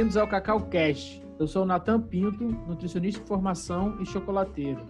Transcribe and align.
Bem-vindos 0.00 0.16
ao 0.16 0.26
Cacau 0.26 0.62
Cast. 0.62 1.22
Eu 1.38 1.46
sou 1.46 1.62
o 1.62 1.66
Natan 1.66 2.00
Pinto, 2.00 2.42
nutricionista 2.42 3.20
de 3.20 3.28
formação 3.28 4.00
e 4.00 4.06
chocolateiro. 4.06 4.80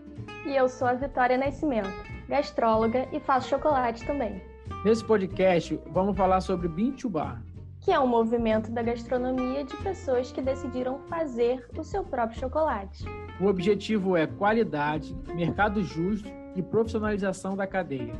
E 0.47 0.55
eu 0.55 0.69
sou 0.69 0.87
a 0.87 0.95
Vitória 0.95 1.37
Nascimento, 1.37 1.91
gastróloga 2.29 3.09
e 3.11 3.19
faço 3.19 3.49
chocolate 3.49 4.07
também. 4.07 4.41
Nesse 4.85 5.05
podcast, 5.05 5.81
vamos 5.91 6.17
falar 6.17 6.41
sobre 6.41 6.69
Bean 6.69 6.93
to 6.93 7.11
Bar, 7.11 7.43
que 7.81 7.91
é 7.91 7.99
um 7.99 8.07
movimento 8.07 8.71
da 8.71 8.85
gastronomia 8.85 9.65
de 9.65 9.77
pessoas 9.79 10.31
que 10.31 10.41
decidiram 10.41 11.01
fazer 11.09 11.67
o 11.77 11.83
seu 11.83 12.05
próprio 12.05 12.39
chocolate. 12.39 13.05
O 13.41 13.47
objetivo 13.47 14.17
é 14.17 14.29
qualidade, 14.29 15.13
mercado 15.35 15.83
justo 15.83 16.29
e 16.55 16.63
profissionalização 16.63 17.57
da 17.57 17.67
cadeia. 17.67 18.15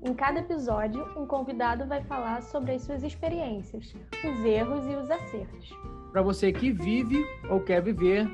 Em 0.00 0.14
cada 0.14 0.38
episódio, 0.38 1.04
um 1.20 1.26
convidado 1.26 1.84
vai 1.84 2.00
falar 2.04 2.40
sobre 2.42 2.74
as 2.74 2.82
suas 2.82 3.02
experiências, 3.02 3.92
os 4.24 4.44
erros 4.44 4.86
e 4.86 4.94
os 4.94 5.10
acertos. 5.10 5.76
Para 6.18 6.24
você 6.24 6.52
que 6.52 6.72
vive 6.72 7.24
ou 7.48 7.62
quer 7.62 7.80
viver 7.80 8.26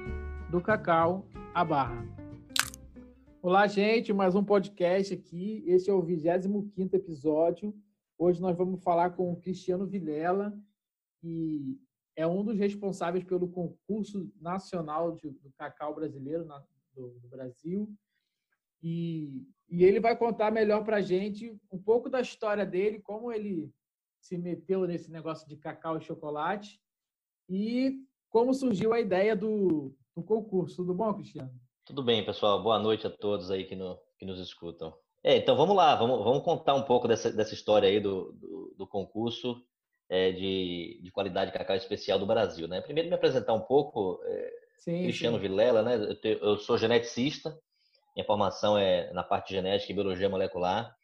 do 0.50 0.58
cacau 0.58 1.28
à 1.52 1.62
barra. 1.62 2.02
Olá, 3.42 3.66
gente, 3.66 4.10
mais 4.10 4.34
um 4.34 4.42
podcast 4.42 5.12
aqui. 5.12 5.62
Esse 5.66 5.90
é 5.90 5.92
o 5.92 6.00
25 6.00 6.96
episódio. 6.96 7.74
Hoje 8.16 8.40
nós 8.40 8.56
vamos 8.56 8.82
falar 8.82 9.10
com 9.10 9.30
o 9.30 9.36
Cristiano 9.36 9.86
Vilela, 9.86 10.58
que 11.20 11.78
é 12.16 12.26
um 12.26 12.42
dos 12.42 12.58
responsáveis 12.58 13.22
pelo 13.22 13.50
concurso 13.50 14.32
nacional 14.40 15.14
de, 15.16 15.28
do 15.28 15.52
cacau 15.52 15.94
brasileiro 15.94 16.46
na, 16.46 16.64
do, 16.94 17.10
do 17.20 17.28
Brasil. 17.28 17.94
E 18.82 19.46
e 19.68 19.84
ele 19.84 20.00
vai 20.00 20.16
contar 20.16 20.50
melhor 20.50 20.84
para 20.84 20.96
a 20.96 21.02
gente 21.02 21.54
um 21.70 21.78
pouco 21.78 22.08
da 22.08 22.22
história 22.22 22.64
dele, 22.64 23.02
como 23.02 23.30
ele 23.30 23.70
se 24.22 24.38
meteu 24.38 24.86
nesse 24.86 25.10
negócio 25.10 25.46
de 25.46 25.58
cacau 25.58 25.98
e 25.98 26.00
chocolate 26.00 26.82
e 27.48 27.92
como 28.30 28.52
surgiu 28.52 28.92
a 28.92 29.00
ideia 29.00 29.36
do, 29.36 29.94
do 30.16 30.22
concurso. 30.22 30.76
Tudo 30.76 30.94
bom, 30.94 31.12
Cristiano? 31.14 31.50
Tudo 31.84 32.02
bem, 32.02 32.24
pessoal. 32.24 32.62
Boa 32.62 32.78
noite 32.78 33.06
a 33.06 33.10
todos 33.10 33.50
aí 33.50 33.64
que, 33.64 33.76
no, 33.76 33.98
que 34.18 34.24
nos 34.24 34.40
escutam. 34.40 34.94
É, 35.22 35.36
então 35.36 35.56
vamos 35.56 35.74
lá, 35.74 35.94
vamos, 35.94 36.22
vamos 36.22 36.42
contar 36.42 36.74
um 36.74 36.82
pouco 36.82 37.08
dessa, 37.08 37.32
dessa 37.32 37.54
história 37.54 37.88
aí 37.88 37.98
do, 37.98 38.32
do, 38.32 38.74
do 38.76 38.86
concurso 38.86 39.62
é, 40.08 40.32
de, 40.32 41.00
de 41.02 41.10
qualidade 41.10 41.50
de 41.50 41.56
cacau 41.56 41.76
especial 41.76 42.18
do 42.18 42.26
Brasil. 42.26 42.68
Né? 42.68 42.80
Primeiro 42.80 43.08
me 43.08 43.14
apresentar 43.14 43.54
um 43.54 43.60
pouco, 43.60 44.20
é, 44.24 44.52
sim, 44.78 45.02
Cristiano 45.02 45.36
sim. 45.38 45.42
Vilela, 45.42 45.82
né? 45.82 45.96
Eu, 45.96 46.20
te, 46.20 46.38
eu 46.40 46.58
sou 46.58 46.76
geneticista, 46.76 47.58
minha 48.14 48.26
formação 48.26 48.78
é 48.78 49.12
na 49.12 49.22
parte 49.22 49.48
de 49.48 49.54
genética 49.54 49.92
e 49.92 49.94
biologia 49.94 50.28
molecular. 50.28 50.94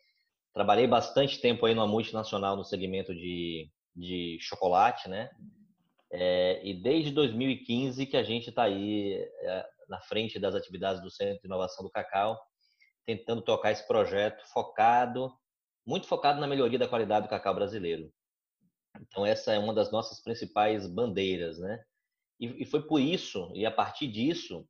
Trabalhei 0.52 0.86
bastante 0.86 1.40
tempo 1.40 1.64
aí 1.64 1.74
numa 1.74 1.86
multinacional 1.86 2.56
no 2.56 2.64
segmento 2.64 3.14
de, 3.14 3.70
de 3.94 4.38
chocolate, 4.40 5.08
né? 5.08 5.30
É, 6.12 6.60
e 6.64 6.74
desde 6.74 7.12
2015 7.12 8.06
que 8.06 8.16
a 8.16 8.22
gente 8.22 8.50
está 8.50 8.64
aí 8.64 9.14
é, 9.14 9.66
na 9.88 10.00
frente 10.00 10.38
das 10.38 10.54
atividades 10.54 11.02
do 11.02 11.10
Centro 11.10 11.40
de 11.40 11.46
Inovação 11.46 11.84
do 11.84 11.90
Cacau, 11.90 12.38
tentando 13.06 13.42
tocar 13.42 13.72
esse 13.72 13.86
projeto 13.86 14.44
focado, 14.52 15.32
muito 15.86 16.06
focado 16.06 16.40
na 16.40 16.46
melhoria 16.46 16.78
da 16.78 16.88
qualidade 16.88 17.26
do 17.26 17.30
cacau 17.30 17.54
brasileiro. 17.54 18.12
Então 19.00 19.24
essa 19.24 19.52
é 19.52 19.58
uma 19.58 19.74
das 19.74 19.90
nossas 19.90 20.22
principais 20.22 20.86
bandeiras, 20.86 21.58
né? 21.58 21.82
E, 22.38 22.62
e 22.62 22.64
foi 22.64 22.82
por 22.86 23.00
isso 23.00 23.50
e 23.54 23.64
a 23.64 23.70
partir 23.70 24.08
disso 24.08 24.66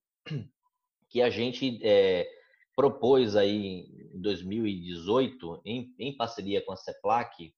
que 1.08 1.22
a 1.22 1.30
gente 1.30 1.80
é, 1.82 2.28
propôs 2.76 3.36
aí 3.36 4.10
em 4.14 4.20
2018, 4.20 5.62
em, 5.64 5.94
em 5.98 6.16
parceria 6.16 6.64
com 6.64 6.72
a 6.72 6.76
CEPLAC, 6.76 7.52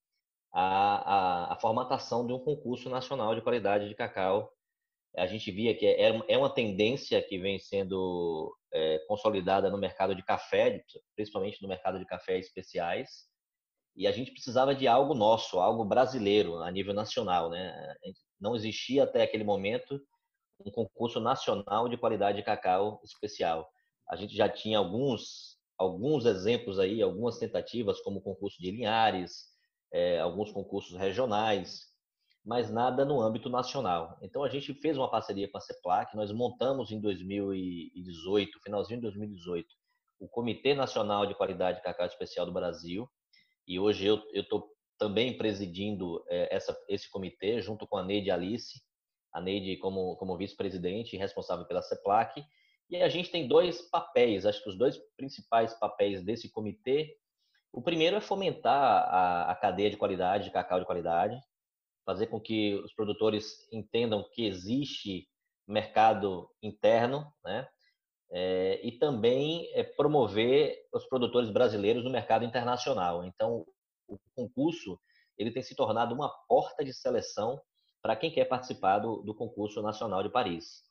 a, 0.53 1.50
a, 1.50 1.53
a, 1.55 1.56
formatação 1.56 2.27
de 2.27 2.33
um 2.33 2.39
concurso 2.39 2.91
nacional 2.91 3.34
de 3.34 3.41
qualidade 3.41 3.89
de 3.89 3.95
cacau. 3.95 4.53
A 5.17 5.27
gente 5.27 5.50
via 5.50 5.75
que 5.77 5.86
é, 5.86 6.22
é 6.28 6.39
uma 6.39 6.53
tendência 6.53 7.22
que 7.22 7.39
vem 7.39 7.58
sendo 7.58 8.55
é, 8.73 8.98
consolidada 9.06 9.70
no 9.70 9.78
mercado 9.78 10.14
de 10.14 10.23
café, 10.23 10.83
principalmente 11.14 11.61
no 11.63 11.68
mercado 11.68 11.98
de 11.98 12.07
café 12.07 12.39
especiais, 12.39 13.27
e 13.95 14.07
a 14.07 14.13
gente 14.13 14.33
precisava 14.33 14.74
de 14.74 14.89
algo 14.89 15.14
nosso, 15.14 15.58
algo 15.61 15.85
brasileiro, 15.85 16.58
a 16.63 16.70
nível 16.70 16.95
nacional. 16.95 17.51
Né? 17.51 17.95
Não 18.40 18.57
existia 18.57 19.05
até 19.05 19.23
aquele 19.23 19.45
momento 19.45 20.01
um 20.64 20.70
concurso 20.70 21.20
nacional 21.20 21.89
de 21.89 21.96
qualidade 21.96 22.39
de 22.39 22.45
cacau 22.45 23.01
especial. 23.05 23.69
A 24.08 24.17
gente 24.17 24.34
já 24.34 24.48
tinha 24.48 24.79
alguns, 24.79 25.58
alguns 25.77 26.24
exemplos 26.24 26.79
aí, 26.79 27.02
algumas 27.02 27.39
tentativas, 27.39 28.01
como 28.01 28.19
o 28.19 28.23
concurso 28.23 28.58
de 28.61 28.70
Linhares, 28.70 29.52
é, 29.92 30.19
alguns 30.19 30.51
concursos 30.51 30.98
regionais, 30.98 31.86
mas 32.45 32.70
nada 32.70 33.05
no 33.05 33.20
âmbito 33.20 33.48
nacional. 33.48 34.19
Então 34.23 34.42
a 34.42 34.48
gente 34.48 34.75
fez 34.75 34.97
uma 34.97 35.11
parceria 35.11 35.48
com 35.48 35.58
a 35.58 35.61
CEPLAC, 35.61 36.17
nós 36.17 36.33
montamos 36.33 36.91
em 36.91 37.01
2018, 37.01 38.61
finalzinho 38.63 38.98
de 38.98 39.02
2018, 39.02 39.67
o 40.19 40.29
Comitê 40.29 40.75
Nacional 40.75 41.27
de 41.27 41.35
Qualidade 41.35 41.79
de 41.79 41.85
Cacau 41.85 42.07
Especial 42.07 42.47
do 42.47 42.52
Brasil, 42.52 43.08
e 43.67 43.79
hoje 43.79 44.07
eu 44.07 44.20
estou 44.33 44.73
também 44.98 45.36
presidindo 45.36 46.25
é, 46.29 46.55
essa, 46.55 46.77
esse 46.89 47.11
comitê, 47.11 47.61
junto 47.61 47.86
com 47.86 47.97
a 47.97 48.05
Neide 48.05 48.31
Alice, 48.31 48.81
a 49.33 49.41
Neide 49.41 49.77
como, 49.79 50.17
como 50.17 50.36
vice-presidente 50.36 51.17
responsável 51.17 51.67
pela 51.67 51.83
CEPLAC. 51.83 52.45
E 52.91 52.97
a 52.97 53.08
gente 53.08 53.31
tem 53.31 53.48
dois 53.48 53.83
papéis, 53.91 54.45
acho 54.45 54.63
que 54.63 54.69
os 54.69 54.77
dois 54.77 54.98
principais 55.17 55.75
papéis 55.75 56.23
desse 56.23 56.51
comitê. 56.51 57.17
O 57.72 57.80
primeiro 57.80 58.16
é 58.16 58.20
fomentar 58.20 59.08
a, 59.08 59.50
a 59.50 59.55
cadeia 59.55 59.90
de 59.90 59.96
qualidade, 59.96 60.44
de 60.44 60.50
cacau 60.50 60.78
de 60.78 60.86
qualidade, 60.86 61.40
fazer 62.05 62.27
com 62.27 62.40
que 62.40 62.74
os 62.84 62.92
produtores 62.92 63.66
entendam 63.72 64.28
que 64.33 64.46
existe 64.46 65.27
mercado 65.66 66.50
interno, 66.62 67.33
né? 67.44 67.66
É, 68.34 68.80
e 68.83 68.92
também 68.92 69.70
é, 69.74 69.83
promover 69.83 70.74
os 70.92 71.06
produtores 71.06 71.50
brasileiros 71.50 72.02
no 72.02 72.10
mercado 72.10 72.44
internacional. 72.44 73.24
Então, 73.24 73.66
o 74.08 74.18
concurso 74.34 74.98
ele 75.36 75.50
tem 75.50 75.62
se 75.62 75.74
tornado 75.74 76.14
uma 76.14 76.30
porta 76.48 76.84
de 76.84 76.94
seleção 76.94 77.60
para 78.00 78.16
quem 78.16 78.30
quer 78.30 78.46
participar 78.46 78.98
do, 78.98 79.22
do, 79.22 79.34
concurso 79.34 79.83
nacional 79.83 80.22
de 80.22 80.30
Paris. 80.30 80.83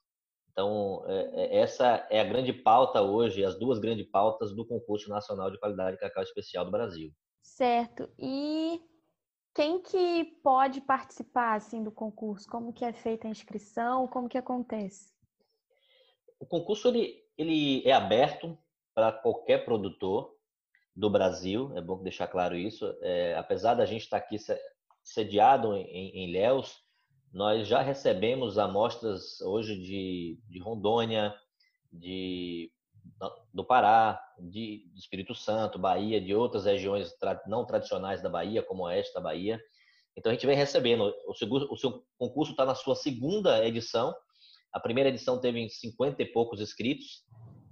Então, 0.51 1.03
é, 1.07 1.21
é, 1.33 1.57
essa 1.59 2.05
é 2.09 2.19
a 2.19 2.25
grande 2.25 2.51
pauta 2.51 3.01
hoje, 3.01 3.43
as 3.43 3.57
duas 3.57 3.79
grandes 3.79 4.05
pautas 4.09 4.53
do 4.53 4.65
concurso 4.65 5.09
nacional 5.09 5.49
de 5.49 5.59
qualidade 5.59 5.93
de 5.93 5.99
cacau 5.99 6.23
especial 6.23 6.65
do 6.65 6.71
Brasil. 6.71 7.11
Certo. 7.41 8.09
E 8.19 8.81
quem 9.55 9.81
que 9.81 10.25
pode 10.43 10.81
participar 10.81 11.55
assim 11.55 11.83
do 11.83 11.91
concurso? 11.91 12.47
Como 12.47 12.73
que 12.73 12.83
é 12.83 12.91
feita 12.91 13.27
a 13.27 13.31
inscrição? 13.31 14.07
Como 14.07 14.27
que 14.27 14.37
acontece? 14.37 15.11
O 16.39 16.45
concurso 16.45 16.89
ele, 16.89 17.23
ele 17.37 17.87
é 17.87 17.93
aberto 17.93 18.57
para 18.93 19.11
qualquer 19.11 19.63
produtor 19.63 20.35
do 20.95 21.09
Brasil. 21.09 21.71
É 21.75 21.81
bom 21.81 22.03
deixar 22.03 22.27
claro 22.27 22.55
isso. 22.55 22.85
É, 23.01 23.35
apesar 23.37 23.75
da 23.75 23.85
gente 23.85 24.01
estar 24.01 24.17
aqui 24.17 24.37
sediado 25.03 25.75
em, 25.75 26.25
em 26.25 26.31
Léus, 26.33 26.83
nós 27.33 27.67
já 27.67 27.81
recebemos 27.81 28.57
amostras 28.57 29.39
hoje 29.41 29.75
de, 29.77 30.37
de 30.49 30.59
Rondônia, 30.59 31.33
de, 31.91 32.69
do 33.53 33.63
Pará, 33.63 34.21
de, 34.37 34.91
Espírito 34.95 35.33
Santo, 35.33 35.79
Bahia, 35.79 36.19
de 36.19 36.35
outras 36.35 36.65
regiões 36.65 37.13
tra, 37.13 37.41
não 37.47 37.65
tradicionais 37.65 38.21
da 38.21 38.29
Bahia, 38.29 38.61
como 38.61 38.83
o 38.83 38.85
oeste 38.85 39.13
da 39.13 39.21
Bahia. 39.21 39.61
Então 40.15 40.29
a 40.29 40.35
gente 40.35 40.45
vem 40.45 40.57
recebendo. 40.57 41.13
O, 41.25 41.73
o 41.73 41.77
seu 41.77 42.03
concurso 42.17 42.51
está 42.51 42.65
na 42.65 42.75
sua 42.75 42.95
segunda 42.95 43.65
edição. 43.65 44.13
A 44.73 44.79
primeira 44.79 45.09
edição 45.09 45.39
teve 45.39 45.69
50 45.69 46.21
e 46.21 46.25
poucos 46.25 46.59
inscritos. 46.59 47.23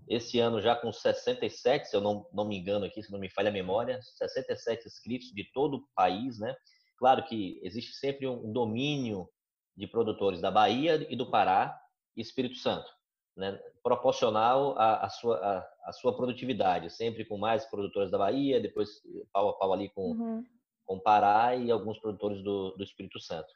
Esse 0.07 0.39
ano 0.39 0.61
já 0.61 0.75
com 0.75 0.91
67, 0.91 1.89
se 1.89 1.95
eu 1.95 2.01
não, 2.01 2.25
não 2.33 2.47
me 2.47 2.57
engano 2.57 2.85
aqui, 2.85 3.03
se 3.03 3.11
não 3.11 3.19
me 3.19 3.29
falha 3.29 3.49
a 3.49 3.53
memória, 3.53 3.99
67 4.01 4.87
inscritos 4.87 5.31
de 5.33 5.43
todo 5.51 5.77
o 5.77 5.87
país, 5.93 6.39
né? 6.39 6.55
Claro 6.97 7.23
que 7.25 7.59
existe 7.61 7.93
sempre 7.93 8.25
um 8.25 8.51
domínio 8.51 9.29
de 9.79 9.87
produtores 9.87 10.41
da 10.41 10.51
Bahia 10.51 11.07
e 11.09 11.15
do 11.15 11.31
Pará 11.31 11.79
e 12.15 12.21
Espírito 12.21 12.57
Santo, 12.57 12.91
né? 13.35 13.57
proporcional 13.81 14.77
à, 14.77 15.05
à 15.05 15.09
sua, 15.09 15.37
à, 15.37 15.89
à, 15.89 15.91
sua 15.93 16.15
produtividade, 16.15 16.89
sempre 16.89 17.23
com 17.23 17.37
mais 17.37 17.65
produtores 17.65 18.11
da 18.11 18.17
Bahia, 18.17 18.59
depois 18.59 18.89
pau 19.31 19.49
a 19.49 19.53
pau 19.53 19.71
ali 19.71 19.89
com, 19.89 20.11
uhum. 20.11 20.43
com 20.85 20.97
o 20.97 21.01
Pará 21.01 21.55
e 21.55 21.71
alguns 21.71 21.97
produtores 21.97 22.43
do, 22.43 22.71
do 22.71 22.83
Espírito 22.83 23.21
Santo. 23.21 23.47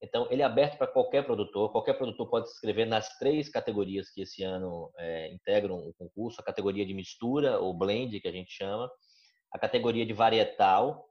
Então, 0.00 0.28
ele 0.30 0.42
é 0.42 0.44
aberto 0.44 0.78
para 0.78 0.86
qualquer 0.86 1.24
produtor, 1.24 1.72
qualquer 1.72 1.94
produtor 1.94 2.28
pode 2.28 2.48
se 2.48 2.54
inscrever 2.54 2.86
nas 2.86 3.18
três 3.18 3.48
categorias 3.48 4.10
que 4.10 4.22
esse 4.22 4.44
ano 4.44 4.92
é, 4.98 5.32
integram 5.32 5.78
o 5.78 5.94
concurso, 5.94 6.40
a 6.40 6.44
categoria 6.44 6.86
de 6.86 6.94
mistura, 6.94 7.58
ou 7.58 7.74
blend, 7.76 8.20
que 8.20 8.28
a 8.28 8.32
gente 8.32 8.52
chama, 8.52 8.88
a 9.50 9.58
categoria 9.58 10.06
de 10.06 10.12
varietal, 10.12 11.04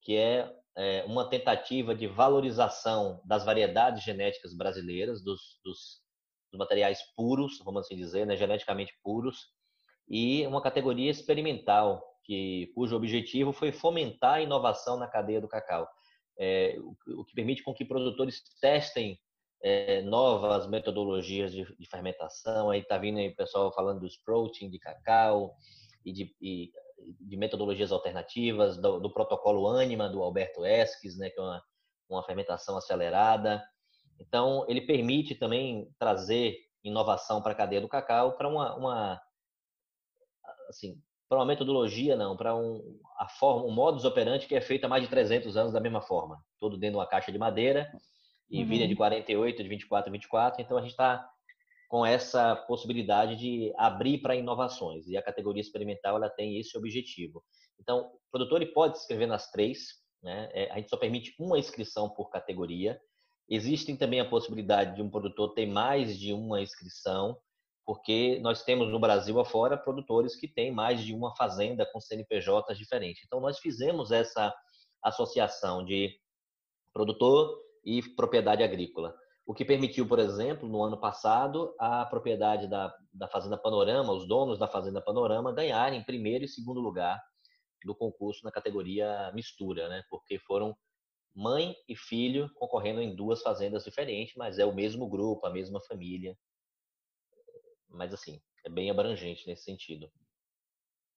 que 0.00 0.16
é 0.16 0.48
é, 0.76 1.04
uma 1.06 1.28
tentativa 1.28 1.94
de 1.94 2.06
valorização 2.06 3.20
das 3.24 3.44
variedades 3.44 4.04
genéticas 4.04 4.54
brasileiras, 4.54 5.22
dos, 5.22 5.58
dos, 5.64 6.02
dos 6.52 6.58
materiais 6.58 7.00
puros, 7.16 7.58
vamos 7.64 7.80
assim 7.80 7.96
dizer, 7.96 8.26
né, 8.26 8.36
geneticamente 8.36 8.92
puros, 9.02 9.48
e 10.08 10.46
uma 10.46 10.62
categoria 10.62 11.10
experimental, 11.10 12.04
que, 12.22 12.70
cujo 12.74 12.94
objetivo 12.94 13.52
foi 13.52 13.72
fomentar 13.72 14.34
a 14.34 14.42
inovação 14.42 14.98
na 14.98 15.08
cadeia 15.08 15.40
do 15.40 15.48
cacau, 15.48 15.88
é, 16.38 16.76
o, 16.78 17.20
o, 17.20 17.24
que 17.24 17.34
permite 17.34 17.62
com 17.62 17.74
que 17.74 17.84
produtores 17.84 18.42
testem 18.60 19.18
é, 19.62 20.02
novas 20.02 20.68
metodologias 20.68 21.52
de, 21.52 21.64
de 21.76 21.88
fermentação. 21.88 22.70
Aí 22.70 22.80
está 22.80 22.98
vindo 22.98 23.18
aí 23.18 23.28
o 23.28 23.36
pessoal 23.36 23.72
falando 23.72 24.00
dos 24.00 24.16
protein 24.16 24.70
de 24.70 24.78
cacau 24.78 25.56
e 26.04 26.12
de, 26.12 26.36
e 26.40 26.70
de 27.20 27.36
metodologias 27.36 27.92
alternativas, 27.92 28.76
do, 28.76 28.98
do, 28.98 29.12
protocolo 29.12 29.68
Anima 29.68 30.08
do 30.08 30.22
Alberto 30.22 30.64
Esques, 30.64 31.16
né, 31.16 31.30
que 31.30 31.38
é 31.38 31.42
uma, 31.42 31.62
uma 32.08 32.22
fermentação 32.22 32.76
acelerada. 32.76 33.62
Então, 34.18 34.64
ele 34.68 34.80
permite 34.80 35.34
também 35.34 35.88
trazer 35.98 36.56
inovação 36.82 37.42
para 37.42 37.52
a 37.52 37.54
cadeia 37.54 37.80
do 37.80 37.88
cacau 37.88 38.36
para 38.36 38.48
uma, 38.48 38.74
uma 38.76 39.22
assim, 40.68 41.00
para 41.28 41.38
uma 41.38 41.44
metodologia, 41.44 42.16
não, 42.16 42.36
para 42.36 42.54
um, 42.54 42.80
a 43.18 43.28
forma, 43.28 43.64
um 43.66 43.72
modus 43.72 44.04
operandi 44.04 44.46
que 44.46 44.54
é 44.54 44.60
feito 44.60 44.84
há 44.84 44.88
mais 44.88 45.02
de 45.02 45.08
300 45.08 45.56
anos 45.56 45.72
da 45.72 45.80
mesma 45.80 46.00
forma. 46.00 46.38
Tudo 46.58 46.78
dentro 46.78 46.94
de 46.94 46.98
uma 46.98 47.06
caixa 47.06 47.32
de 47.32 47.38
madeira 47.38 47.90
e 48.48 48.62
uhum. 48.62 48.68
vinha 48.68 48.86
de 48.88 48.94
48, 48.94 49.62
de 49.62 49.68
24 49.68 50.12
24. 50.12 50.62
Então, 50.62 50.78
a 50.78 50.80
gente 50.80 50.92
está 50.92 51.28
com 51.88 52.04
essa 52.04 52.56
possibilidade 52.56 53.36
de 53.36 53.72
abrir 53.76 54.18
para 54.18 54.36
inovações. 54.36 55.06
E 55.06 55.16
a 55.16 55.22
categoria 55.22 55.60
experimental 55.60 56.16
ela 56.16 56.28
tem 56.28 56.58
esse 56.58 56.76
objetivo. 56.76 57.42
Então, 57.80 58.06
o 58.06 58.30
produtor 58.30 58.60
ele 58.60 58.72
pode 58.72 58.96
se 58.96 59.02
inscrever 59.02 59.28
nas 59.28 59.50
três. 59.50 59.94
Né? 60.22 60.48
É, 60.52 60.70
a 60.70 60.76
gente 60.76 60.90
só 60.90 60.96
permite 60.96 61.34
uma 61.38 61.58
inscrição 61.58 62.08
por 62.08 62.30
categoria. 62.30 63.00
Existem 63.48 63.96
também 63.96 64.20
a 64.20 64.28
possibilidade 64.28 64.96
de 64.96 65.02
um 65.02 65.10
produtor 65.10 65.54
ter 65.54 65.66
mais 65.66 66.18
de 66.18 66.32
uma 66.32 66.60
inscrição 66.60 67.38
porque 67.86 68.40
nós 68.40 68.64
temos 68.64 68.90
no 68.90 68.98
Brasil 68.98 69.38
afora 69.38 69.78
produtores 69.78 70.34
que 70.34 70.48
têm 70.48 70.72
mais 70.72 71.00
de 71.00 71.14
uma 71.14 71.34
fazenda 71.36 71.86
com 71.86 72.00
CNPJs 72.00 72.76
diferentes. 72.76 73.22
Então, 73.24 73.40
nós 73.40 73.60
fizemos 73.60 74.10
essa 74.10 74.52
associação 75.00 75.84
de 75.84 76.12
produtor 76.92 77.56
e 77.84 78.02
propriedade 78.02 78.64
agrícola, 78.64 79.14
o 79.46 79.54
que 79.54 79.64
permitiu, 79.64 80.06
por 80.06 80.18
exemplo, 80.18 80.68
no 80.68 80.82
ano 80.82 80.98
passado, 80.98 81.74
a 81.78 82.04
propriedade 82.04 82.68
da, 82.68 82.94
da 83.12 83.28
Fazenda 83.28 83.56
Panorama, 83.56 84.12
os 84.12 84.26
donos 84.26 84.58
da 84.58 84.66
Fazenda 84.66 85.00
Panorama, 85.00 85.52
ganharem 85.52 86.04
primeiro 86.04 86.44
e 86.44 86.48
segundo 86.48 86.80
lugar 86.80 87.22
do 87.84 87.94
concurso 87.94 88.44
na 88.44 88.50
categoria 88.50 89.30
mistura, 89.32 89.88
né? 89.88 90.02
porque 90.10 90.38
foram 90.40 90.76
mãe 91.32 91.76
e 91.88 91.94
filho 91.94 92.50
concorrendo 92.54 93.00
em 93.00 93.14
duas 93.14 93.40
fazendas 93.42 93.84
diferentes, 93.84 94.34
mas 94.36 94.58
é 94.58 94.64
o 94.64 94.74
mesmo 94.74 95.08
grupo, 95.08 95.46
a 95.46 95.50
mesma 95.50 95.80
família 95.80 96.36
mas 97.96 98.12
assim, 98.12 98.40
é 98.64 98.68
bem 98.68 98.90
abrangente 98.90 99.46
nesse 99.46 99.64
sentido. 99.64 100.10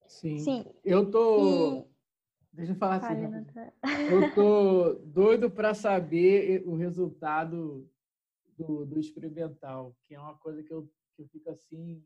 Sim. 0.06 0.38
Sim. 0.38 0.64
Eu 0.84 1.10
tô. 1.10 1.86
E... 1.86 1.90
Deixa 2.52 2.72
eu 2.72 2.76
falar 2.76 2.96
assim. 2.96 3.22
eu 4.10 4.34
tô 4.34 4.94
doido 5.04 5.50
para 5.50 5.72
saber 5.72 6.62
o 6.66 6.74
resultado 6.74 7.88
do, 8.60 8.84
do 8.84 8.98
experimental, 8.98 9.96
que 10.04 10.14
é 10.14 10.20
uma 10.20 10.36
coisa 10.36 10.62
que 10.62 10.72
eu, 10.72 10.82
que 11.16 11.22
eu 11.22 11.26
fico 11.28 11.48
assim 11.50 12.04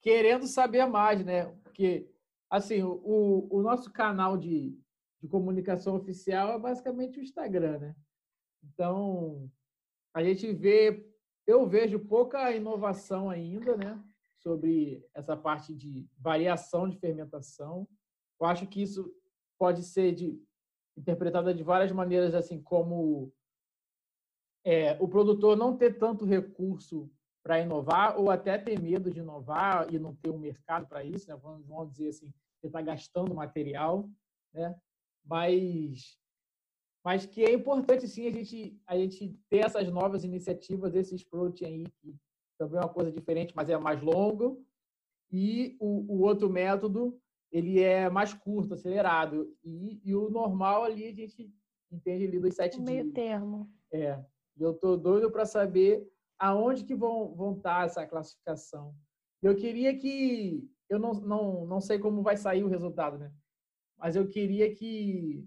querendo 0.00 0.46
saber 0.46 0.86
mais, 0.86 1.24
né? 1.24 1.46
Porque 1.64 2.08
assim, 2.48 2.82
o, 2.82 3.48
o 3.50 3.60
nosso 3.60 3.92
canal 3.92 4.36
de, 4.36 4.78
de 5.20 5.28
comunicação 5.28 5.96
oficial 5.96 6.52
é 6.52 6.58
basicamente 6.58 7.18
o 7.18 7.22
Instagram, 7.22 7.78
né? 7.78 7.96
Então, 8.62 9.50
a 10.14 10.22
gente 10.22 10.52
vê 10.52 11.04
eu 11.46 11.64
vejo 11.64 12.00
pouca 12.00 12.50
inovação 12.52 13.30
ainda, 13.30 13.76
né? 13.76 14.02
Sobre 14.38 15.04
essa 15.14 15.36
parte 15.36 15.72
de 15.74 16.08
variação 16.18 16.88
de 16.88 16.98
fermentação. 16.98 17.88
Eu 18.40 18.46
acho 18.46 18.66
que 18.66 18.82
isso 18.82 19.12
pode 19.56 19.84
ser 19.84 20.12
de, 20.12 20.40
interpretada 20.96 21.54
de 21.54 21.62
várias 21.62 21.92
maneiras, 21.92 22.34
assim 22.34 22.60
como 22.60 23.32
é, 24.66 24.96
o 25.00 25.06
produtor 25.06 25.56
não 25.56 25.76
ter 25.76 25.96
tanto 25.96 26.24
recurso 26.24 27.08
para 27.40 27.60
inovar 27.60 28.18
ou 28.18 28.28
até 28.28 28.58
ter 28.58 28.80
medo 28.80 29.08
de 29.08 29.20
inovar 29.20 29.86
e 29.94 29.96
não 29.96 30.12
ter 30.16 30.30
um 30.30 30.38
mercado 30.38 30.88
para 30.88 31.04
isso, 31.04 31.28
né? 31.28 31.36
Vamos, 31.36 31.64
vamos 31.64 31.92
dizer 31.92 32.08
assim, 32.08 32.34
você 32.58 32.66
está 32.66 32.82
gastando 32.82 33.32
material, 33.32 34.10
né? 34.52 34.76
Mas 35.24 36.18
mas 37.04 37.24
que 37.24 37.44
é 37.44 37.52
importante 37.52 38.08
sim 38.08 38.26
a 38.26 38.32
gente 38.32 38.76
a 38.84 38.98
gente 38.98 39.38
ter 39.48 39.58
essas 39.58 39.88
novas 39.88 40.24
iniciativas, 40.24 40.96
esses 40.96 41.22
protein 41.22 41.66
aí 41.66 41.84
que 42.00 42.16
também 42.58 42.78
é 42.78 42.80
uma 42.80 42.92
coisa 42.92 43.12
diferente, 43.12 43.54
mas 43.54 43.70
é 43.70 43.78
mais 43.78 44.02
longo. 44.02 44.66
E 45.30 45.76
o, 45.78 46.12
o 46.12 46.22
outro 46.22 46.50
método 46.50 47.16
ele 47.52 47.80
é 47.80 48.10
mais 48.10 48.34
curto, 48.34 48.74
acelerado. 48.74 49.56
E, 49.62 50.00
e 50.04 50.12
o 50.12 50.28
normal 50.28 50.82
ali 50.82 51.06
a 51.06 51.12
gente 51.12 51.54
entende 51.92 52.26
ali 52.26 52.40
dos 52.40 52.56
sete 52.56 52.80
o 52.80 52.84
dias. 52.84 53.04
Meio 53.04 53.12
termo. 53.12 53.70
É. 53.92 54.20
Eu 54.58 54.74
tô 54.74 54.96
doido 54.96 55.30
para 55.30 55.44
saber 55.44 56.06
aonde 56.38 56.84
que 56.84 56.94
vão 56.94 57.34
vão 57.34 57.56
estar 57.56 57.80
tá 57.80 57.84
essa 57.84 58.06
classificação. 58.06 58.94
Eu 59.42 59.54
queria 59.54 59.96
que 59.96 60.68
eu 60.88 60.98
não, 60.98 61.12
não, 61.14 61.66
não 61.66 61.80
sei 61.80 61.98
como 61.98 62.22
vai 62.22 62.36
sair 62.36 62.64
o 62.64 62.68
resultado, 62.68 63.18
né? 63.18 63.32
Mas 63.98 64.16
eu 64.16 64.28
queria 64.28 64.72
que 64.74 65.46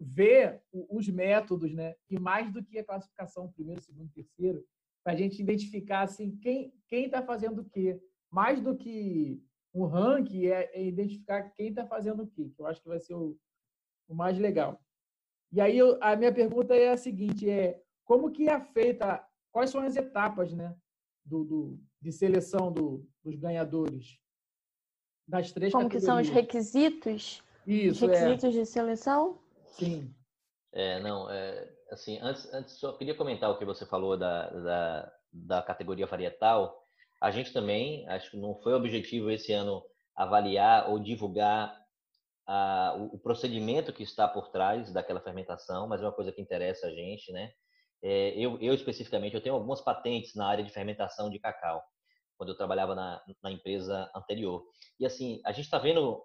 ver 0.00 0.62
os 0.72 1.08
métodos, 1.08 1.72
né? 1.72 1.94
E 2.10 2.18
mais 2.18 2.52
do 2.52 2.62
que 2.62 2.78
a 2.78 2.84
classificação 2.84 3.52
primeiro, 3.52 3.80
segundo, 3.80 4.10
terceiro, 4.12 4.64
para 5.04 5.12
a 5.12 5.16
gente 5.16 5.40
identificar 5.40 6.02
assim 6.02 6.36
quem 6.36 6.72
quem 6.88 7.06
está 7.06 7.22
fazendo 7.22 7.60
o 7.60 7.64
quê. 7.70 8.00
Mais 8.30 8.60
do 8.60 8.76
que 8.76 9.42
o 9.72 9.86
ranking 9.86 10.46
é, 10.46 10.70
é 10.74 10.84
identificar 10.84 11.42
quem 11.50 11.68
está 11.68 11.86
fazendo 11.86 12.24
o 12.24 12.26
quê, 12.26 12.50
que 12.54 12.60
eu 12.60 12.66
acho 12.66 12.82
que 12.82 12.88
vai 12.88 12.98
ser 12.98 13.14
o, 13.14 13.36
o 14.08 14.14
mais 14.14 14.38
legal. 14.38 14.82
E 15.50 15.60
aí 15.60 15.76
eu, 15.76 15.98
a 16.02 16.16
minha 16.16 16.32
pergunta 16.32 16.74
é 16.74 16.90
a 16.90 16.96
seguinte: 16.96 17.48
é 17.48 17.80
como 18.04 18.30
que 18.30 18.48
é 18.48 18.60
feita? 18.60 19.24
Quais 19.50 19.70
são 19.70 19.82
as 19.82 19.96
etapas, 19.96 20.52
né? 20.52 20.74
Do, 21.24 21.44
do 21.44 21.80
de 22.00 22.10
seleção 22.10 22.72
do, 22.72 23.06
dos 23.22 23.36
ganhadores 23.36 24.18
das 25.26 25.52
três 25.52 25.72
Como 25.72 25.84
categorias. 25.84 26.02
que 26.02 26.06
são 26.06 26.20
os 26.20 26.28
requisitos? 26.28 27.42
Isso, 27.66 28.04
os 28.04 28.10
é. 28.10 28.14
requisitos 28.14 28.56
é. 28.56 28.60
de 28.60 28.66
seleção? 28.66 29.38
Sim. 29.66 30.12
É, 30.72 31.00
não, 31.00 31.30
é, 31.30 31.70
assim, 31.90 32.18
antes, 32.20 32.52
antes 32.52 32.74
só 32.74 32.92
queria 32.92 33.14
comentar 33.14 33.50
o 33.50 33.58
que 33.58 33.64
você 33.64 33.86
falou 33.86 34.16
da, 34.16 34.48
da, 34.50 35.12
da 35.32 35.62
categoria 35.62 36.06
varietal. 36.06 36.82
A 37.20 37.30
gente 37.30 37.52
também, 37.52 38.08
acho 38.08 38.30
que 38.30 38.36
não 38.36 38.56
foi 38.56 38.72
objetivo 38.72 39.30
esse 39.30 39.52
ano 39.52 39.82
avaliar 40.16 40.90
ou 40.90 40.98
divulgar 40.98 41.80
a, 42.46 42.96
o, 42.98 43.14
o, 43.14 43.18
procedimento 43.18 43.92
que 43.92 44.02
está 44.02 44.26
por 44.26 44.48
trás 44.50 44.92
daquela 44.92 45.20
fermentação, 45.20 45.86
mas 45.86 46.00
é 46.00 46.04
uma 46.04 46.12
coisa 46.12 46.32
que 46.32 46.42
interessa 46.42 46.88
a 46.88 46.90
gente, 46.90 47.30
né? 47.32 47.52
É, 48.02 48.30
eu, 48.36 48.58
eu, 48.60 48.74
especificamente, 48.74 49.34
eu 49.34 49.40
tenho 49.40 49.54
algumas 49.54 49.80
patentes 49.80 50.34
na 50.34 50.46
área 50.46 50.64
de 50.64 50.72
fermentação 50.72 51.30
de 51.30 51.38
cacau, 51.38 51.82
quando 52.36 52.48
eu 52.50 52.56
trabalhava 52.56 52.94
na, 52.94 53.22
na 53.42 53.52
empresa 53.52 54.10
anterior. 54.14 54.64
E 54.98 55.06
assim, 55.06 55.40
a 55.44 55.52
gente 55.52 55.66
está 55.66 55.78
vendo 55.78 56.20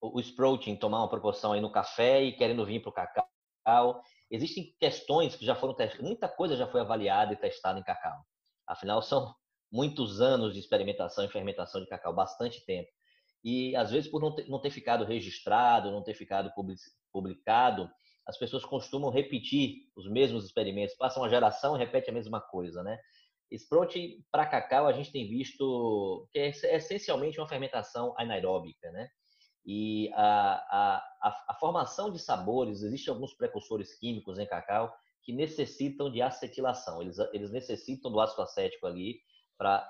o 0.00 0.20
sprouting 0.20 0.76
tomar 0.76 0.98
uma 0.98 1.10
proporção 1.10 1.52
aí 1.52 1.60
no 1.60 1.72
café 1.72 2.22
e 2.22 2.32
querendo 2.32 2.64
vir 2.64 2.80
para 2.80 2.90
o 2.90 2.92
cacau. 2.92 4.02
Existem 4.30 4.74
questões 4.78 5.34
que 5.34 5.44
já 5.44 5.54
foram 5.54 5.74
testadas, 5.74 6.04
muita 6.04 6.28
coisa 6.28 6.56
já 6.56 6.66
foi 6.66 6.80
avaliada 6.80 7.32
e 7.32 7.36
testada 7.36 7.78
em 7.78 7.82
cacau. 7.82 8.24
Afinal, 8.66 9.02
são 9.02 9.34
muitos 9.70 10.20
anos 10.20 10.54
de 10.54 10.60
experimentação 10.60 11.24
e 11.24 11.28
fermentação 11.28 11.80
de 11.80 11.88
cacau, 11.88 12.14
bastante 12.14 12.64
tempo. 12.64 12.88
E 13.42 13.76
às 13.76 13.90
vezes, 13.90 14.10
por 14.10 14.20
não 14.20 14.34
ter, 14.34 14.48
não 14.48 14.60
ter 14.60 14.70
ficado 14.70 15.04
registrado, 15.04 15.90
não 15.90 16.02
ter 16.02 16.14
ficado 16.14 16.52
publicado, 17.12 17.90
as 18.26 18.36
pessoas 18.36 18.64
costumam 18.64 19.10
repetir 19.10 19.88
os 19.96 20.10
mesmos 20.10 20.44
experimentos, 20.44 20.96
passam 20.96 21.22
uma 21.22 21.28
geração 21.28 21.76
e 21.76 21.78
repete 21.78 22.10
a 22.10 22.12
mesma 22.12 22.40
coisa, 22.40 22.82
né? 22.82 22.98
Sprouting 23.50 24.24
para 24.32 24.46
cacau 24.46 24.86
a 24.86 24.92
gente 24.92 25.12
tem 25.12 25.28
visto 25.28 26.28
que 26.32 26.38
é 26.38 26.48
essencialmente 26.48 27.38
uma 27.38 27.48
fermentação 27.48 28.12
anaeróbica, 28.18 28.90
né? 28.90 29.08
E 29.64 30.10
a, 30.14 31.00
a, 31.22 31.44
a, 31.48 31.54
formação 31.58 32.10
de 32.10 32.20
sabores, 32.20 32.82
existem 32.82 33.12
alguns 33.12 33.34
precursores 33.34 33.98
químicos 33.98 34.38
em 34.38 34.46
cacau 34.46 34.92
que 35.22 35.32
necessitam 35.32 36.10
de 36.10 36.22
acetilação. 36.22 37.02
Eles, 37.02 37.18
eles 37.32 37.50
necessitam 37.50 38.10
do 38.10 38.20
ácido 38.20 38.42
acético 38.42 38.86
ali 38.86 39.18
para 39.58 39.84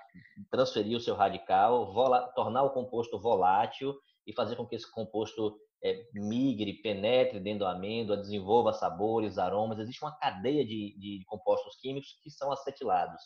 transferir 0.50 0.96
o 0.96 1.00
seu 1.00 1.14
radical, 1.14 1.92
vola, 1.92 2.26
tornar 2.34 2.62
o 2.62 2.70
composto 2.70 3.20
volátil 3.20 3.94
e 4.26 4.32
fazer 4.32 4.56
com 4.56 4.66
que 4.66 4.76
esse 4.76 4.90
composto 4.90 5.58
é, 5.82 6.04
migre, 6.14 6.80
penetre 6.82 7.40
dentro 7.40 7.60
do 7.60 7.66
amêndoa, 7.66 8.16
desenvolva 8.16 8.72
sabores, 8.72 9.38
aromas. 9.38 9.78
Existe 9.78 10.02
uma 10.04 10.16
cadeia 10.16 10.64
de, 10.64 10.96
de 10.98 11.24
compostos 11.26 11.76
químicos 11.80 12.18
que 12.22 12.30
são 12.30 12.50
acetilados. 12.52 13.20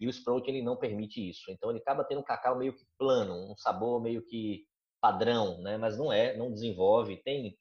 E 0.00 0.06
o 0.06 0.10
sprout 0.10 0.48
ele 0.48 0.62
não 0.62 0.76
permite 0.76 1.26
isso. 1.26 1.50
Então 1.50 1.70
ele 1.70 1.78
acaba 1.78 2.04
tendo 2.04 2.20
um 2.20 2.24
cacau 2.24 2.56
meio 2.56 2.74
que 2.74 2.84
plano, 2.98 3.50
um 3.50 3.56
sabor 3.56 4.00
meio 4.00 4.22
que 4.26 4.64
padrão, 5.00 5.60
né? 5.62 5.76
Mas 5.76 5.96
não 5.96 6.12
é, 6.12 6.36
não 6.36 6.52
desenvolve. 6.52 7.16
Tem 7.22 7.56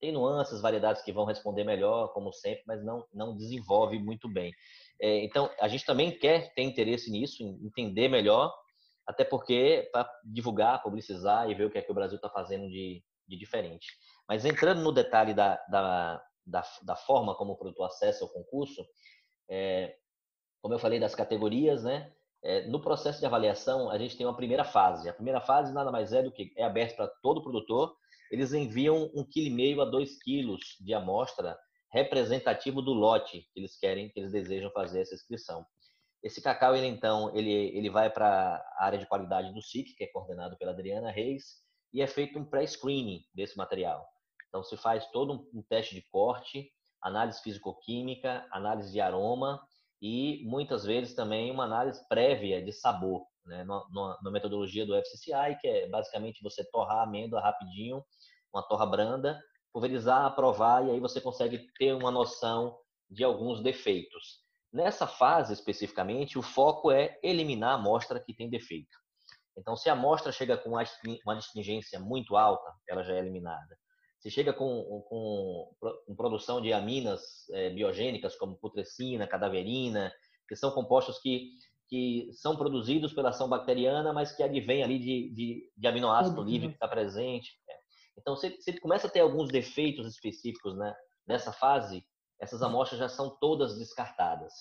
tem 0.00 0.12
nuances, 0.12 0.60
variedades 0.60 1.02
que 1.02 1.12
vão 1.12 1.24
responder 1.24 1.64
melhor, 1.64 2.12
como 2.12 2.32
sempre, 2.32 2.62
mas 2.66 2.84
não 2.84 3.06
não 3.12 3.36
desenvolve 3.36 3.98
muito 3.98 4.28
bem. 4.28 4.52
É, 5.00 5.24
então 5.24 5.50
a 5.60 5.68
gente 5.68 5.84
também 5.84 6.10
quer 6.10 6.52
ter 6.54 6.62
interesse 6.62 7.10
nisso, 7.10 7.42
entender 7.62 8.08
melhor, 8.08 8.52
até 9.06 9.24
porque 9.24 9.88
para 9.92 10.08
divulgar, 10.24 10.82
publicizar 10.82 11.50
e 11.50 11.54
ver 11.54 11.66
o 11.66 11.70
que 11.70 11.78
é 11.78 11.82
que 11.82 11.90
o 11.90 11.94
Brasil 11.94 12.16
está 12.16 12.28
fazendo 12.28 12.68
de, 12.68 13.02
de 13.26 13.36
diferente. 13.36 13.86
Mas 14.28 14.44
entrando 14.44 14.82
no 14.82 14.92
detalhe 14.92 15.34
da, 15.34 15.56
da, 15.68 16.22
da, 16.46 16.62
da, 16.82 16.96
forma 16.96 17.34
como 17.34 17.52
o 17.52 17.56
produtor 17.56 17.86
acessa 17.86 18.24
o 18.24 18.28
concurso, 18.28 18.84
é, 19.48 19.96
como 20.62 20.74
eu 20.74 20.78
falei 20.78 20.98
das 20.98 21.14
categorias, 21.14 21.84
né? 21.84 22.12
É, 22.42 22.66
no 22.66 22.80
processo 22.80 23.20
de 23.20 23.26
avaliação, 23.26 23.90
a 23.90 23.98
gente 23.98 24.16
tem 24.16 24.26
uma 24.26 24.36
primeira 24.36 24.64
fase. 24.64 25.08
A 25.08 25.14
primeira 25.14 25.40
fase 25.40 25.72
nada 25.72 25.90
mais 25.90 26.12
é 26.12 26.22
do 26.22 26.30
que 26.30 26.52
é 26.56 26.64
aberto 26.64 26.96
para 26.96 27.08
todo 27.22 27.42
produtor. 27.42 27.96
Eles 28.30 28.52
enviam 28.52 29.10
um 29.14 29.24
quilo 29.24 29.46
e 29.46 29.50
meio 29.50 29.80
a 29.80 29.84
dois 29.84 30.22
quilos 30.22 30.76
de 30.80 30.92
amostra 30.92 31.56
representativo 31.90 32.82
do 32.82 32.92
lote 32.92 33.48
que 33.52 33.60
eles 33.60 33.78
querem, 33.78 34.10
que 34.10 34.18
eles 34.18 34.32
desejam 34.32 34.70
fazer 34.72 35.02
essa 35.02 35.14
inscrição. 35.14 35.64
Esse 36.22 36.42
cacau, 36.42 36.74
ele 36.74 36.86
então, 36.86 37.34
ele, 37.36 37.52
ele 37.52 37.88
vai 37.88 38.10
para 38.10 38.56
a 38.78 38.84
área 38.84 38.98
de 38.98 39.06
qualidade 39.06 39.52
do 39.52 39.62
SIC, 39.62 39.94
que 39.94 40.04
é 40.04 40.06
coordenado 40.08 40.56
pela 40.56 40.72
Adriana 40.72 41.10
Reis, 41.10 41.62
e 41.94 42.02
é 42.02 42.06
feito 42.08 42.38
um 42.38 42.44
pré-screening 42.44 43.24
desse 43.32 43.56
material. 43.56 44.04
Então, 44.48 44.64
se 44.64 44.76
faz 44.76 45.06
todo 45.12 45.48
um 45.54 45.62
teste 45.62 45.94
de 45.94 46.02
corte, 46.02 46.68
análise 47.00 47.40
físico-química, 47.40 48.46
análise 48.50 48.92
de 48.92 49.00
aroma 49.00 49.64
e 50.02 50.42
muitas 50.44 50.84
vezes 50.84 51.14
também 51.14 51.50
uma 51.50 51.64
análise 51.64 52.06
prévia 52.08 52.62
de 52.62 52.72
sabor, 52.72 53.24
né? 53.46 53.64
na, 53.64 54.30
metodologia 54.30 54.84
do 54.84 54.94
FCCI, 54.96 55.56
que 55.60 55.68
é 55.68 55.88
basicamente 55.88 56.42
você 56.42 56.64
torrar 56.70 56.98
a 56.98 57.02
amêndoa 57.04 57.40
rapidinho, 57.40 58.04
uma 58.52 58.62
torra 58.62 58.86
branda, 58.86 59.40
pulverizar, 59.72 60.24
aprovar 60.24 60.84
e 60.86 60.90
aí 60.90 61.00
você 61.00 61.20
consegue 61.20 61.66
ter 61.78 61.92
uma 61.92 62.10
noção 62.10 62.76
de 63.08 63.22
alguns 63.22 63.62
defeitos. 63.62 64.42
Nessa 64.72 65.06
fase 65.06 65.52
especificamente, 65.52 66.38
o 66.38 66.42
foco 66.42 66.90
é 66.90 67.18
eliminar 67.22 67.72
a 67.72 67.74
amostra 67.74 68.18
que 68.18 68.34
tem 68.34 68.50
defeito. 68.50 69.03
Então, 69.56 69.76
se 69.76 69.88
a 69.88 69.92
amostra 69.92 70.32
chega 70.32 70.56
com 70.56 70.70
uma 70.70 71.36
astringência 71.36 72.00
muito 72.00 72.36
alta, 72.36 72.72
ela 72.88 73.02
já 73.02 73.14
é 73.14 73.18
eliminada. 73.18 73.78
Se 74.18 74.30
chega 74.30 74.52
com, 74.52 75.04
com, 75.08 75.70
com 76.06 76.16
produção 76.16 76.60
de 76.60 76.72
aminas 76.72 77.48
é, 77.52 77.70
biogênicas, 77.70 78.36
como 78.36 78.56
putrescina, 78.56 79.26
cadaverina, 79.26 80.12
que 80.48 80.56
são 80.56 80.70
compostos 80.70 81.18
que, 81.18 81.50
que 81.88 82.30
são 82.32 82.56
produzidos 82.56 83.12
pela 83.12 83.28
ação 83.28 83.48
bacteriana, 83.48 84.12
mas 84.12 84.32
que 84.32 84.42
advém 84.42 84.82
ali 84.82 84.98
de, 84.98 85.34
de, 85.34 85.72
de 85.76 85.86
aminoácido 85.86 86.42
livre 86.42 86.68
que 86.68 86.74
está 86.74 86.88
presente. 86.88 87.52
É. 87.68 87.74
Então, 88.18 88.34
se, 88.36 88.56
se 88.60 88.80
começa 88.80 89.06
a 89.06 89.10
ter 89.10 89.20
alguns 89.20 89.50
defeitos 89.50 90.06
específicos 90.06 90.76
né, 90.76 90.94
nessa 91.26 91.52
fase, 91.52 92.04
essas 92.40 92.62
amostras 92.62 93.00
já 93.00 93.08
são 93.08 93.36
todas 93.38 93.78
descartadas. 93.78 94.52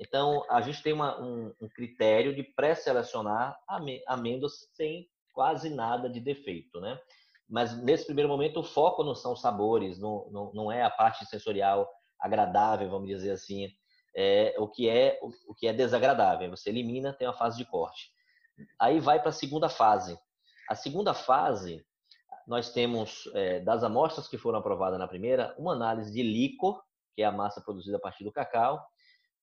Então, 0.00 0.44
a 0.48 0.62
gente 0.62 0.82
tem 0.82 0.94
uma, 0.94 1.20
um, 1.20 1.54
um, 1.60 1.68
critério 1.68 2.34
de 2.34 2.42
pré-selecionar 2.42 3.56
amêndoas 4.08 4.66
sem 4.72 5.06
quase 5.32 5.68
nada 5.68 6.08
de 6.08 6.18
defeito, 6.18 6.80
né? 6.80 6.98
mas 7.50 7.76
nesse 7.82 8.06
primeiro 8.06 8.28
momento 8.28 8.60
o 8.60 8.64
foco 8.64 9.02
não 9.02 9.14
são 9.14 9.34
sabores, 9.34 9.98
não, 9.98 10.28
não, 10.30 10.52
não 10.54 10.72
é 10.72 10.82
a 10.84 10.90
parte 10.90 11.26
sensorial 11.26 11.90
agradável, 12.20 12.88
vamos 12.88 13.08
dizer 13.08 13.32
assim, 13.32 13.68
é 14.14 14.54
o 14.56 14.68
que 14.68 14.88
é 14.88 15.18
o, 15.20 15.54
que 15.54 15.66
é 15.66 15.72
desagradável. 15.72 16.48
Você 16.50 16.70
elimina, 16.70 17.12
tem 17.12 17.26
uma 17.26 17.36
fase 17.36 17.58
de 17.58 17.64
corte. 17.64 18.12
Aí 18.78 19.00
vai 19.00 19.20
para 19.20 19.30
a 19.30 19.32
segunda 19.32 19.68
fase. 19.68 20.16
A 20.68 20.76
segunda 20.76 21.12
fase, 21.12 21.84
nós 22.46 22.72
temos 22.72 23.28
é, 23.34 23.60
das 23.60 23.82
amostras 23.82 24.28
que 24.28 24.38
foram 24.38 24.60
aprovadas 24.60 24.98
na 24.98 25.08
primeira, 25.08 25.54
uma 25.58 25.72
análise 25.72 26.12
de 26.12 26.22
líquor, 26.22 26.80
que 27.16 27.22
é 27.22 27.26
a 27.26 27.32
massa 27.32 27.60
produzida 27.60 27.96
a 27.96 28.00
partir 28.00 28.22
do 28.22 28.32
cacau, 28.32 28.80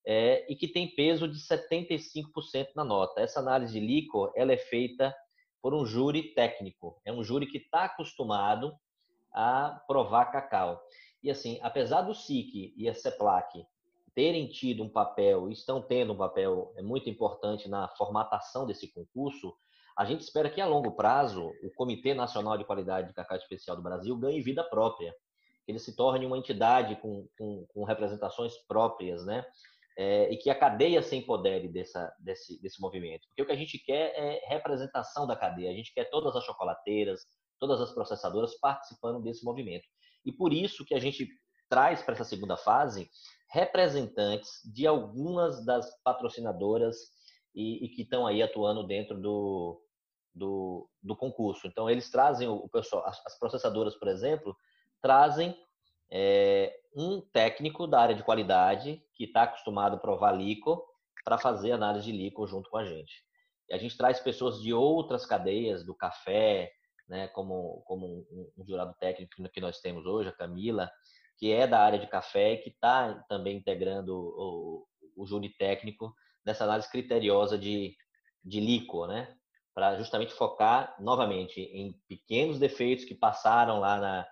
é, 0.09 0.49
e 0.49 0.55
que 0.55 0.69
tem 0.69 0.95
peso 0.95 1.27
de 1.27 1.37
75% 1.37 2.69
na 2.73 2.85
nota. 2.85 3.19
Essa 3.19 3.41
análise 3.41 3.73
de 3.73 3.85
líquor, 3.85 4.31
ela 4.37 4.53
é 4.53 4.57
feita 4.57 5.13
por 5.61 5.73
um 5.73 5.85
júri 5.85 6.33
técnico. 6.33 6.97
É 7.03 7.11
um 7.11 7.21
júri 7.21 7.45
que 7.45 7.57
está 7.57 7.83
acostumado 7.83 8.73
a 9.33 9.81
provar 9.85 10.31
cacau. 10.31 10.81
E 11.21 11.29
assim, 11.29 11.59
apesar 11.61 12.03
do 12.03 12.15
SIC 12.15 12.73
e 12.77 12.87
a 12.87 12.93
CEPLAC 12.93 13.65
terem 14.15 14.47
tido 14.47 14.81
um 14.81 14.89
papel, 14.89 15.49
estão 15.49 15.81
tendo 15.81 16.13
um 16.13 16.17
papel 16.17 16.73
é 16.77 16.81
muito 16.81 17.09
importante 17.09 17.67
na 17.67 17.89
formatação 17.89 18.65
desse 18.65 18.87
concurso, 18.87 19.53
a 19.97 20.05
gente 20.05 20.21
espera 20.21 20.49
que 20.49 20.61
a 20.61 20.65
longo 20.65 20.95
prazo 20.95 21.51
o 21.61 21.69
Comitê 21.75 22.13
Nacional 22.13 22.57
de 22.57 22.63
Qualidade 22.63 23.09
de 23.09 23.13
Cacau 23.13 23.35
Especial 23.35 23.75
do 23.75 23.83
Brasil 23.83 24.15
ganhe 24.15 24.39
vida 24.39 24.63
própria, 24.63 25.13
que 25.65 25.71
ele 25.73 25.79
se 25.79 25.97
torne 25.97 26.25
uma 26.25 26.37
entidade 26.37 26.95
com, 26.95 27.27
com, 27.37 27.65
com 27.73 27.83
representações 27.83 28.55
próprias, 28.67 29.25
né? 29.25 29.45
É, 29.97 30.31
e 30.31 30.37
que 30.37 30.49
a 30.49 30.55
cadeia 30.55 31.01
se 31.01 31.15
empodere 31.15 31.67
dessa, 31.67 32.13
desse, 32.19 32.61
desse 32.61 32.79
movimento. 32.79 33.27
Porque 33.27 33.41
o 33.41 33.45
que 33.47 33.51
a 33.51 33.57
gente 33.57 33.79
quer 33.79 34.13
é 34.15 34.39
representação 34.47 35.25
da 35.25 35.35
cadeia, 35.35 35.71
a 35.71 35.73
gente 35.73 35.91
quer 35.91 36.05
todas 36.11 36.35
as 36.35 36.43
chocolateiras, 36.43 37.21
todas 37.59 37.81
as 37.81 37.91
processadoras 37.91 38.55
participando 38.59 39.21
desse 39.23 39.43
movimento. 39.43 39.87
E 40.23 40.31
por 40.31 40.53
isso 40.53 40.85
que 40.85 40.93
a 40.93 40.99
gente 40.99 41.27
traz 41.67 42.03
para 42.03 42.13
essa 42.13 42.23
segunda 42.23 42.55
fase 42.55 43.09
representantes 43.49 44.61
de 44.71 44.85
algumas 44.85 45.65
das 45.65 45.89
patrocinadoras 46.03 46.95
e, 47.55 47.85
e 47.85 47.89
que 47.89 48.03
estão 48.03 48.27
aí 48.27 48.43
atuando 48.43 48.85
dentro 48.85 49.19
do, 49.19 49.81
do, 50.33 50.87
do, 51.01 51.15
concurso. 51.15 51.65
Então, 51.65 51.89
eles 51.89 52.11
trazem 52.11 52.47
o 52.47 52.69
pessoal, 52.69 53.03
as, 53.07 53.19
as 53.25 53.39
processadoras, 53.39 53.95
por 53.95 54.09
exemplo, 54.09 54.55
trazem 55.01 55.57
é, 56.11 56.73
um 56.95 57.21
técnico 57.21 57.85
da 57.85 57.99
área 57.99 58.15
de 58.15 58.23
qualidade 58.23 59.03
que 59.13 59.25
está 59.25 59.43
acostumado 59.43 59.95
a 59.95 59.99
provar 59.99 60.31
líquor 60.31 60.83
para 61.23 61.37
fazer 61.37 61.71
análise 61.71 62.05
de 62.05 62.17
líquor 62.17 62.47
junto 62.47 62.69
com 62.69 62.77
a 62.77 62.85
gente. 62.85 63.23
E 63.69 63.73
a 63.73 63.77
gente 63.77 63.97
traz 63.97 64.19
pessoas 64.19 64.61
de 64.61 64.73
outras 64.73 65.25
cadeias, 65.25 65.83
do 65.83 65.93
café, 65.93 66.71
né, 67.07 67.27
como, 67.29 67.81
como 67.85 68.05
um, 68.07 68.51
um 68.57 68.65
jurado 68.65 68.95
técnico 68.99 69.35
que 69.49 69.61
nós 69.61 69.79
temos 69.79 70.05
hoje, 70.05 70.29
a 70.29 70.33
Camila, 70.33 70.89
que 71.37 71.51
é 71.51 71.67
da 71.67 71.79
área 71.79 71.99
de 71.99 72.07
café 72.07 72.53
e 72.53 72.57
que 72.57 72.69
está 72.69 73.13
também 73.29 73.57
integrando 73.57 74.15
o, 74.15 74.87
o 75.15 75.25
júri 75.25 75.49
técnico 75.49 76.13
nessa 76.45 76.63
análise 76.63 76.89
criteriosa 76.89 77.57
de, 77.57 77.95
de 78.43 78.59
líquor, 78.59 79.07
né? 79.07 79.35
Para 79.73 79.97
justamente 79.97 80.33
focar 80.33 80.95
novamente 80.99 81.61
em 81.61 81.93
pequenos 82.07 82.57
defeitos 82.57 83.05
que 83.05 83.13
passaram 83.13 83.79
lá 83.79 83.99
na, 83.99 84.27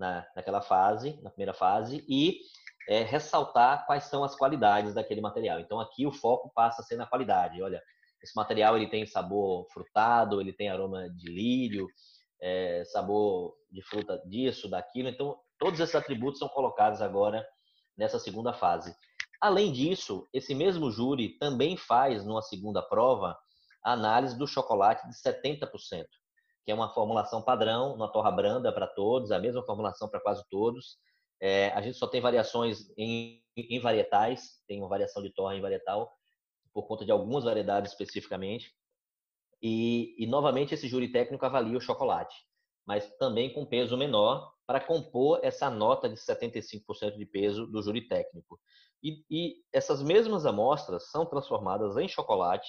na, 0.00 0.26
naquela 0.34 0.62
fase, 0.62 1.20
na 1.22 1.28
primeira 1.28 1.52
fase, 1.52 2.02
e 2.08 2.40
é, 2.88 3.02
ressaltar 3.02 3.84
quais 3.86 4.04
são 4.04 4.24
as 4.24 4.34
qualidades 4.34 4.94
daquele 4.94 5.20
material. 5.20 5.60
Então 5.60 5.78
aqui 5.78 6.06
o 6.06 6.12
foco 6.12 6.50
passa 6.54 6.80
a 6.80 6.84
ser 6.84 6.96
na 6.96 7.06
qualidade. 7.06 7.62
Olha, 7.62 7.82
esse 8.22 8.34
material 8.34 8.76
ele 8.76 8.88
tem 8.88 9.04
sabor 9.06 9.66
frutado, 9.70 10.40
ele 10.40 10.54
tem 10.54 10.70
aroma 10.70 11.08
de 11.10 11.30
lírio, 11.30 11.86
é, 12.40 12.82
sabor 12.86 13.54
de 13.70 13.82
fruta 13.82 14.18
disso, 14.26 14.68
daquilo. 14.70 15.10
Então 15.10 15.38
todos 15.58 15.78
esses 15.78 15.94
atributos 15.94 16.38
são 16.38 16.48
colocados 16.48 17.02
agora 17.02 17.46
nessa 17.96 18.18
segunda 18.18 18.54
fase. 18.54 18.96
Além 19.38 19.70
disso, 19.70 20.26
esse 20.32 20.54
mesmo 20.54 20.90
júri 20.90 21.38
também 21.38 21.76
faz 21.76 22.24
numa 22.24 22.42
segunda 22.42 22.82
prova 22.82 23.38
a 23.84 23.92
análise 23.92 24.36
do 24.36 24.46
chocolate 24.46 25.06
de 25.08 25.14
70% 25.14 26.06
que 26.64 26.70
é 26.70 26.74
uma 26.74 26.92
formulação 26.92 27.42
padrão, 27.42 27.94
uma 27.94 28.10
torra 28.10 28.30
branda 28.30 28.72
para 28.72 28.86
todos, 28.86 29.30
a 29.30 29.38
mesma 29.38 29.62
formulação 29.64 30.08
para 30.08 30.20
quase 30.20 30.44
todos. 30.50 30.98
É, 31.40 31.70
a 31.70 31.80
gente 31.80 31.96
só 31.96 32.06
tem 32.06 32.20
variações 32.20 32.92
em, 32.96 33.42
em 33.56 33.80
varietais, 33.80 34.62
tem 34.66 34.78
uma 34.78 34.88
variação 34.88 35.22
de 35.22 35.32
torra 35.32 35.56
em 35.56 35.60
varietal, 35.60 36.12
por 36.72 36.86
conta 36.86 37.04
de 37.04 37.10
algumas 37.10 37.44
variedades 37.44 37.92
especificamente. 37.92 38.74
E, 39.62 40.14
e, 40.18 40.26
novamente, 40.26 40.74
esse 40.74 40.88
júri 40.88 41.10
técnico 41.10 41.44
avalia 41.44 41.76
o 41.76 41.80
chocolate, 41.80 42.34
mas 42.86 43.10
também 43.16 43.52
com 43.52 43.66
peso 43.66 43.96
menor, 43.96 44.52
para 44.66 44.80
compor 44.80 45.40
essa 45.42 45.68
nota 45.68 46.08
de 46.08 46.16
75% 46.16 47.16
de 47.16 47.26
peso 47.26 47.66
do 47.66 47.82
júri 47.82 48.06
técnico. 48.06 48.60
E, 49.02 49.24
e 49.30 49.56
essas 49.72 50.02
mesmas 50.02 50.46
amostras 50.46 51.10
são 51.10 51.26
transformadas 51.26 51.96
em 51.96 52.08
chocolate 52.08 52.68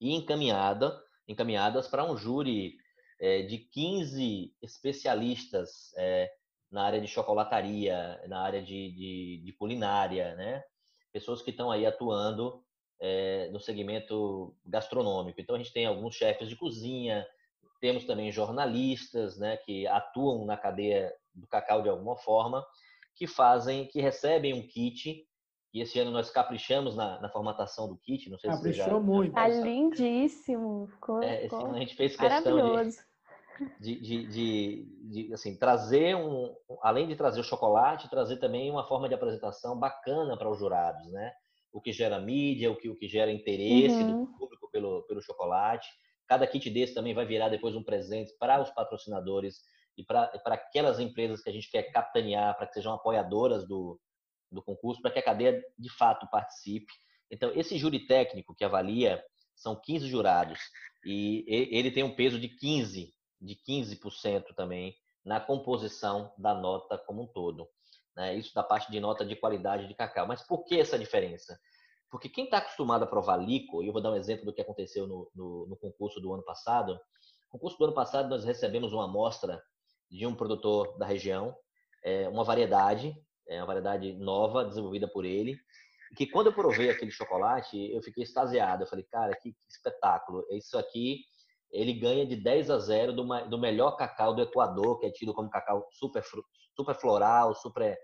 e 0.00 0.14
encaminhada 0.14 1.02
encaminhadas 1.28 1.88
para 1.88 2.04
um 2.04 2.16
júri 2.16 2.76
é, 3.20 3.42
de 3.42 3.58
15 3.58 4.54
especialistas 4.62 5.92
é, 5.96 6.30
na 6.70 6.82
área 6.82 7.00
de 7.00 7.06
chocolataria, 7.06 8.20
na 8.28 8.40
área 8.40 8.62
de, 8.62 8.90
de, 8.92 9.42
de 9.44 9.52
culinária, 9.52 10.34
né? 10.34 10.62
Pessoas 11.12 11.40
que 11.40 11.50
estão 11.50 11.70
aí 11.70 11.86
atuando 11.86 12.64
é, 13.00 13.48
no 13.50 13.60
segmento 13.60 14.56
gastronômico. 14.66 15.40
Então 15.40 15.54
a 15.54 15.58
gente 15.58 15.72
tem 15.72 15.86
alguns 15.86 16.14
chefes 16.14 16.48
de 16.48 16.56
cozinha, 16.56 17.26
temos 17.80 18.04
também 18.04 18.32
jornalistas, 18.32 19.38
né, 19.38 19.56
que 19.58 19.86
atuam 19.86 20.44
na 20.46 20.56
cadeia 20.56 21.12
do 21.34 21.46
cacau 21.46 21.82
de 21.82 21.88
alguma 21.88 22.16
forma, 22.16 22.64
que 23.14 23.26
fazem, 23.26 23.86
que 23.86 24.00
recebem 24.00 24.54
um 24.54 24.66
kit 24.66 25.24
e 25.74 25.80
esse 25.80 25.98
ano 25.98 26.12
nós 26.12 26.30
caprichamos 26.30 26.94
na, 26.94 27.20
na 27.20 27.28
formatação 27.28 27.88
do 27.88 27.96
kit. 27.96 28.30
Não 28.30 28.38
sei 28.38 28.48
Caprichou 28.48 28.84
se 28.84 28.90
você 28.90 28.94
já... 28.94 29.00
muito. 29.00 29.34
Tá 29.34 29.48
lindíssimo. 29.48 30.86
Ficou, 30.86 31.20
é, 31.20 31.46
esse 31.46 31.54
ano 31.56 31.74
a 31.74 31.80
gente 31.80 31.96
fez 31.96 32.16
questão 32.16 32.88
de, 33.80 34.00
de, 34.00 34.26
de, 34.28 34.88
de, 35.02 35.34
assim, 35.34 35.58
trazer 35.58 36.14
um... 36.14 36.54
Além 36.80 37.08
de 37.08 37.16
trazer 37.16 37.40
o 37.40 37.44
chocolate, 37.44 38.08
trazer 38.08 38.36
também 38.36 38.70
uma 38.70 38.86
forma 38.86 39.08
de 39.08 39.16
apresentação 39.16 39.76
bacana 39.76 40.38
para 40.38 40.48
os 40.48 40.60
jurados, 40.60 41.10
né? 41.10 41.32
O 41.72 41.80
que 41.80 41.92
gera 41.92 42.20
mídia, 42.20 42.70
o 42.70 42.76
que, 42.76 42.88
o 42.88 42.96
que 42.96 43.08
gera 43.08 43.32
interesse 43.32 43.96
uhum. 43.96 44.26
do 44.26 44.38
público 44.38 44.70
pelo, 44.70 45.02
pelo 45.08 45.20
chocolate. 45.20 45.88
Cada 46.28 46.46
kit 46.46 46.70
desse 46.70 46.94
também 46.94 47.14
vai 47.14 47.26
virar 47.26 47.48
depois 47.48 47.74
um 47.74 47.82
presente 47.82 48.32
para 48.38 48.62
os 48.62 48.70
patrocinadores 48.70 49.56
e 49.98 50.04
para 50.04 50.30
aquelas 50.46 51.00
empresas 51.00 51.42
que 51.42 51.50
a 51.50 51.52
gente 51.52 51.68
quer 51.68 51.90
capitanear, 51.90 52.56
para 52.56 52.68
que 52.68 52.74
sejam 52.74 52.94
apoiadoras 52.94 53.66
do, 53.66 53.98
do 54.54 54.62
concurso, 54.62 55.02
para 55.02 55.10
que 55.10 55.18
a 55.18 55.24
cadeia 55.24 55.62
de 55.78 55.90
fato 55.90 56.28
participe. 56.30 56.92
Então, 57.30 57.52
esse 57.54 57.76
júri 57.76 58.06
técnico 58.06 58.54
que 58.54 58.64
avalia 58.64 59.22
são 59.54 59.80
15 59.80 60.06
jurados 60.06 60.58
e 61.04 61.44
ele 61.48 61.90
tem 61.90 62.02
um 62.02 62.14
peso 62.14 62.38
de 62.38 62.48
15, 62.48 63.12
de 63.40 63.56
15% 63.56 64.54
também 64.54 64.96
na 65.24 65.40
composição 65.40 66.32
da 66.38 66.54
nota 66.54 66.98
como 66.98 67.22
um 67.22 67.26
todo. 67.26 67.68
Né? 68.16 68.36
Isso 68.36 68.54
da 68.54 68.62
parte 68.62 68.90
de 68.90 69.00
nota 69.00 69.24
de 69.24 69.36
qualidade 69.36 69.86
de 69.88 69.94
cacau. 69.94 70.26
Mas 70.26 70.42
por 70.42 70.64
que 70.64 70.78
essa 70.78 70.98
diferença? 70.98 71.58
Porque 72.10 72.28
quem 72.28 72.44
está 72.44 72.58
acostumado 72.58 73.02
a 73.02 73.06
provar 73.06 73.36
líquido, 73.36 73.82
e 73.82 73.88
eu 73.88 73.92
vou 73.92 74.02
dar 74.02 74.12
um 74.12 74.16
exemplo 74.16 74.44
do 74.44 74.52
que 74.52 74.60
aconteceu 74.60 75.06
no, 75.06 75.30
no, 75.34 75.66
no 75.66 75.76
concurso 75.76 76.20
do 76.20 76.32
ano 76.32 76.44
passado. 76.44 76.92
No 76.92 77.50
concurso 77.50 77.76
do 77.78 77.84
ano 77.86 77.94
passado, 77.94 78.28
nós 78.28 78.44
recebemos 78.44 78.92
uma 78.92 79.04
amostra 79.04 79.62
de 80.10 80.26
um 80.26 80.34
produtor 80.34 80.96
da 80.96 81.06
região, 81.06 81.56
é, 82.04 82.28
uma 82.28 82.44
variedade, 82.44 83.16
é, 83.48 83.58
uma 83.58 83.66
variedade 83.66 84.12
nova, 84.14 84.64
desenvolvida 84.64 85.08
por 85.08 85.24
ele, 85.24 85.58
que 86.14 86.26
quando 86.26 86.46
eu 86.46 86.52
provei 86.52 86.90
aquele 86.90 87.10
chocolate, 87.10 87.76
eu 87.92 88.02
fiquei 88.02 88.24
extasiado. 88.24 88.84
Eu 88.84 88.86
falei, 88.86 89.04
cara, 89.10 89.34
que, 89.36 89.54
espetáculo. 89.68 90.44
Isso 90.50 90.78
aqui, 90.78 91.20
ele 91.70 91.92
ganha 91.92 92.26
de 92.26 92.36
10 92.36 92.70
a 92.70 92.78
0 92.78 93.12
do, 93.12 93.24
do 93.48 93.58
melhor 93.58 93.96
cacau 93.96 94.34
do 94.34 94.42
Equador, 94.42 94.98
que 95.00 95.06
é 95.06 95.10
tido 95.10 95.34
como 95.34 95.50
cacau 95.50 95.88
super, 95.92 96.22
super 96.76 96.94
floral, 96.94 97.54
super, 97.54 97.98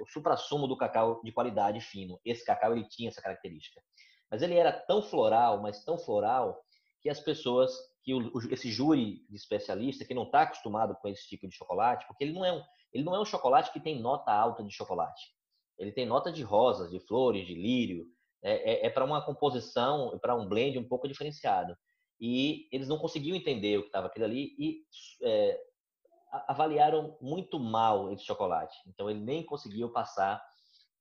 o 0.00 0.06
supra-sumo 0.06 0.66
do 0.66 0.76
cacau 0.76 1.20
de 1.22 1.32
qualidade 1.32 1.80
fino. 1.80 2.18
Esse 2.24 2.44
cacau, 2.44 2.72
ele 2.72 2.88
tinha 2.88 3.10
essa 3.10 3.20
característica. 3.20 3.80
Mas 4.30 4.42
ele 4.42 4.54
era 4.54 4.72
tão 4.72 5.02
floral, 5.02 5.60
mas 5.60 5.84
tão 5.84 5.98
floral, 5.98 6.58
que 7.02 7.10
as 7.10 7.20
pessoas, 7.20 7.72
que 8.02 8.14
o, 8.14 8.30
esse 8.52 8.70
júri 8.70 9.26
de 9.28 9.36
especialista, 9.36 10.04
que 10.04 10.14
não 10.14 10.24
está 10.24 10.42
acostumado 10.42 10.94
com 10.96 11.08
esse 11.08 11.26
tipo 11.28 11.48
de 11.48 11.54
chocolate, 11.54 12.06
porque 12.06 12.24
ele 12.24 12.32
não 12.32 12.44
é 12.44 12.52
um, 12.52 12.62
ele 12.92 13.04
não 13.04 13.14
é 13.14 13.20
um 13.20 13.24
chocolate 13.24 13.72
que 13.72 13.80
tem 13.80 14.00
nota 14.00 14.32
alta 14.32 14.62
de 14.62 14.72
chocolate 14.72 15.32
ele 15.80 15.90
tem 15.90 16.04
nota 16.04 16.30
de 16.30 16.42
rosas, 16.42 16.90
de 16.90 17.00
flores, 17.00 17.46
de 17.46 17.54
lírio. 17.54 18.06
É, 18.42 18.72
é, 18.72 18.86
é 18.86 18.90
para 18.90 19.04
uma 19.04 19.24
composição, 19.24 20.18
para 20.20 20.36
um 20.36 20.46
blend 20.46 20.78
um 20.78 20.86
pouco 20.86 21.08
diferenciado. 21.08 21.74
E 22.20 22.68
eles 22.70 22.86
não 22.86 22.98
conseguiam 22.98 23.34
entender 23.34 23.78
o 23.78 23.82
que 23.82 23.88
estava 23.88 24.06
aquilo 24.06 24.26
ali 24.26 24.54
e 24.58 24.84
é, 25.22 25.58
avaliaram 26.46 27.16
muito 27.20 27.58
mal 27.58 28.12
esse 28.12 28.24
chocolate. 28.24 28.76
Então 28.86 29.08
ele 29.08 29.20
nem 29.20 29.42
conseguiu 29.42 29.90
passar 29.90 30.42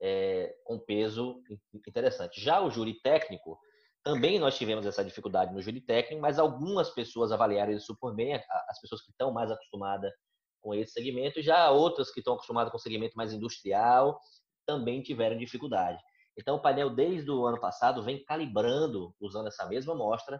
é, 0.01 0.55
com 0.63 0.79
peso 0.79 1.41
interessante. 1.73 2.39
Já 2.41 2.61
o 2.61 2.71
júri 2.71 3.01
técnico, 3.01 3.59
também 4.01 4.39
nós 4.39 4.57
tivemos 4.57 4.85
essa 4.85 5.03
dificuldade 5.03 5.53
no 5.53 5.61
júri 5.61 5.81
técnico, 5.81 6.21
mas 6.21 6.39
algumas 6.39 6.89
pessoas 6.91 7.33
avaliaram 7.33 7.73
isso 7.73 7.97
por 7.99 8.15
bem, 8.15 8.33
as 8.69 8.79
pessoas 8.79 9.01
que 9.01 9.11
estão 9.11 9.33
mais 9.33 9.51
acostumadas 9.51 10.13
com 10.61 10.73
esse 10.73 10.93
segmento, 10.93 11.41
já 11.41 11.69
outras 11.71 12.11
que 12.11 12.19
estão 12.19 12.33
acostumadas 12.33 12.71
com 12.71 12.77
o 12.77 12.81
segmento 12.81 13.15
mais 13.15 13.33
industrial 13.33 14.19
também 14.65 15.01
tiveram 15.01 15.37
dificuldade. 15.37 15.99
Então, 16.37 16.55
o 16.55 16.61
painel, 16.61 16.89
desde 16.89 17.29
o 17.29 17.45
ano 17.45 17.59
passado, 17.59 18.03
vem 18.03 18.23
calibrando, 18.23 19.13
usando 19.19 19.47
essa 19.47 19.65
mesma 19.65 19.93
amostra, 19.93 20.39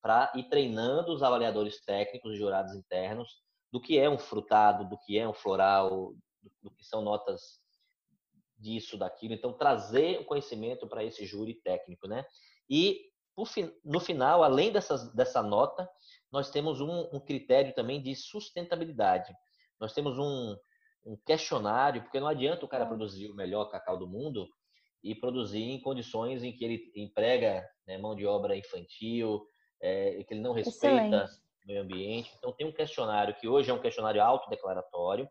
para 0.00 0.30
ir 0.34 0.44
treinando 0.48 1.12
os 1.12 1.22
avaliadores 1.22 1.82
técnicos 1.84 2.34
e 2.34 2.36
jurados 2.36 2.74
internos 2.74 3.42
do 3.72 3.80
que 3.80 3.98
é 3.98 4.08
um 4.08 4.18
frutado, 4.18 4.88
do 4.88 4.98
que 4.98 5.18
é 5.18 5.26
um 5.26 5.32
floral, 5.32 6.14
do 6.62 6.70
que 6.70 6.84
são 6.84 7.02
notas 7.02 7.58
disso, 8.56 8.96
daquilo. 8.96 9.34
Então, 9.34 9.52
trazer 9.52 10.20
o 10.20 10.24
conhecimento 10.24 10.86
para 10.86 11.02
esse 11.02 11.26
júri 11.26 11.54
técnico, 11.54 12.06
né? 12.06 12.24
E, 12.68 13.10
no 13.84 13.98
final, 13.98 14.44
além 14.44 14.70
dessas, 14.70 15.12
dessa 15.12 15.42
nota, 15.42 15.88
nós 16.30 16.50
temos 16.50 16.80
um, 16.80 17.08
um 17.12 17.20
critério 17.20 17.74
também 17.74 18.02
de 18.02 18.14
sustentabilidade. 18.14 19.34
Nós 19.80 19.92
temos 19.92 20.18
um, 20.18 20.56
um 21.04 21.16
questionário, 21.24 22.02
porque 22.02 22.20
não 22.20 22.28
adianta 22.28 22.64
o 22.64 22.68
cara 22.68 22.86
produzir 22.86 23.30
o 23.30 23.34
melhor 23.34 23.66
cacau 23.66 23.98
do 23.98 24.08
mundo 24.08 24.48
e 25.02 25.14
produzir 25.14 25.62
em 25.62 25.80
condições 25.80 26.42
em 26.42 26.52
que 26.52 26.64
ele 26.64 26.92
emprega 26.96 27.68
né, 27.86 27.98
mão 27.98 28.14
de 28.14 28.26
obra 28.26 28.56
infantil, 28.56 29.46
é, 29.80 30.24
que 30.24 30.32
ele 30.32 30.40
não 30.40 30.52
respeita 30.52 30.96
Excelente. 30.96 31.32
o 31.62 31.66
meio 31.66 31.82
ambiente. 31.82 32.34
Então, 32.38 32.52
tem 32.52 32.66
um 32.66 32.72
questionário 32.72 33.34
que 33.34 33.46
hoje 33.46 33.70
é 33.70 33.74
um 33.74 33.80
questionário 33.80 34.22
autodeclaratório, 34.22 35.28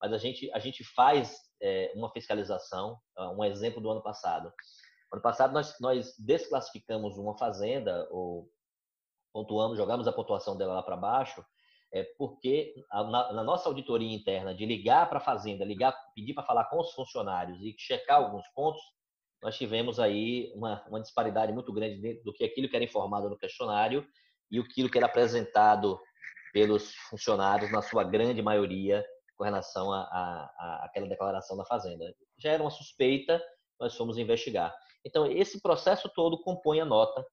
mas 0.00 0.12
a 0.12 0.18
gente, 0.18 0.50
a 0.52 0.58
gente 0.58 0.84
faz 0.84 1.40
é, 1.62 1.90
uma 1.94 2.10
fiscalização, 2.10 2.98
um 3.34 3.42
exemplo 3.44 3.80
do 3.80 3.90
ano 3.90 4.02
passado. 4.02 4.52
Ano 5.10 5.22
passado, 5.22 5.54
nós, 5.54 5.74
nós 5.80 6.14
desclassificamos 6.18 7.16
uma 7.16 7.38
fazenda, 7.38 8.06
ou 8.10 8.50
pontuamos, 9.32 9.78
jogamos 9.78 10.06
a 10.06 10.12
pontuação 10.12 10.56
dela 10.56 10.74
lá 10.74 10.82
para 10.82 10.96
baixo, 10.96 11.42
é 11.94 12.02
porque 12.18 12.74
na, 12.90 13.32
na, 13.32 13.44
nossa 13.44 13.68
auditoria 13.68 14.12
interna 14.12 14.52
de 14.52 14.66
ligar 14.66 15.08
para 15.08 15.18
a 15.18 15.24
fazenda, 15.24 15.64
ligar, 15.64 15.96
pedir 16.12 16.34
para 16.34 16.42
falar 16.42 16.64
com 16.64 16.80
os 16.80 16.92
funcionários 16.92 17.60
e 17.62 17.72
checar 17.78 18.16
alguns 18.16 18.44
pontos, 18.48 18.82
nós 19.40 19.56
tivemos 19.56 20.00
aí 20.00 20.52
uma, 20.56 20.84
uma 20.88 21.00
disparidade 21.00 21.52
muito 21.52 21.72
grande 21.72 22.20
do 22.24 22.32
que 22.32 22.42
aquilo 22.42 22.68
que 22.68 22.74
era 22.74 22.84
informado 22.84 23.30
no 23.30 23.38
questionário 23.38 24.04
e 24.50 24.58
aquilo 24.58 24.90
que 24.90 24.98
era 24.98 25.06
apresentado 25.06 26.00
pelos 26.52 26.92
funcionários, 27.08 27.70
na 27.70 27.80
sua 27.80 28.02
grande 28.02 28.42
maioria, 28.42 29.04
com 29.36 29.44
relação 29.44 29.92
a, 29.92 30.00
a, 30.00 30.54
a 30.58 30.84
aquela 30.86 31.08
declaração 31.08 31.56
da 31.56 31.64
fazenda. 31.64 32.04
Já 32.38 32.50
era 32.50 32.62
uma 32.62 32.70
suspeita, 32.70 33.40
nós 33.78 33.94
fomos 33.96 34.18
investigar. 34.18 34.74
Então, 35.04 35.30
esse 35.30 35.60
processo 35.60 36.08
todo 36.08 36.42
compõe 36.42 36.80
a 36.80 36.84
nota 36.84 37.24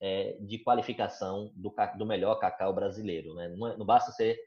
é, 0.00 0.36
de 0.40 0.58
qualificação 0.58 1.52
do, 1.54 1.72
do, 1.96 2.06
melhor 2.06 2.36
cacau 2.36 2.74
brasileiro. 2.74 3.34
Né? 3.34 3.48
Não, 3.48 3.68
é, 3.68 3.76
não, 3.76 3.84
basta 3.84 4.10
ser 4.12 4.38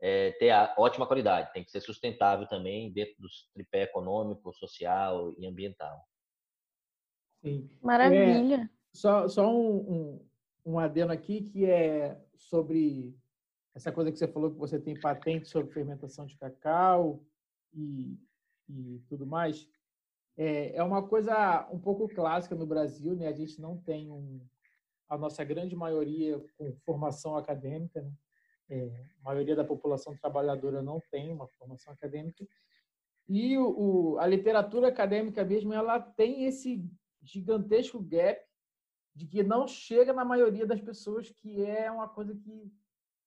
é, 0.00 0.32
ter 0.32 0.50
a 0.50 0.74
ótima 0.78 1.06
qualidade, 1.06 1.52
tem 1.52 1.62
que 1.64 1.70
ser 1.70 1.80
sustentável 1.80 2.46
também 2.48 2.92
dentro 2.92 3.14
do 3.20 3.28
tripé 3.54 3.82
econômico, 3.82 4.52
social 4.52 5.32
e 5.38 5.46
ambiental. 5.46 5.96
Sim. 7.40 7.70
Maravilha. 7.80 8.62
É, 8.64 8.68
só 8.92 9.28
só 9.28 9.48
um, 9.48 9.76
um, 9.76 10.28
um 10.66 10.78
adendo 10.78 11.12
aqui 11.12 11.42
que 11.42 11.64
é 11.64 12.20
sobre 12.36 13.16
essa 13.74 13.90
coisa 13.90 14.12
que 14.12 14.18
você 14.18 14.28
falou 14.28 14.50
que 14.50 14.58
você 14.58 14.78
tem 14.78 14.98
patente 14.98 15.48
sobre 15.48 15.72
fermentação 15.72 16.26
de 16.26 16.36
cacau 16.36 17.24
e, 17.72 18.18
e 18.68 19.00
tudo 19.08 19.26
mais. 19.26 19.68
É, 20.36 20.76
é 20.76 20.82
uma 20.82 21.06
coisa 21.06 21.68
um 21.70 21.78
pouco 21.78 22.08
clássica 22.08 22.54
no 22.54 22.66
Brasil, 22.66 23.14
né? 23.14 23.28
A 23.28 23.32
gente 23.32 23.60
não 23.60 23.76
tem 23.78 24.10
um, 24.10 24.40
a 25.12 25.18
nossa 25.18 25.44
grande 25.44 25.76
maioria 25.76 26.42
com 26.56 26.72
formação 26.86 27.36
acadêmica, 27.36 28.00
né? 28.00 28.10
é, 28.70 29.04
a 29.20 29.24
maioria 29.24 29.54
da 29.54 29.62
população 29.62 30.16
trabalhadora 30.16 30.80
não 30.80 31.02
tem 31.10 31.30
uma 31.30 31.46
formação 31.46 31.92
acadêmica, 31.92 32.48
e 33.28 33.58
o, 33.58 34.14
o, 34.14 34.18
a 34.18 34.26
literatura 34.26 34.88
acadêmica 34.88 35.44
mesmo, 35.44 35.74
ela 35.74 36.00
tem 36.00 36.44
esse 36.46 36.82
gigantesco 37.22 38.00
gap 38.00 38.40
de 39.14 39.26
que 39.26 39.42
não 39.42 39.68
chega 39.68 40.14
na 40.14 40.24
maioria 40.24 40.66
das 40.66 40.80
pessoas, 40.80 41.30
que 41.30 41.62
é 41.62 41.90
uma 41.90 42.08
coisa 42.08 42.34
que 42.34 42.72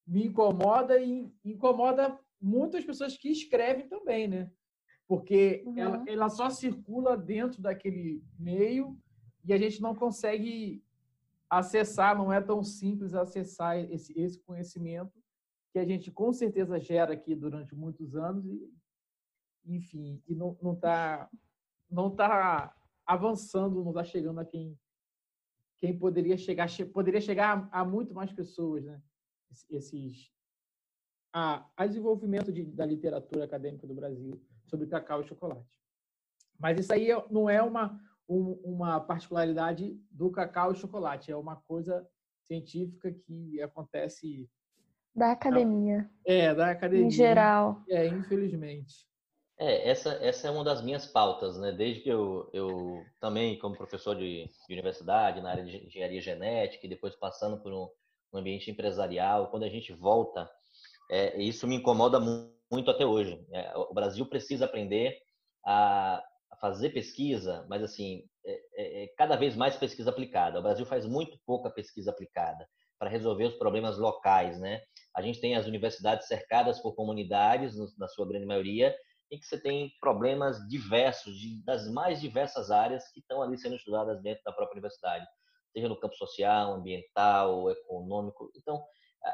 me 0.08 0.26
incomoda 0.26 1.00
e 1.00 1.32
incomoda 1.46 2.20
muitas 2.42 2.84
pessoas 2.84 3.16
que 3.16 3.30
escrevem 3.30 3.88
também, 3.88 4.28
né? 4.28 4.52
Porque 5.08 5.64
uhum. 5.68 5.78
ela, 5.78 6.04
ela 6.08 6.30
só 6.30 6.50
circula 6.50 7.16
dentro 7.16 7.62
daquele 7.62 8.24
meio 8.40 8.98
e 9.44 9.54
a 9.54 9.58
gente 9.58 9.80
não 9.80 9.94
consegue 9.94 10.84
acessar, 11.50 12.18
não 12.18 12.32
é 12.32 12.42
tão 12.42 12.64
simples 12.64 13.14
acessar 13.14 13.78
esse, 13.78 14.18
esse 14.20 14.40
conhecimento 14.40 15.14
que 15.72 15.80
a 15.80 15.86
gente 15.86 16.12
com 16.12 16.32
certeza 16.32 16.80
gera 16.80 17.14
aqui 17.14 17.36
durante 17.36 17.76
muitos 17.76 18.16
anos 18.16 18.46
e, 18.46 18.74
enfim, 19.66 20.22
e 20.28 20.34
não 20.34 20.56
está 20.74 21.30
não 21.90 22.10
tá 22.10 22.76
avançando, 23.06 23.84
não 23.84 23.92
está 23.92 24.04
chegando 24.04 24.40
a 24.40 24.46
quem 24.46 24.78
quem 25.78 25.98
poderia 25.98 26.38
chegar 26.38 26.68
poderia 26.94 27.22
chegar 27.22 27.70
a, 27.72 27.82
a 27.82 27.86
muito 27.86 28.14
mais 28.14 28.32
pessoas, 28.32 28.84
né? 28.84 29.02
Esses 29.70 30.32
a, 31.34 31.70
a 31.76 31.86
desenvolvimento 31.86 32.52
de, 32.52 32.64
da 32.64 32.86
literatura 32.86 33.44
acadêmica 33.44 33.86
do 33.86 33.94
Brasil 33.94 34.42
sobre 34.66 34.88
cacau 34.88 35.22
e 35.22 35.28
chocolate. 35.28 35.78
Mas 36.58 36.80
isso 36.80 36.94
aí 36.94 37.10
não 37.30 37.50
é 37.50 37.62
uma 37.62 38.00
um, 38.28 38.60
uma 38.64 39.00
particularidade 39.00 40.00
do 40.12 40.32
cacau 40.32 40.72
e 40.72 40.76
chocolate. 40.76 41.32
É 41.32 41.36
uma 41.36 41.56
coisa 41.68 42.08
científica 42.48 43.12
que 43.12 43.62
acontece 43.62 44.50
da 45.16 45.32
academia. 45.32 46.10
É, 46.26 46.54
da 46.54 46.72
academia. 46.72 47.08
Em 47.08 47.12
geral. 47.12 47.82
É, 47.90 48.06
infelizmente. 48.06 49.08
É, 49.58 49.90
essa, 49.90 50.10
essa 50.22 50.50
é 50.50 50.52
uma 50.52 50.66
das 50.66 50.82
minhas 50.82 51.08
pautas, 51.08 51.58
né? 51.58 51.72
Desde 51.72 52.02
que 52.02 52.10
eu, 52.10 52.50
eu 52.52 53.02
também, 53.22 53.58
como 53.58 53.78
professor 53.78 54.14
de, 54.14 54.46
de 54.46 54.74
universidade, 54.74 55.42
na 55.42 55.52
área 55.52 55.64
de 55.64 55.78
engenharia 55.88 56.20
genética, 56.20 56.86
e 56.86 56.90
depois 56.90 57.16
passando 57.16 57.58
por 57.62 57.72
um, 57.72 57.88
um 58.34 58.40
ambiente 58.40 58.70
empresarial, 58.70 59.50
quando 59.50 59.64
a 59.64 59.70
gente 59.70 59.94
volta, 59.94 60.50
é, 61.10 61.42
isso 61.42 61.66
me 61.66 61.76
incomoda 61.76 62.20
muito 62.20 62.92
até 62.92 63.06
hoje. 63.06 63.42
É, 63.54 63.72
o 63.78 63.94
Brasil 63.94 64.26
precisa 64.26 64.66
aprender 64.66 65.18
a, 65.66 66.22
a 66.52 66.58
fazer 66.58 66.90
pesquisa, 66.90 67.66
mas 67.70 67.84
assim, 67.84 68.24
é, 68.46 68.54
é, 68.76 69.04
é, 69.04 69.08
cada 69.18 69.36
vez 69.36 69.56
mais 69.56 69.76
pesquisa 69.76 70.10
aplicada. 70.10 70.60
O 70.60 70.64
Brasil 70.64 70.86
faz 70.86 71.06
muito 71.06 71.38
pouca 71.46 71.70
pesquisa 71.70 72.12
aplicada 72.12 72.68
para 72.98 73.10
resolver 73.10 73.46
os 73.46 73.56
problemas 73.56 73.98
locais, 73.98 74.60
né? 74.60 74.82
A 75.16 75.22
gente 75.22 75.42
tem 75.42 75.56
as 75.56 75.68
universidades 75.68 76.28
cercadas 76.28 76.80
por 76.80 76.96
comunidades, 76.96 77.76
na 77.98 78.08
sua 78.08 78.28
grande 78.28 78.46
maioria, 78.46 78.96
em 79.32 79.40
que 79.40 79.46
você 79.46 79.60
tem 79.60 79.92
problemas 80.00 80.58
diversos, 80.68 81.38
de, 81.38 81.64
das 81.64 81.90
mais 81.90 82.22
diversas 82.22 82.72
áreas 82.72 83.12
que 83.12 83.20
estão 83.20 83.42
ali 83.42 83.58
sendo 83.58 83.76
estudadas 83.76 84.22
dentro 84.22 84.44
da 84.44 84.52
própria 84.52 84.76
universidade, 84.76 85.26
seja 85.74 85.90
no 85.90 86.00
campo 86.00 86.16
social, 86.16 86.74
ambiental, 86.74 87.70
econômico. 87.72 88.52
Então, 88.56 88.84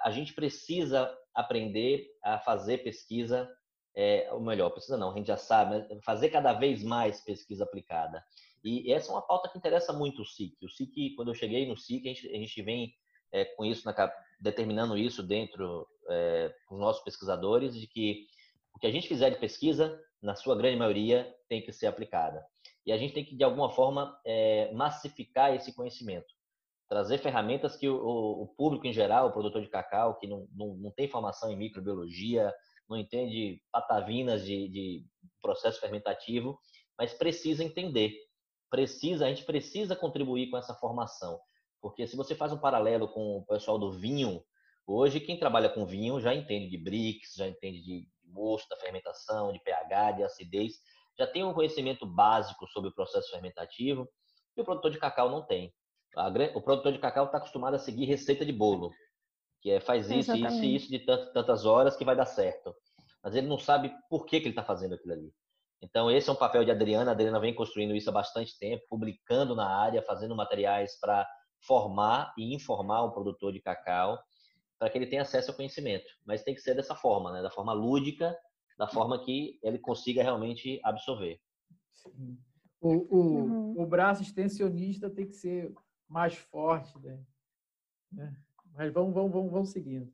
a 0.03 0.11
gente 0.11 0.33
precisa 0.33 1.13
aprender 1.35 2.07
a 2.23 2.39
fazer 2.39 2.79
pesquisa, 2.79 3.49
é, 3.95 4.29
ou 4.31 4.39
melhor, 4.39 4.69
precisa 4.69 4.97
não, 4.97 5.11
a 5.11 5.15
gente 5.15 5.27
já 5.27 5.37
sabe, 5.37 5.85
fazer 6.03 6.29
cada 6.29 6.53
vez 6.53 6.83
mais 6.83 7.21
pesquisa 7.21 7.63
aplicada. 7.63 8.23
E 8.63 8.91
essa 8.93 9.11
é 9.11 9.15
uma 9.15 9.21
pauta 9.21 9.49
que 9.49 9.57
interessa 9.57 9.91
muito 9.91 10.21
o 10.21 10.25
SIC. 10.25 10.55
O 10.63 10.69
SIC, 10.69 11.15
quando 11.15 11.29
eu 11.29 11.35
cheguei 11.35 11.67
no 11.67 11.75
SIC, 11.75 12.07
a 12.07 12.13
gente, 12.13 12.27
a 12.27 12.37
gente 12.37 12.61
vem 12.61 12.93
é, 13.31 13.45
com 13.45 13.65
isso, 13.65 13.85
na, 13.85 14.13
determinando 14.39 14.97
isso 14.97 15.23
dentro 15.23 15.87
é, 16.09 16.53
dos 16.69 16.79
nossos 16.79 17.03
pesquisadores, 17.03 17.75
de 17.75 17.87
que 17.87 18.27
o 18.73 18.79
que 18.79 18.87
a 18.87 18.91
gente 18.91 19.07
fizer 19.07 19.31
de 19.31 19.39
pesquisa, 19.39 19.99
na 20.21 20.35
sua 20.35 20.55
grande 20.55 20.77
maioria, 20.77 21.33
tem 21.49 21.61
que 21.61 21.73
ser 21.73 21.87
aplicada. 21.87 22.45
E 22.85 22.91
a 22.91 22.97
gente 22.97 23.13
tem 23.13 23.25
que, 23.25 23.35
de 23.35 23.43
alguma 23.43 23.71
forma, 23.71 24.19
é, 24.25 24.71
massificar 24.73 25.53
esse 25.53 25.73
conhecimento. 25.73 26.33
Trazer 26.87 27.19
ferramentas 27.19 27.75
que 27.75 27.87
o, 27.87 27.95
o, 27.95 28.47
público 28.57 28.85
em 28.85 28.93
geral, 28.93 29.27
o 29.27 29.31
produtor 29.31 29.61
de 29.61 29.69
cacau, 29.69 30.17
que 30.17 30.27
não, 30.27 30.47
não, 30.53 30.75
não 30.75 30.91
tem 30.91 31.07
formação 31.07 31.51
em 31.51 31.55
microbiologia, 31.55 32.53
não 32.91 32.97
entende 32.97 33.61
patavinas 33.71 34.45
de, 34.45 34.67
de 34.67 35.05
processo 35.41 35.79
fermentativo, 35.79 36.59
mas 36.97 37.13
precisa 37.13 37.63
entender. 37.63 38.13
Precisa, 38.69 39.25
a 39.25 39.29
gente 39.29 39.45
precisa 39.45 39.95
contribuir 39.95 40.49
com 40.49 40.57
essa 40.57 40.75
formação. 40.75 41.39
Porque 41.81 42.05
se 42.05 42.15
você 42.15 42.35
faz 42.35 42.51
um 42.51 42.59
paralelo 42.59 43.07
com 43.07 43.37
o 43.37 43.45
pessoal 43.45 43.79
do 43.79 43.91
vinho, 43.91 44.43
hoje 44.85 45.19
quem 45.19 45.39
trabalha 45.39 45.69
com 45.69 45.85
vinho 45.85 46.19
já 46.19 46.35
entende 46.35 46.69
de 46.69 46.77
BRICS, 46.77 47.33
já 47.35 47.47
entende 47.47 47.81
de 47.81 48.07
mosto, 48.25 48.69
da 48.69 48.77
fermentação, 48.77 49.51
de 49.51 49.59
pH, 49.61 50.11
de 50.11 50.23
acidez, 50.23 50.73
já 51.17 51.25
tem 51.25 51.43
um 51.43 51.53
conhecimento 51.53 52.05
básico 52.05 52.67
sobre 52.67 52.89
o 52.89 52.93
processo 52.93 53.31
fermentativo 53.31 54.07
e 54.55 54.61
o 54.61 54.65
produtor 54.65 54.91
de 54.91 54.99
cacau 54.99 55.29
não 55.29 55.45
tem. 55.45 55.73
O 56.53 56.61
produtor 56.61 56.91
de 56.91 56.99
cacau 56.99 57.25
está 57.25 57.37
acostumado 57.37 57.75
a 57.75 57.79
seguir 57.79 58.05
receita 58.05 58.45
de 58.45 58.51
bolo, 58.51 58.91
que 59.61 59.71
é 59.71 59.79
faz 59.79 60.09
isso, 60.09 60.31
Exatamente. 60.31 60.53
isso 60.53 60.63
e 60.63 60.75
isso 60.75 60.89
de 60.89 60.99
tantas 60.99 61.65
horas 61.65 61.95
que 61.95 62.05
vai 62.05 62.15
dar 62.15 62.25
certo. 62.25 62.75
Mas 63.23 63.35
ele 63.35 63.47
não 63.47 63.59
sabe 63.59 63.93
por 64.09 64.25
que, 64.25 64.39
que 64.39 64.47
ele 64.47 64.51
está 64.51 64.63
fazendo 64.63 64.95
aquilo 64.95 65.13
ali. 65.13 65.31
Então, 65.81 66.11
esse 66.11 66.29
é 66.29 66.33
um 66.33 66.35
papel 66.37 66.63
de 66.63 66.71
Adriana. 66.71 67.11
A 67.11 67.13
Adriana 67.13 67.39
vem 67.39 67.55
construindo 67.55 67.95
isso 67.95 68.09
há 68.09 68.13
bastante 68.13 68.57
tempo, 68.57 68.83
publicando 68.89 69.55
na 69.55 69.67
área, 69.67 70.01
fazendo 70.01 70.35
materiais 70.35 70.99
para 70.99 71.27
formar 71.65 72.33
e 72.37 72.55
informar 72.55 73.03
o 73.03 73.11
produtor 73.11 73.53
de 73.53 73.61
cacau 73.61 74.19
para 74.79 74.89
que 74.89 74.97
ele 74.97 75.07
tenha 75.07 75.21
acesso 75.21 75.51
ao 75.51 75.55
conhecimento. 75.55 76.05
Mas 76.25 76.43
tem 76.43 76.55
que 76.55 76.61
ser 76.61 76.75
dessa 76.75 76.95
forma, 76.95 77.31
né? 77.31 77.41
da 77.41 77.51
forma 77.51 77.71
lúdica, 77.71 78.35
da 78.77 78.87
forma 78.87 79.23
que 79.23 79.59
ele 79.61 79.77
consiga 79.77 80.23
realmente 80.23 80.79
absorver. 80.83 81.39
Sim. 81.93 82.37
O, 82.79 82.89
o, 82.89 83.19
uhum. 83.19 83.81
o 83.81 83.85
braço 83.85 84.23
extensionista 84.23 85.07
tem 85.07 85.27
que 85.27 85.35
ser 85.35 85.71
mais 86.09 86.35
forte, 86.35 86.97
né? 86.99 87.23
né? 88.11 88.35
Mas 88.75 88.93
vamos, 88.93 89.13
vamos, 89.13 89.31
vamos, 89.31 89.51
vamos 89.51 89.69
seguindo. 89.71 90.11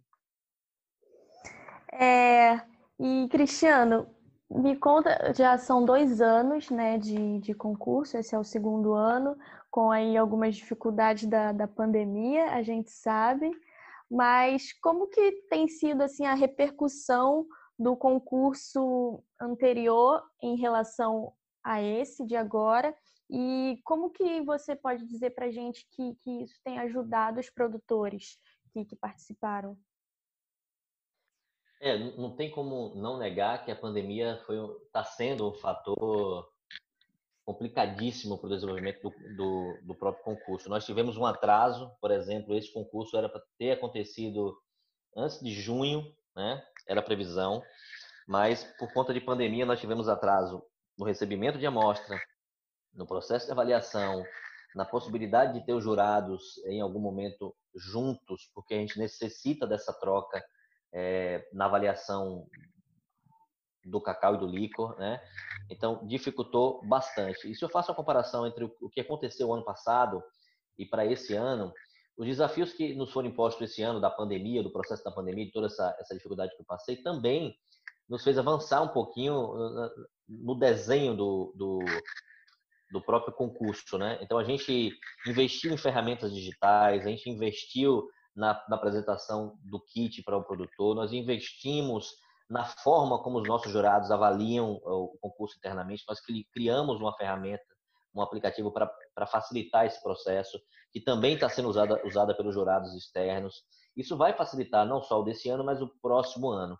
É, 1.91 2.61
e, 2.99 3.27
Cristiano, 3.29 4.07
me 4.49 4.75
conta, 4.75 5.33
já 5.33 5.57
são 5.57 5.83
dois 5.83 6.21
anos 6.21 6.69
né, 6.69 6.97
de, 6.97 7.39
de 7.39 7.53
concurso, 7.53 8.17
esse 8.17 8.35
é 8.35 8.39
o 8.39 8.43
segundo 8.43 8.93
ano, 8.93 9.37
com 9.69 9.91
aí 9.91 10.15
algumas 10.15 10.55
dificuldades 10.55 11.27
da, 11.27 11.51
da 11.51 11.67
pandemia, 11.67 12.51
a 12.51 12.63
gente 12.63 12.91
sabe, 12.91 13.51
mas 14.09 14.73
como 14.73 15.07
que 15.07 15.43
tem 15.49 15.67
sido 15.67 16.01
assim 16.01 16.25
a 16.25 16.33
repercussão 16.33 17.45
do 17.77 17.95
concurso 17.95 19.21
anterior 19.39 20.23
em 20.41 20.55
relação 20.55 21.33
a 21.63 21.81
esse 21.81 22.25
de 22.25 22.35
agora 22.35 22.95
e 23.29 23.79
como 23.83 24.09
que 24.09 24.41
você 24.41 24.75
pode 24.75 25.05
dizer 25.05 25.31
para 25.31 25.47
a 25.47 25.51
gente 25.51 25.85
que, 25.91 26.15
que 26.15 26.43
isso 26.43 26.59
tem 26.63 26.79
ajudado 26.79 27.39
os 27.39 27.49
produtores 27.49 28.39
que, 28.71 28.85
que 28.85 28.95
participaram? 28.95 29.77
É, 31.79 31.97
não 32.17 32.35
tem 32.35 32.49
como 32.49 32.95
não 32.95 33.17
negar 33.17 33.63
que 33.63 33.71
a 33.71 33.75
pandemia 33.75 34.41
está 34.87 35.03
sendo 35.03 35.49
um 35.49 35.53
fator 35.53 36.51
complicadíssimo 37.45 38.37
para 38.37 38.47
o 38.47 38.49
desenvolvimento 38.49 39.01
do, 39.01 39.35
do, 39.35 39.79
do, 39.83 39.95
próprio 39.95 40.23
concurso. 40.23 40.69
Nós 40.69 40.85
tivemos 40.85 41.15
um 41.17 41.25
atraso, 41.25 41.91
por 42.01 42.11
exemplo, 42.11 42.55
esse 42.55 42.73
concurso 42.73 43.15
era 43.15 43.29
para 43.29 43.41
ter 43.57 43.71
acontecido 43.71 44.57
antes 45.15 45.39
de 45.39 45.51
junho, 45.51 46.13
né? 46.35 46.61
Era 46.87 46.99
a 46.99 47.03
previsão, 47.03 47.63
mas 48.27 48.63
por 48.77 48.91
conta 48.91 49.13
de 49.13 49.21
pandemia 49.21 49.65
nós 49.65 49.79
tivemos 49.79 50.09
atraso 50.09 50.63
no 50.97 51.05
recebimento 51.05 51.57
de 51.57 51.65
amostra, 51.65 52.19
no 52.97 53.05
processo 53.05 53.45
de 53.45 53.51
avaliação, 53.51 54.25
na 54.75 54.83
possibilidade 54.83 55.53
de 55.53 55.65
ter 55.65 55.73
os 55.73 55.83
jurados 55.83 56.57
em 56.65 56.81
algum 56.81 56.99
momento 56.99 57.55
juntos, 57.75 58.49
porque 58.53 58.73
a 58.73 58.77
gente 58.77 58.99
necessita 58.99 59.65
dessa 59.65 59.93
troca 59.93 60.43
é, 60.91 61.47
na 61.53 61.65
avaliação 61.65 62.47
do 63.85 64.01
cacau 64.01 64.35
e 64.35 64.39
do 64.39 64.47
licor, 64.47 64.97
né? 64.99 65.21
Então, 65.69 66.05
dificultou 66.05 66.81
bastante. 66.85 67.49
E 67.49 67.55
se 67.55 67.63
eu 67.63 67.69
faço 67.69 67.91
a 67.91 67.95
comparação 67.95 68.45
entre 68.45 68.65
o 68.65 68.89
que 68.89 68.99
aconteceu 68.99 69.53
ano 69.53 69.63
passado 69.63 70.21
e 70.77 70.85
para 70.85 71.05
esse 71.05 71.33
ano, 71.33 71.71
os 72.17 72.25
desafios 72.25 72.73
que 72.73 72.93
nos 72.95 73.11
foram 73.11 73.29
impostos 73.29 73.69
esse 73.69 73.81
ano 73.83 74.01
da 74.01 74.09
pandemia, 74.09 74.63
do 74.63 74.71
processo 74.71 75.03
da 75.03 75.11
pandemia, 75.11 75.45
de 75.45 75.51
toda 75.51 75.67
essa, 75.67 75.95
essa 75.99 76.15
dificuldade 76.15 76.55
que 76.55 76.61
eu 76.61 76.65
passei, 76.65 76.97
também 76.97 77.55
nos 78.09 78.23
fez 78.23 78.37
avançar 78.37 78.81
um 78.81 78.87
pouquinho 78.89 79.53
no 80.27 80.55
desenho 80.55 81.15
do, 81.15 81.53
do, 81.55 81.79
do 82.91 83.01
próprio 83.01 83.33
concurso, 83.33 83.97
né? 83.97 84.17
Então, 84.21 84.37
a 84.37 84.43
gente 84.43 84.91
investiu 85.25 85.73
em 85.73 85.77
ferramentas 85.77 86.33
digitais, 86.33 87.05
a 87.05 87.09
gente 87.09 87.29
investiu 87.29 88.07
na, 88.35 88.63
na 88.69 88.75
apresentação 88.75 89.57
do 89.63 89.79
kit 89.79 90.23
para 90.23 90.37
o 90.37 90.43
produtor, 90.43 90.95
nós 90.95 91.11
investimos 91.11 92.15
na 92.49 92.63
forma 92.63 93.21
como 93.21 93.39
os 93.39 93.47
nossos 93.47 93.71
jurados 93.71 94.09
avaliam 94.09 94.79
o 94.83 95.17
concurso 95.19 95.57
internamente. 95.57 96.03
Nós 96.07 96.19
criamos 96.53 96.99
uma 97.01 97.15
ferramenta, 97.17 97.63
um 98.15 98.21
aplicativo 98.21 98.71
para 98.71 99.27
facilitar 99.27 99.85
esse 99.85 100.01
processo, 100.01 100.57
que 100.91 101.01
também 101.01 101.33
está 101.33 101.49
sendo 101.49 101.67
usada, 101.67 102.01
usada 102.05 102.35
pelos 102.35 102.53
jurados 102.53 102.93
externos. 102.95 103.63
Isso 103.95 104.15
vai 104.15 104.33
facilitar 104.33 104.85
não 104.85 105.01
só 105.01 105.19
o 105.19 105.23
desse 105.23 105.49
ano, 105.49 105.63
mas 105.63 105.81
o 105.81 105.91
próximo 106.01 106.49
ano. 106.49 106.77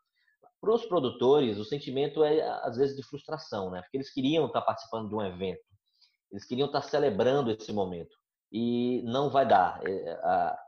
Para 0.61 0.73
os 0.73 0.85
produtores, 0.85 1.57
o 1.57 1.65
sentimento 1.65 2.23
é, 2.23 2.41
às 2.63 2.77
vezes, 2.77 2.95
de 2.95 3.03
frustração, 3.03 3.69
né? 3.69 3.81
Porque 3.81 3.97
eles 3.97 4.11
queriam 4.11 4.47
estar 4.47 4.61
participando 4.61 5.09
de 5.09 5.15
um 5.15 5.21
evento, 5.21 5.61
eles 6.31 6.45
queriam 6.45 6.67
estar 6.67 6.81
celebrando 6.81 7.51
esse 7.51 7.71
momento. 7.71 8.15
E 8.51 9.01
não 9.03 9.29
vai 9.29 9.47
dar. 9.47 9.81
É, 9.85 10.11
a, 10.23 10.59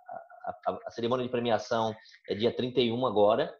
a, 0.46 0.80
a 0.88 0.92
cerimônia 0.92 1.26
de 1.26 1.32
premiação 1.32 1.96
é 2.28 2.36
dia 2.36 2.56
31 2.56 3.06
agora, 3.06 3.54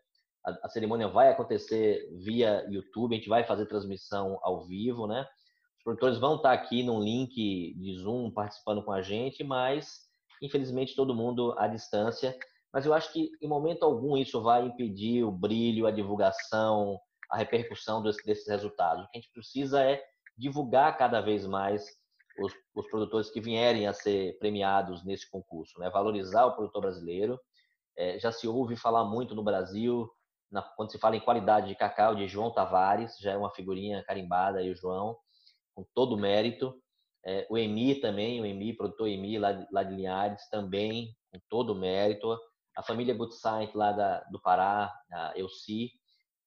a, 0.46 0.68
a, 0.68 0.70
cerimônia 0.70 1.08
vai 1.08 1.30
acontecer 1.30 2.10
via 2.18 2.66
YouTube, 2.70 3.14
a 3.14 3.18
gente 3.18 3.30
vai 3.30 3.44
fazer 3.44 3.66
transmissão 3.66 4.40
ao 4.42 4.66
vivo, 4.66 5.08
né? 5.08 5.28
Os 5.78 5.84
produtores 5.84 6.18
vão 6.18 6.36
estar 6.36 6.52
aqui 6.52 6.84
num 6.84 7.02
link 7.02 7.74
de 7.78 7.98
Zoom 7.98 8.32
participando 8.32 8.84
com 8.84 8.92
a 8.92 9.02
gente, 9.02 9.44
mas 9.44 10.08
infelizmente 10.42 10.96
todo 10.96 11.16
mundo 11.16 11.54
à 11.58 11.68
distância. 11.68 12.38
Mas 12.72 12.86
eu 12.86 12.94
acho 12.94 13.12
que 13.12 13.32
em 13.42 13.48
momento 13.48 13.84
algum 13.84 14.16
isso 14.16 14.42
vai 14.42 14.66
impedir 14.66 15.24
o 15.24 15.32
brilho, 15.32 15.88
a 15.88 15.92
divulgação, 15.92 17.00
a 17.32 17.38
repercussão 17.38 18.02
desse, 18.02 18.24
desses 18.26 18.48
resultados. 18.48 19.04
O 19.04 19.10
que 19.10 19.18
a 19.18 19.22
gente 19.22 19.32
precisa 19.34 19.84
é 19.84 20.04
divulgar 20.40 20.98
cada 20.98 21.22
vez 21.22 21.46
mais 21.46 21.86
os, 22.40 22.54
os, 22.74 22.88
produtores 22.88 23.30
que 23.30 23.42
vierem 23.42 23.86
a 23.86 23.94
ser 23.94 24.38
premiados 24.40 25.04
nesse 25.04 25.30
concurso, 25.30 25.78
né? 25.80 25.90
valorizar 25.90 26.46
o 26.46 26.54
produtor 26.54 26.82
brasileiro. 26.82 27.40
É, 27.98 28.18
já 28.18 28.32
se 28.32 28.48
ouve 28.48 28.78
falar 28.78 29.04
muito 29.04 29.36
no 29.36 29.44
Brasil 29.44 30.10
na, 30.52 30.62
quando 30.62 30.92
se 30.92 30.98
fala 30.98 31.16
em 31.16 31.22
qualidade 31.22 31.68
de 31.68 31.76
cacau, 31.76 32.16
de 32.16 32.28
João 32.28 32.52
Tavares, 32.52 33.18
já 33.20 33.34
é 33.34 33.38
uma 33.38 33.54
figurinha 33.54 34.04
carimbada 34.04 34.60
aí, 34.60 34.72
o 34.72 34.76
João, 34.76 35.16
com 35.76 35.86
todo 35.94 36.16
o 36.16 36.20
mérito. 36.20 36.82
É, 37.26 37.46
o 37.50 37.58
Emi 37.58 37.96
também, 37.96 38.42
o 38.42 38.46
Emi, 38.46 38.76
produtor 38.76 39.08
Emi, 39.08 39.38
lá 39.38 39.52
de, 39.52 39.68
lá 39.72 39.84
de 39.84 39.94
Linhares, 39.94 40.48
também, 40.50 41.16
com 41.32 41.40
todo 41.50 41.74
o 41.74 41.76
mérito. 41.76 42.38
A 42.76 42.82
família 42.82 43.14
Gutsaint, 43.14 43.76
lá 43.76 43.92
da, 43.92 44.22
do 44.32 44.42
Pará, 44.42 44.92
a 45.12 45.38
Elci, 45.38 45.92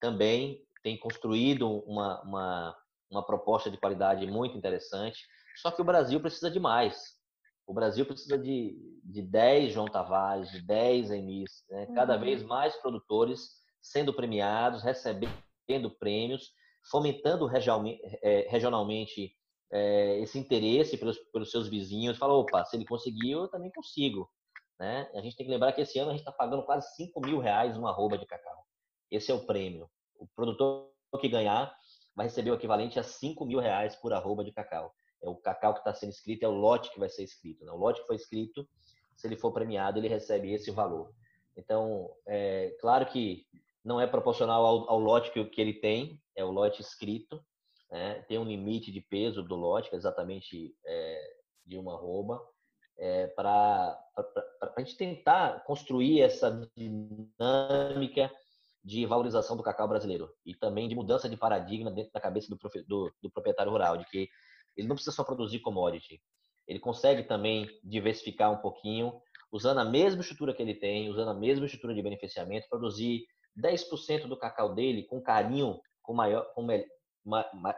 também 0.01 0.61
tem 0.83 0.99
construído 0.99 1.69
uma, 1.87 2.21
uma, 2.23 2.77
uma 3.12 3.25
proposta 3.25 3.70
de 3.70 3.77
qualidade 3.77 4.27
muito 4.27 4.57
interessante. 4.57 5.27
Só 5.57 5.70
que 5.70 5.83
o 5.83 5.85
Brasil 5.85 6.18
precisa 6.20 6.51
de 6.51 6.59
mais. 6.59 7.20
O 7.66 7.75
Brasil 7.75 8.05
precisa 8.07 8.38
de, 8.38 8.77
de 9.05 9.22
10 9.22 9.72
João 9.72 9.87
Tavares, 9.87 10.51
de 10.51 10.62
10 10.62 11.11
Emis, 11.11 11.64
né? 11.70 11.87
cada 11.94 12.14
uhum. 12.14 12.20
vez 12.20 12.42
mais 12.42 12.75
produtores 12.77 13.62
sendo 13.81 14.12
premiados, 14.12 14.83
recebendo 14.83 15.90
prêmios, 15.98 16.51
fomentando 16.90 17.48
é, 17.55 18.46
regionalmente 18.48 19.37
é, 19.70 20.18
esse 20.20 20.38
interesse 20.38 20.96
pelos, 20.96 21.18
pelos 21.33 21.51
seus 21.51 21.68
vizinhos. 21.68 22.18
Fala, 22.18 22.35
opa, 22.35 22.64
se 22.64 22.77
ele 22.77 22.87
conseguiu, 22.87 23.42
eu 23.42 23.48
também 23.48 23.70
consigo. 23.70 24.29
Né? 24.81 25.09
A 25.14 25.20
gente 25.20 25.37
tem 25.37 25.46
que 25.46 25.53
lembrar 25.53 25.72
que 25.72 25.83
esse 25.83 25.98
ano 25.98 26.11
a 26.11 26.12
gente 26.12 26.22
está 26.22 26.33
pagando 26.33 26.64
quase 26.64 26.94
5 26.96 27.20
mil 27.20 27.38
reais 27.38 27.77
uma 27.77 27.90
arroba 27.90 28.18
de 28.18 28.27
cacau. 28.27 28.64
Esse 29.11 29.31
é 29.31 29.35
o 29.35 29.46
prêmio. 29.46 29.88
O 30.16 30.27
produtor 30.35 30.90
que 31.20 31.29
ganhar 31.29 31.75
vai 32.14 32.27
receber 32.27 32.51
o 32.51 32.55
equivalente 32.55 32.98
a 32.98 33.03
5 33.03 33.44
mil 33.44 33.59
reais 33.59 33.96
por 33.96 34.12
arroba 34.12 34.44
de 34.44 34.53
cacau. 34.53 34.94
É 35.22 35.29
o 35.29 35.37
cacau 35.37 35.72
que 35.72 35.81
está 35.81 35.94
sendo 35.94 36.11
escrito, 36.11 36.42
é 36.42 36.48
o 36.48 36.53
lote 36.53 36.90
que 36.90 36.98
vai 36.98 37.09
ser 37.09 37.22
escrito. 37.22 37.64
Né? 37.64 37.72
O 37.72 37.77
lote 37.77 38.01
que 38.01 38.07
foi 38.07 38.16
escrito, 38.16 38.68
se 39.16 39.27
ele 39.27 39.37
for 39.37 39.53
premiado, 39.53 39.98
ele 39.98 40.09
recebe 40.09 40.53
esse 40.53 40.70
valor. 40.70 41.12
Então, 41.57 42.11
é 42.27 42.77
claro 42.81 43.07
que 43.07 43.46
não 43.85 44.01
é 44.01 44.07
proporcional 44.07 44.64
ao, 44.64 44.90
ao 44.90 44.98
lote 44.98 45.31
que, 45.31 45.44
que, 45.44 45.61
ele 45.61 45.75
tem, 45.75 46.20
é 46.35 46.44
o 46.44 46.51
lote 46.51 46.81
escrito, 46.81 47.42
né? 47.90 48.22
tem 48.29 48.38
um 48.38 48.44
limite 48.44 48.90
de 48.90 49.01
peso 49.01 49.42
do 49.42 49.55
lote, 49.55 49.88
que 49.90 49.94
é 49.94 49.98
exatamente 49.98 50.75
é, 50.85 51.37
de 51.64 51.79
uma 51.79 51.94
arroba, 51.94 52.42
é, 52.98 53.27
para 53.29 53.98
a 54.61 54.81
gente 54.81 54.96
tentar 54.96 55.64
construir 55.64 56.20
essa 56.20 56.68
dinâmica 56.77 58.33
de 58.85 59.07
valorização 59.07 59.57
do 59.57 59.62
cacau 59.62 59.87
brasileiro 59.87 60.29
e 60.45 60.55
também 60.55 60.88
de 60.88 60.95
mudança 60.95 61.29
de 61.29 61.37
paradigma 61.37 61.90
dentro 61.90 62.12
da 62.12 62.21
cabeça 62.21 62.49
do, 62.49 62.59
do, 62.87 63.12
do 63.23 63.31
proprietário 63.31 63.71
rural, 63.71 63.97
de 63.97 64.05
que 64.07 64.29
ele 64.77 64.88
não 64.88 64.97
precisa 64.97 65.14
só 65.14 65.23
produzir 65.23 65.61
commodity, 65.61 66.21
ele 66.66 66.79
consegue 66.79 67.23
também 67.25 67.68
diversificar 67.85 68.53
um 68.53 68.59
pouquinho, 68.59 69.12
usando 69.51 69.79
a 69.79 69.85
mesma 69.85 70.21
estrutura 70.21 70.55
que 70.55 70.62
ele 70.62 70.75
tem, 70.75 71.11
usando 71.11 71.31
a 71.31 71.35
mesma 71.35 71.66
estrutura 71.66 71.95
de 71.95 72.03
beneficiamento, 72.03 72.68
produzir 72.68 73.25
10% 73.57 74.27
do 74.27 74.37
cacau 74.37 74.75
dele 74.75 75.05
com 75.05 75.21
carinho, 75.21 75.81
com, 76.03 76.14
maior, 76.14 76.47
com, 76.55 76.66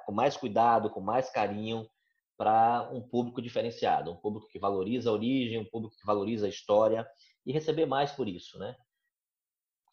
com 0.07 0.13
mais 0.13 0.37
cuidado, 0.37 0.91
com 0.91 1.01
mais 1.01 1.31
carinho, 1.31 1.89
para 2.37 2.91
um 2.93 3.01
público 3.01 3.41
diferenciado, 3.41 4.11
um 4.11 4.17
público 4.17 4.49
que 4.49 4.59
valoriza 4.59 5.11
a 5.11 5.13
origem, 5.13 5.59
um 5.59 5.65
público 5.65 5.97
que 5.97 6.07
valoriza 6.07 6.47
a 6.47 6.49
história 6.49 7.07
e 7.47 7.53
receber 7.53 7.87
mais 7.87 8.11
por 8.13 8.29
isso, 8.29 8.59
né? 8.59 8.75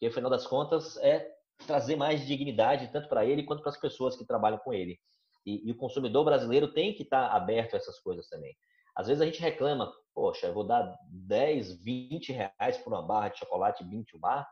Porque, 0.02 0.10
afinal 0.10 0.30
das 0.32 0.48
contas, 0.48 0.96
é 0.96 1.32
trazer 1.64 1.94
mais 1.94 2.26
dignidade 2.26 2.90
tanto 2.90 3.08
para 3.08 3.24
ele 3.24 3.44
quanto 3.44 3.62
para 3.62 3.70
as 3.70 3.78
pessoas 3.78 4.16
que 4.16 4.26
trabalham 4.26 4.58
com 4.58 4.74
ele. 4.74 4.98
E, 5.46 5.68
e 5.68 5.70
o 5.70 5.76
consumidor 5.76 6.24
brasileiro 6.24 6.72
tem 6.72 6.92
que 6.92 7.04
estar 7.04 7.28
tá 7.28 7.36
aberto 7.36 7.74
a 7.74 7.76
essas 7.76 8.00
coisas 8.00 8.28
também. 8.28 8.52
Às 8.96 9.06
vezes 9.06 9.22
a 9.22 9.24
gente 9.24 9.40
reclama, 9.40 9.92
poxa, 10.12 10.48
eu 10.48 10.54
vou 10.54 10.66
dar 10.66 10.92
10, 11.08 11.84
20 11.84 12.32
reais 12.32 12.78
por 12.78 12.92
uma 12.92 13.06
barra 13.06 13.28
de 13.28 13.38
chocolate 13.38 13.84
20 13.84 14.18
bar. 14.18 14.44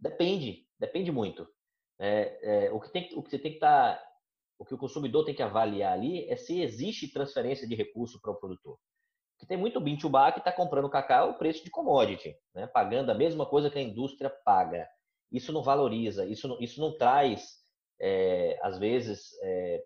Depende, 0.00 0.66
depende 0.80 1.12
muito. 1.12 1.46
É, 1.98 2.68
é, 2.68 2.72
o, 2.72 2.80
que 2.80 2.90
tem, 2.90 3.10
o 3.14 3.22
que 3.22 3.28
você 3.28 3.38
tem 3.38 3.50
que 3.50 3.58
estar 3.58 3.94
tá 3.94 4.08
o 4.58 4.64
que 4.64 4.72
o 4.72 4.78
consumidor 4.78 5.26
tem 5.26 5.34
que 5.34 5.42
avaliar 5.42 5.92
ali 5.92 6.26
é 6.30 6.34
se 6.34 6.62
existe 6.62 7.12
transferência 7.12 7.68
de 7.68 7.74
recurso 7.74 8.18
para 8.22 8.32
o 8.32 8.36
produtor. 8.36 8.78
Porque 9.38 9.46
tem 9.46 9.56
muito 9.56 9.80
Bintubá 9.80 10.32
que 10.32 10.40
está 10.40 10.50
comprando 10.50 10.90
cacau 10.90 11.30
o 11.30 11.34
preço 11.34 11.62
de 11.62 11.70
commodity, 11.70 12.36
né? 12.52 12.66
pagando 12.66 13.12
a 13.12 13.14
mesma 13.14 13.46
coisa 13.46 13.70
que 13.70 13.78
a 13.78 13.82
indústria 13.82 14.28
paga. 14.28 14.88
Isso 15.30 15.52
não 15.52 15.62
valoriza, 15.62 16.26
isso 16.26 16.48
não, 16.48 16.58
isso 16.60 16.80
não 16.80 16.98
traz, 16.98 17.62
é, 18.00 18.58
às 18.62 18.78
vezes, 18.78 19.38
é, 19.40 19.84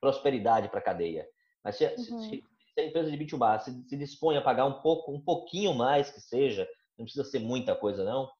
prosperidade 0.00 0.70
para 0.70 0.78
a 0.78 0.82
cadeia. 0.82 1.28
Mas 1.62 1.76
se, 1.76 1.84
uhum. 1.84 2.22
se, 2.22 2.44
se, 2.74 2.80
a 2.80 2.84
empresa 2.84 3.10
de 3.10 3.16
Bintubá 3.18 3.58
se, 3.58 3.86
se 3.86 3.96
dispõe 3.98 4.38
a 4.38 4.42
pagar 4.42 4.64
um 4.64 4.80
pouco, 4.80 5.12
um 5.12 5.20
pouquinho 5.20 5.74
mais 5.74 6.10
que 6.10 6.20
seja, 6.20 6.66
não 6.96 7.04
precisa 7.04 7.24
ser 7.24 7.40
muita 7.40 7.74
coisa 7.74 8.02
não, 8.02 8.30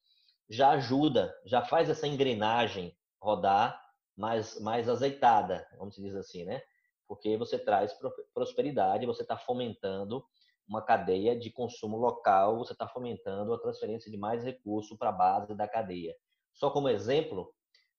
já 0.48 0.70
ajuda, 0.70 1.36
já 1.44 1.62
faz 1.62 1.90
essa 1.90 2.06
engrenagem 2.06 2.96
rodar 3.20 3.78
mais, 4.16 4.58
mais 4.60 4.88
azeitada, 4.88 5.68
vamos 5.76 5.96
dizer 5.96 6.18
assim, 6.18 6.44
né? 6.44 6.62
Porque 7.06 7.36
você 7.36 7.58
traz 7.58 7.94
prosperidade, 8.32 9.04
você 9.04 9.22
está 9.22 9.36
fomentando 9.36 10.24
uma 10.68 10.82
cadeia 10.82 11.38
de 11.38 11.50
consumo 11.50 11.96
local, 11.96 12.58
você 12.58 12.72
está 12.72 12.88
fomentando 12.88 13.54
a 13.54 13.60
transferência 13.60 14.10
de 14.10 14.16
mais 14.16 14.42
recurso 14.42 14.96
para 14.96 15.10
a 15.10 15.12
base 15.12 15.54
da 15.54 15.68
cadeia. 15.68 16.14
Só 16.54 16.70
como 16.70 16.88
exemplo, 16.88 17.52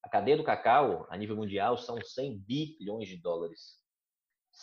a 0.04 0.10
cadeia 0.10 0.38
do 0.38 0.44
cacau, 0.44 1.06
a 1.10 1.18
nível 1.18 1.36
mundial, 1.36 1.78
são 1.78 2.02
100 2.02 2.40
bilhões 2.40 3.08
de 3.08 3.18
dólares. 3.18 3.78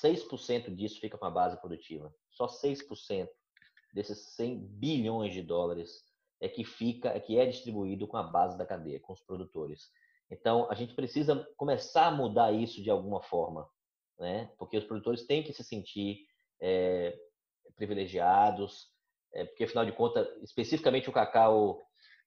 6% 0.03 0.75
disso 0.75 1.01
fica 1.01 1.17
com 1.17 1.27
a 1.27 1.31
base 1.31 1.61
produtiva. 1.61 2.13
Só 2.31 2.47
6% 2.47 3.29
desses 3.95 4.35
100 4.35 4.59
bilhões 4.59 5.33
de 5.33 5.43
dólares 5.43 6.03
é 6.41 6.49
que 6.49 6.65
fica, 6.65 7.11
é 7.11 7.21
que 7.21 7.39
é 7.39 7.47
distribuído 7.47 8.07
com 8.09 8.17
a 8.17 8.23
base 8.23 8.59
da 8.59 8.67
cadeia, 8.67 9.01
com 9.01 9.13
os 9.13 9.23
produtores. 9.23 9.89
Então, 10.31 10.69
a 10.71 10.75
gente 10.75 10.95
precisa 10.95 11.47
começar 11.57 12.07
a 12.07 12.11
mudar 12.11 12.53
isso 12.53 12.83
de 12.83 12.91
alguma 12.91 13.23
forma, 13.23 13.69
né? 14.19 14.51
Porque 14.59 14.77
os 14.77 14.85
produtores 14.85 15.27
têm 15.27 15.43
que 15.43 15.53
se 15.53 15.63
sentir 15.63 16.27
é, 16.61 17.17
privilegiados, 17.77 18.89
é, 19.33 19.45
porque 19.45 19.65
afinal 19.65 19.85
de 19.85 19.93
contas, 19.93 20.27
especificamente 20.43 21.09
o 21.09 21.13
cacau 21.13 21.83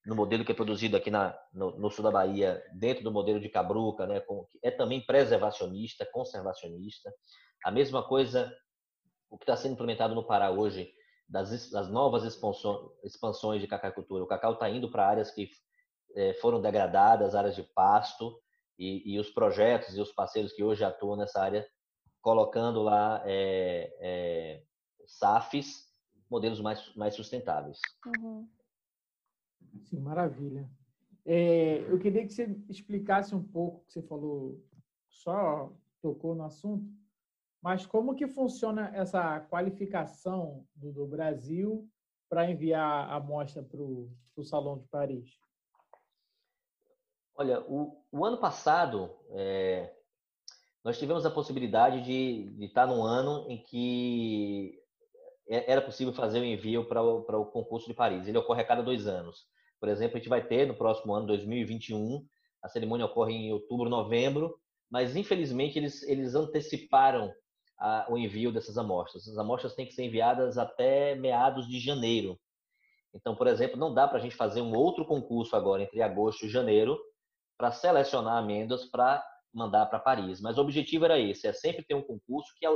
no 0.06 0.16
modelo 0.16 0.46
que 0.46 0.52
é 0.52 0.56
produzido 0.56 0.96
aqui 0.96 1.12
na, 1.12 1.38
no, 1.54 1.78
no, 1.78 1.92
sul 1.92 2.04
da 2.04 2.12
Bahia, 2.12 2.64
dentro 2.74 3.04
do 3.04 3.12
modelo 3.12 3.40
de 3.40 3.50
Cabruca, 3.50 4.08
né, 4.08 4.22
com, 4.22 4.48
é 4.64 4.72
também 4.72 5.06
preservacionista, 5.06 6.08
conservacionista. 6.12 7.12
A 7.64 7.72
mesma 7.72 8.02
coisa, 8.08 8.54
o 9.30 9.38
que 9.38 9.44
está 9.44 9.58
sendo 9.58 9.74
implementado 9.74 10.16
no 10.16 10.26
Pará 10.26 10.50
hoje, 10.50 10.90
das, 11.28 11.70
das 11.70 11.90
novas 11.90 12.24
expansões, 12.24 12.90
expansões 13.04 13.62
de 13.62 13.68
cacaicultura. 13.68 14.24
O 14.24 14.28
cacau 14.28 14.54
está 14.54 14.70
indo 14.70 14.90
para 14.90 15.08
áreas 15.08 15.30
que 15.30 15.50
é, 16.16 16.34
foram 16.36 16.62
degradadas, 16.62 17.36
áreas 17.36 17.56
de 17.56 17.64
pasto, 17.64 18.40
e, 18.80 19.16
e, 19.16 19.20
os 19.20 19.30
projetos 19.32 19.98
e 19.98 20.02
os 20.02 20.12
parceiros 20.12 20.54
que 20.54 20.64
hoje 20.64 20.84
atuam 20.84 21.18
nessa 21.18 21.42
área, 21.42 21.68
colocando 22.22 22.84
lá 22.84 23.24
é, 23.26 23.92
é, 24.00 24.64
SAFs, 25.08 25.92
modelos 26.30 26.62
mais, 26.62 26.94
mais 26.96 27.16
sustentáveis. 27.16 27.80
Uhum. 28.06 28.48
Sim, 29.86 30.00
maravilha. 30.00 30.70
É, 31.26 31.80
eu 31.92 31.98
queria 32.00 32.26
que 32.26 32.34
você 32.34 32.56
explicasse 32.70 33.34
um 33.34 33.44
pouco, 33.44 33.84
que 33.86 33.94
você 33.94 34.02
falou, 34.02 34.64
só 35.10 35.74
tocou 36.02 36.36
no 36.36 36.44
assunto, 36.44 36.88
mas 37.62 37.86
como 37.86 38.16
que 38.16 38.28
funciona 38.28 38.92
essa 38.96 39.40
qualificação 39.42 40.66
do, 40.76 40.92
do 40.92 41.08
Brasil 41.08 41.90
para 42.30 42.50
enviar 42.50 43.10
a 43.10 43.16
amostra 43.16 43.64
para 43.64 43.82
o 43.82 44.44
Salão 44.44 44.78
de 44.78 44.88
Paris? 44.88 45.40
Olha, 47.36 47.62
o, 47.62 48.04
o 48.12 48.26
ano 48.26 48.38
passado, 48.38 49.16
é, 49.30 49.94
nós 50.84 50.98
tivemos 50.98 51.26
a 51.26 51.32
possibilidade 51.32 52.04
de, 52.04 52.50
de 52.56 52.66
estar 52.66 52.88
num 52.88 53.04
ano 53.04 53.46
em 53.50 53.62
que 53.62 54.77
era 55.50 55.82
possível 55.82 56.14
fazer 56.14 56.40
o 56.40 56.46
envio 56.46 56.86
para 56.86 57.02
o, 57.02 57.24
para 57.24 57.38
o 57.38 57.46
concurso 57.46 57.88
de 57.88 57.94
Paris. 57.94 58.28
Ele 58.28 58.38
ocorre 58.38 58.62
a 58.62 58.68
cada 58.68 58.84
dois 58.84 59.08
anos. 59.08 59.46
Por 59.80 59.90
exemplo, 59.90 60.18
a 60.18 60.20
gente 60.20 60.30
vai 60.30 60.46
ter 60.46 60.68
no 60.68 60.76
próximo 60.76 61.14
ano, 61.14 61.28
2021, 61.28 62.26
a 62.64 62.70
cerimônia 62.70 63.06
ocorre 63.06 63.34
em 63.34 63.54
outubro, 63.54 63.90
novembro, 63.90 64.60
mas 64.90 65.16
infelizmente 65.16 65.78
eles, 65.78 66.04
eles 66.04 66.36
anteciparam 66.36 67.32
a, 67.80 68.08
o 68.10 68.18
envio 68.18 68.52
dessas 68.52 68.78
amostras. 68.78 69.28
As 69.28 69.38
amostras 69.38 69.76
têm 69.76 69.86
que 69.86 69.94
ser 69.94 70.04
enviadas 70.04 70.58
até 70.58 71.16
meados 71.16 71.68
de 71.68 71.80
janeiro. 71.80 72.40
Então, 73.14 73.36
por 73.36 73.48
exemplo, 73.48 73.78
não 73.78 73.94
dá 73.94 74.08
para 74.08 74.18
a 74.18 74.22
gente 74.22 74.36
fazer 74.36 74.62
um 74.62 74.76
outro 74.76 75.06
concurso 75.06 75.56
agora 75.56 75.84
entre 75.84 76.02
agosto 76.02 76.46
e 76.46 76.50
janeiro, 76.50 77.00
para 77.58 77.72
selecionar 77.72 78.38
amêndoas 78.38 78.86
para 78.86 79.24
mandar 79.54 79.88
para 79.88 80.00
Paris. 80.00 80.40
Mas 80.40 80.58
o 80.58 80.62
objetivo 80.62 81.06
era 81.06 81.20
esse, 81.20 81.48
é 81.48 81.54
sempre 81.54 81.84
ter 81.84 81.96
um 81.96 82.04
concurso 82.04 82.54
que 82.58 82.66
é 82.66 82.70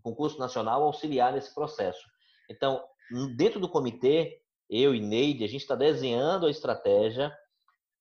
o 0.00 0.02
concurso 0.02 0.38
nacional 0.38 0.82
auxiliar 0.82 1.32
nesse 1.32 1.54
processo. 1.54 2.00
Então, 2.50 2.82
dentro 3.36 3.60
do 3.60 3.68
comitê, 3.68 4.40
eu 4.68 4.94
e 4.94 5.00
Neide, 5.00 5.44
a 5.44 5.48
gente 5.48 5.60
está 5.60 5.74
desenhando 5.74 6.46
a 6.46 6.50
estratégia 6.50 7.36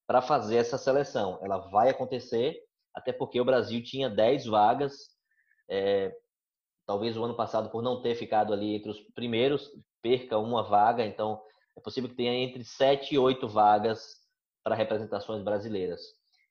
para 0.08 0.22
fazer 0.22 0.56
essa 0.56 0.78
seleção. 0.78 1.38
Ela 1.42 1.58
vai 1.70 1.90
acontecer, 1.90 2.58
até 2.96 3.12
porque 3.12 3.40
o 3.40 3.46
Brasil 3.46 3.84
tinha 3.84 4.10
10 4.10 4.46
vagas, 4.46 5.10
é, 5.70 6.16
talvez 6.88 7.18
o 7.18 7.24
ano 7.24 7.36
passado, 7.36 7.70
por 7.70 7.84
não 7.84 8.02
ter 8.02 8.16
ficado 8.16 8.54
ali 8.54 8.76
entre 8.76 8.90
os 8.90 9.00
primeiros, 9.14 9.70
perca 10.02 10.38
uma 10.38 10.64
vaga, 10.64 11.06
então 11.06 11.42
é 11.78 11.82
possível 11.82 12.10
que 12.10 12.16
tenha 12.16 12.34
entre 12.34 12.64
7 12.64 13.14
e 13.14 13.20
8 13.20 13.48
vagas 13.48 14.16
para 14.64 14.76
representações 14.76 15.44
brasileiras. 15.44 16.02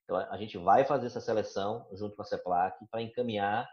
Então, 0.03 0.17
a 0.17 0.37
gente 0.37 0.57
vai 0.57 0.85
fazer 0.85 1.07
essa 1.07 1.21
seleção 1.21 1.87
junto 1.93 2.15
com 2.15 2.21
a 2.21 2.25
CEPLAC 2.25 2.77
para 2.89 3.01
encaminhar 3.01 3.67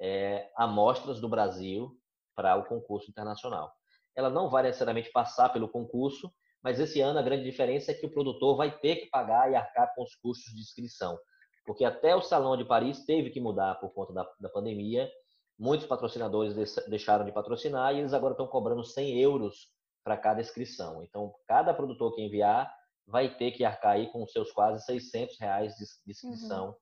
é, 0.00 0.50
amostras 0.56 1.20
do 1.20 1.28
Brasil 1.28 1.90
para 2.34 2.56
o 2.56 2.64
concurso 2.64 3.10
internacional. 3.10 3.72
Ela 4.16 4.30
não 4.30 4.48
vai 4.48 4.62
necessariamente 4.62 5.10
passar 5.10 5.50
pelo 5.50 5.68
concurso, 5.68 6.32
mas 6.62 6.80
esse 6.80 7.00
ano 7.00 7.18
a 7.18 7.22
grande 7.22 7.44
diferença 7.44 7.90
é 7.90 7.94
que 7.94 8.06
o 8.06 8.10
produtor 8.10 8.56
vai 8.56 8.76
ter 8.78 8.96
que 8.96 9.06
pagar 9.06 9.50
e 9.50 9.54
arcar 9.54 9.92
com 9.94 10.02
os 10.02 10.14
custos 10.16 10.52
de 10.54 10.60
inscrição, 10.60 11.18
porque 11.66 11.84
até 11.84 12.14
o 12.14 12.22
Salão 12.22 12.56
de 12.56 12.64
Paris 12.64 13.04
teve 13.04 13.30
que 13.30 13.40
mudar 13.40 13.74
por 13.76 13.92
conta 13.92 14.12
da, 14.12 14.30
da 14.40 14.48
pandemia. 14.48 15.10
Muitos 15.58 15.86
patrocinadores 15.86 16.54
deixaram 16.88 17.24
de 17.24 17.32
patrocinar 17.32 17.94
e 17.94 18.00
eles 18.00 18.12
agora 18.12 18.32
estão 18.32 18.46
cobrando 18.46 18.84
100 18.84 19.18
euros 19.20 19.72
para 20.02 20.16
cada 20.16 20.40
inscrição. 20.40 21.02
Então, 21.02 21.32
cada 21.46 21.72
produtor 21.72 22.14
que 22.14 22.22
enviar 22.22 22.70
vai 23.06 23.34
ter 23.34 23.52
que 23.52 23.64
arcar 23.64 23.92
aí 23.92 24.10
com 24.10 24.26
seus 24.26 24.50
quase 24.50 24.84
600 24.84 25.38
reais 25.38 25.74
de, 25.76 25.84
inscrição, 26.10 26.68
uhum. 26.68 26.74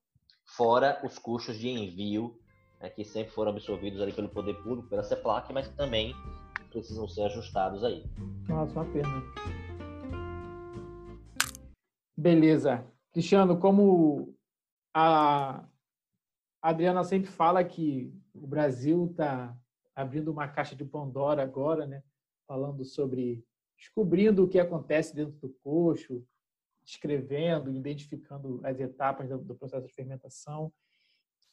fora 0.45 1.01
os 1.03 1.17
custos 1.17 1.57
de 1.57 1.69
envio, 1.69 2.39
né, 2.83 2.89
que 2.89 3.05
sempre 3.05 3.31
foram 3.31 3.51
absorvidos 3.51 4.01
ali 4.01 4.11
pelo 4.11 4.27
poder 4.27 4.55
público, 4.61 4.89
pela 4.89 5.03
CEPLAC, 5.03 5.53
mas 5.53 5.67
que 5.69 5.75
também 5.75 6.13
precisam 6.69 7.07
ser 7.07 7.23
ajustados 7.23 7.81
aí. 7.81 8.03
Nossa, 8.49 8.73
uma 8.73 8.91
pena. 8.91 9.23
Beleza. 12.17 12.85
Cristiano, 13.13 13.57
como 13.57 14.35
a, 14.93 15.63
Adriana 16.61 17.03
sempre 17.05 17.29
fala 17.29 17.63
que 17.63 18.13
o 18.33 18.45
Brasil 18.45 19.07
está 19.09 19.55
abrindo 19.95 20.29
uma 20.29 20.47
caixa 20.47 20.75
de 20.75 20.83
Pandora 20.83 21.41
agora, 21.41 21.87
né? 21.87 22.03
Falando 22.45 22.83
sobre 22.83 23.45
descobrindo 23.77 24.43
o 24.43 24.47
que 24.47 24.59
acontece 24.59 25.15
dentro 25.15 25.37
do 25.39 25.49
coxo, 25.63 26.25
escrevendo, 26.83 27.71
identificando 27.71 28.59
as 28.63 28.79
etapas 28.79 29.29
do 29.29 29.55
processo 29.55 29.87
de 29.87 29.93
fermentação, 29.93 30.71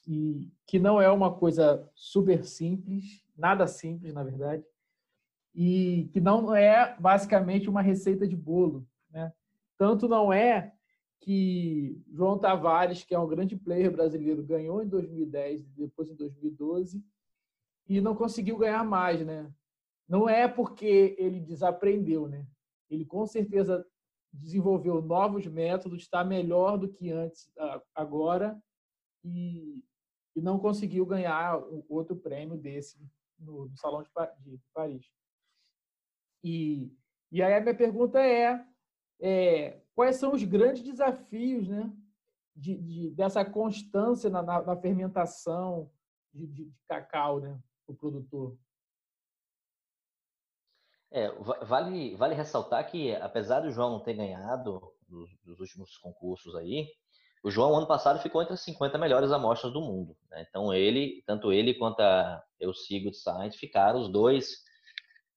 e 0.07 0.51
que 0.67 0.79
não 0.79 1.01
é 1.01 1.11
uma 1.11 1.33
coisa 1.33 1.89
super 1.95 2.45
simples, 2.45 3.25
nada 3.37 3.67
simples, 3.67 4.13
na 4.13 4.23
verdade, 4.23 4.65
e 5.55 6.09
que 6.13 6.21
não 6.21 6.55
é 6.55 6.97
basicamente 6.99 7.69
uma 7.69 7.83
receita 7.83 8.27
de 8.27 8.37
bolo, 8.37 8.87
né? 9.11 9.33
Tanto 9.77 10.09
não 10.09 10.33
é 10.33 10.73
que 11.21 12.01
João 12.11 12.39
Tavares, 12.39 13.05
que 13.05 13.15
é 13.15 13.19
um 13.19 13.29
grande 13.29 13.57
player 13.57 13.91
brasileiro, 13.91 14.43
ganhou 14.43 14.83
em 14.83 14.89
2010 14.89 15.63
e 15.63 15.65
depois 15.73 16.09
em 16.09 16.15
2012 16.15 17.05
e 17.87 18.01
não 18.01 18.15
conseguiu 18.15 18.57
ganhar 18.57 18.85
mais, 18.85 19.25
né? 19.25 19.53
Não 20.09 20.29
é 20.29 20.49
porque 20.49 21.15
ele 21.19 21.41
desaprendeu, 21.41 22.29
né? 22.29 22.47
Ele 22.89 23.05
com 23.05 23.27
certeza 23.27 23.87
desenvolveu 24.33 25.03
novos 25.03 25.47
métodos, 25.47 26.03
está 26.03 26.25
melhor 26.25 26.79
do 26.79 26.89
que 26.89 27.11
antes 27.11 27.51
agora 27.95 28.61
e, 29.25 29.83
e 30.35 30.41
não 30.41 30.59
conseguiu 30.59 31.05
ganhar 31.05 31.63
outro 31.89 32.17
prêmio 32.17 32.57
desse 32.57 32.99
no, 33.39 33.69
no 33.69 33.77
Salão 33.77 34.03
de, 34.03 34.11
de, 34.41 34.61
Paris. 34.73 35.07
E, 36.43 36.93
e 37.31 37.43
aí 37.43 37.55
a 37.55 37.61
minha 37.61 37.75
pergunta 37.75 38.21
é, 38.21 38.65
é 39.21 39.81
quais 39.95 40.17
são 40.17 40.33
os 40.33 40.43
grandes 40.45 40.83
desafios 40.83 41.69
né, 41.69 41.93
de, 42.55 42.77
de 42.77 43.11
dessa 43.11 43.45
constância 43.45 44.31
na, 44.31 44.43
na, 44.43 44.63
na 44.63 44.77
fermentação 44.77 45.91
de, 46.33 46.47
de, 46.47 46.73
cacau 46.87 47.41
né, 47.41 47.61
para 47.87 47.93
o 47.93 47.97
produtor? 47.97 48.57
É, 51.13 51.29
vale, 51.65 52.15
vale 52.15 52.37
ressaltar 52.37 52.89
que, 52.89 53.13
apesar 53.17 53.61
do 53.61 53.73
João 53.73 53.91
não 53.91 54.01
ter 54.01 54.15
ganhado 54.15 54.81
dos, 55.09 55.29
dos, 55.43 55.59
últimos 55.59 55.97
concursos 55.99 56.55
aí, 56.55 56.87
o 57.43 57.51
João, 57.51 57.77
ano 57.77 57.87
passado, 57.87 58.21
ficou 58.21 58.43
entre 58.43 58.55
as 58.55 58.61
50 58.61 58.99
melhores 58.99 59.33
amostras 59.33 59.73
do 59.73 59.81
mundo. 59.81 60.17
Né? 60.31 60.47
Então, 60.49 60.75
ele, 60.75 61.23
tanto 61.27 61.53
ele 61.53 61.75
quanto 61.75 62.01
a 62.01 62.43
Eu 62.59 62.75
Sigo 62.75 63.11
de 63.11 63.17
Science 63.17 63.57
ficaram 63.57 64.01
os 64.01 64.09
dois 64.09 64.63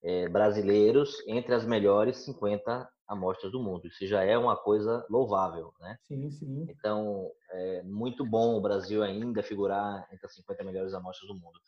é, 0.02 0.28
brasileiros 0.28 1.16
entre 1.26 1.54
as 1.54 1.64
melhores 1.64 2.18
50 2.18 2.88
amostras 3.08 3.52
do 3.52 3.62
mundo. 3.62 3.86
Isso 3.86 4.06
já 4.06 4.22
é 4.22 4.36
uma 4.36 4.56
coisa 4.56 5.04
louvável, 5.08 5.72
né? 5.80 5.96
Sim, 6.02 6.30
sim. 6.30 6.66
Então, 6.68 7.30
é 7.50 7.82
muito 7.82 8.24
bom 8.24 8.56
o 8.56 8.60
Brasil 8.60 9.02
ainda 9.02 9.42
figurar 9.42 10.06
entre 10.12 10.26
as 10.26 10.34
50 10.34 10.62
melhores 10.62 10.92
amostras 10.92 11.28
do 11.28 11.34
mundo. 11.34 11.58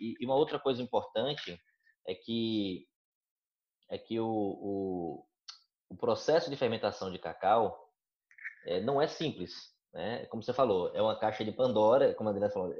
E, 0.00 0.14
e 0.20 0.24
uma 0.24 0.36
outra 0.36 0.58
coisa 0.58 0.80
importante 0.80 1.60
é 2.06 2.14
que 2.14 2.86
é 3.88 3.98
que 3.98 4.20
o, 4.20 4.26
o, 4.28 5.24
o 5.88 5.96
processo 5.96 6.48
de 6.48 6.56
fermentação 6.56 7.10
de 7.10 7.18
cacau 7.18 7.90
é, 8.64 8.80
não 8.80 9.02
é 9.02 9.08
simples. 9.08 9.52
Né? 9.92 10.26
Como 10.26 10.42
você 10.42 10.52
falou, 10.52 10.90
é 10.94 11.02
uma 11.02 11.18
caixa 11.18 11.44
de 11.44 11.52
Pandora, 11.52 12.14
como 12.14 12.28
a 12.28 12.32
Adriana 12.32 12.52
falou, 12.52 12.72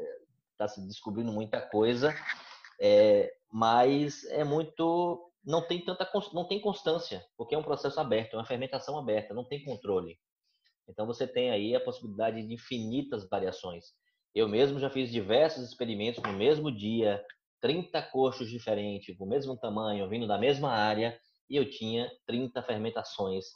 está 0.53 0.65
é, 0.65 0.69
se 0.69 0.87
descobrindo 0.87 1.33
muita 1.33 1.61
coisa, 1.61 2.15
é, 2.81 3.33
mas 3.51 4.25
é 4.27 4.45
muito. 4.45 5.27
Não 5.45 5.67
tem 5.67 5.83
tanta 5.83 6.09
não 6.35 6.47
tem 6.47 6.61
constância, 6.61 7.25
porque 7.37 7.55
é 7.55 7.59
um 7.59 7.63
processo 7.63 7.99
aberto, 7.99 8.35
é 8.35 8.37
uma 8.37 8.45
fermentação 8.45 8.99
aberta, 8.99 9.35
não 9.35 9.45
tem 9.45 9.65
controle. 9.65 10.19
Então 10.87 11.07
você 11.07 11.27
tem 11.27 11.51
aí 11.51 11.75
a 11.75 11.81
possibilidade 11.81 12.47
de 12.47 12.53
infinitas 12.53 13.29
variações. 13.29 13.87
Eu 14.35 14.49
mesmo 14.49 14.79
já 14.79 14.91
fiz 14.91 15.11
diversos 15.11 15.65
experimentos 15.67 16.23
no 16.23 16.33
mesmo 16.33 16.71
dia, 16.71 17.25
30 17.61 18.03
coxos 18.03 18.49
diferentes, 18.49 19.17
com 19.17 19.25
o 19.25 19.29
mesmo 19.29 19.57
tamanho, 19.57 20.09
vindo 20.09 20.27
da 20.27 20.39
mesma 20.39 20.71
área, 20.71 21.19
e 21.49 21.57
eu 21.57 21.69
tinha 21.69 22.11
30 22.27 22.63
fermentações 22.63 23.47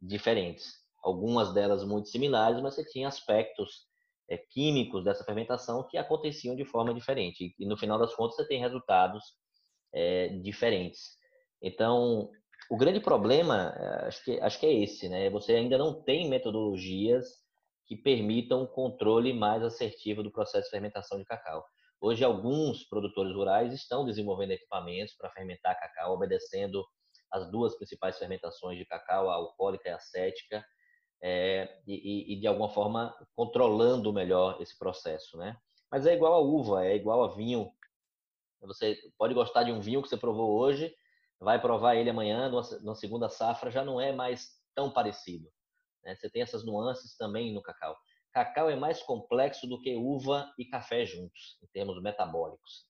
diferentes. 0.00 0.87
Algumas 1.02 1.52
delas 1.54 1.84
muito 1.84 2.08
similares, 2.08 2.60
mas 2.60 2.74
você 2.74 2.84
tinha 2.84 3.08
aspectos 3.08 3.86
é, 4.28 4.36
químicos 4.36 5.04
dessa 5.04 5.24
fermentação 5.24 5.86
que 5.88 5.96
aconteciam 5.96 6.54
de 6.54 6.64
forma 6.64 6.92
diferente. 6.92 7.54
E 7.58 7.66
no 7.66 7.76
final 7.76 7.98
das 7.98 8.14
contas, 8.14 8.36
você 8.36 8.46
tem 8.46 8.60
resultados 8.60 9.24
é, 9.92 10.28
diferentes. 10.28 11.16
Então, 11.62 12.30
o 12.70 12.76
grande 12.76 13.00
problema, 13.00 13.74
é, 13.76 14.08
acho 14.08 14.24
que, 14.24 14.40
acho 14.40 14.60
que 14.60 14.66
é 14.66 14.72
esse, 14.72 15.08
né? 15.08 15.30
Você 15.30 15.54
ainda 15.54 15.78
não 15.78 16.02
tem 16.02 16.28
metodologias 16.28 17.26
que 17.86 17.96
permitam 17.96 18.62
um 18.62 18.66
controle 18.66 19.32
mais 19.32 19.62
assertivo 19.62 20.22
do 20.22 20.30
processo 20.30 20.64
de 20.64 20.70
fermentação 20.70 21.18
de 21.18 21.24
cacau. 21.24 21.64
Hoje, 22.00 22.22
alguns 22.22 22.84
produtores 22.84 23.34
rurais 23.34 23.72
estão 23.72 24.04
desenvolvendo 24.04 24.52
equipamentos 24.52 25.14
para 25.16 25.30
fermentar 25.30 25.78
cacau, 25.80 26.14
obedecendo 26.14 26.84
as 27.32 27.50
duas 27.50 27.74
principais 27.76 28.18
fermentações 28.18 28.78
de 28.78 28.84
cacau, 28.84 29.30
a 29.30 29.34
alcoólica 29.34 29.88
e 29.88 29.92
a 29.92 29.96
acética, 29.96 30.64
é, 31.20 31.80
e, 31.86 32.32
e, 32.32 32.40
de 32.40 32.46
alguma 32.46 32.68
forma 32.68 33.14
controlando 33.34 34.12
melhor 34.12 34.60
esse 34.60 34.78
processo, 34.78 35.36
né? 35.36 35.56
Mas 35.90 36.06
é 36.06 36.14
igual 36.14 36.34
a 36.34 36.38
uva, 36.38 36.84
é 36.84 36.94
igual 36.94 37.24
a 37.24 37.34
vinho. 37.34 37.70
Você 38.62 38.98
pode 39.16 39.34
gostar 39.34 39.64
de 39.64 39.72
um 39.72 39.80
vinho 39.80 40.02
que 40.02 40.08
você 40.08 40.16
provou 40.16 40.58
hoje, 40.58 40.94
vai 41.40 41.60
provar 41.60 41.96
ele 41.96 42.10
amanhã, 42.10 42.48
numa 42.48 42.94
segunda 42.94 43.28
safra, 43.28 43.70
já 43.70 43.84
não 43.84 44.00
é 44.00 44.12
mais 44.12 44.50
tão 44.74 44.90
parecido. 44.92 45.48
Né? 46.04 46.14
Você 46.14 46.28
tem 46.28 46.42
essas 46.42 46.64
nuances 46.64 47.16
também 47.16 47.52
no 47.52 47.62
cacau 47.62 47.96
cacau 48.32 48.70
é 48.70 48.76
mais 48.76 49.02
complexo 49.02 49.66
do 49.66 49.80
que 49.80 49.94
uva 49.96 50.52
e 50.58 50.64
café 50.64 51.04
juntos, 51.04 51.58
em 51.62 51.66
termos 51.68 52.00
metabólicos. 52.00 52.86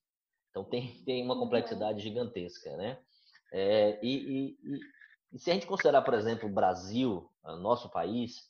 Então 0.51 0.64
tem, 0.64 1.03
tem 1.05 1.25
uma 1.25 1.38
complexidade 1.38 2.01
gigantesca, 2.01 2.77
né? 2.77 2.99
É, 3.53 3.99
e, 4.03 4.17
e, 4.17 4.59
e, 5.33 5.38
se 5.38 5.51
a 5.51 5.55
gente 5.55 5.67
considerar, 5.67 6.03
por 6.03 6.14
exemplo, 6.14 6.49
o 6.49 6.53
Brasil, 6.53 7.31
nosso 7.56 7.90
país, 7.90 8.48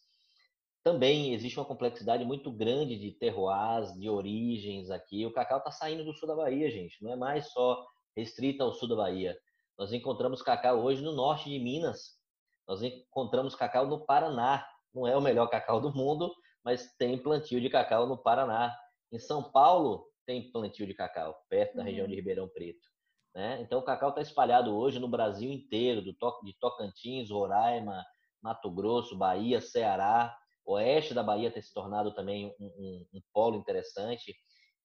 também 0.83 1.35
existe 1.35 1.59
uma 1.59 1.67
complexidade 1.67 2.25
muito 2.25 2.51
grande 2.51 2.99
de 2.99 3.13
terroirs, 3.13 3.93
de 3.95 4.09
origens 4.09 4.91
aqui. 4.91 5.27
O 5.27 5.33
cacau 5.33 5.59
está 5.59 5.71
saindo 5.71 6.05
do 6.05 6.15
sul 6.15 6.27
da 6.27 6.35
Bahia, 6.35 6.71
gente. 6.71 7.03
Não 7.03 7.13
é 7.13 7.17
mais 7.17 7.51
só 7.53 7.87
restrita 8.17 8.65
ao 8.65 8.73
sul 8.73 8.89
da 8.89 8.97
Bahia. 8.97 9.39
Nós 9.79 9.93
encontramos 9.93 10.43
cacau 10.43 10.81
hoje 10.83 11.03
no 11.03 11.13
norte 11.13 11.51
de 11.51 11.59
Minas. 11.59 12.19
Nós 12.67 12.83
encontramos 12.83 13.55
cacau 13.55 13.87
no 13.87 14.05
Paraná. 14.05 14.67
Não 14.95 15.07
é 15.07 15.17
o 15.17 15.21
melhor 15.21 15.49
cacau 15.49 15.81
do 15.81 15.95
mundo, 15.95 16.35
mas 16.65 16.95
tem 16.97 17.19
plantio 17.19 17.61
de 17.61 17.69
cacau 17.69 18.07
no 18.07 18.17
Paraná. 18.17 18.75
Em 19.13 19.19
São 19.19 19.43
Paulo 19.43 20.07
tem 20.27 20.51
plantio 20.51 20.87
de 20.87 20.95
cacau, 20.95 21.35
perto 21.49 21.77
da 21.77 21.83
região 21.83 22.07
de 22.07 22.13
uhum. 22.13 22.19
Ribeirão 22.19 22.49
Preto. 22.49 22.87
Né? 23.35 23.61
Então 23.63 23.79
o 23.79 23.85
cacau 23.85 24.11
está 24.11 24.21
espalhado 24.21 24.77
hoje 24.77 24.99
no 24.99 25.09
Brasil 25.09 25.51
inteiro, 25.51 26.03
do 26.03 26.13
de 26.45 26.59
Tocantins, 26.59 27.31
Roraima, 27.31 28.05
Mato 28.43 28.71
Grosso, 28.71 29.17
Bahia, 29.17 29.61
Ceará. 29.61 30.37
Oeste 30.65 31.15
da 31.15 31.23
Bahia 31.23 31.51
tem 31.51 31.63
se 31.63 31.73
tornado 31.73 32.15
também 32.15 32.55
um, 32.61 32.67
um, 32.67 33.07
um 33.15 33.21
polo 33.33 33.57
interessante 33.57 34.35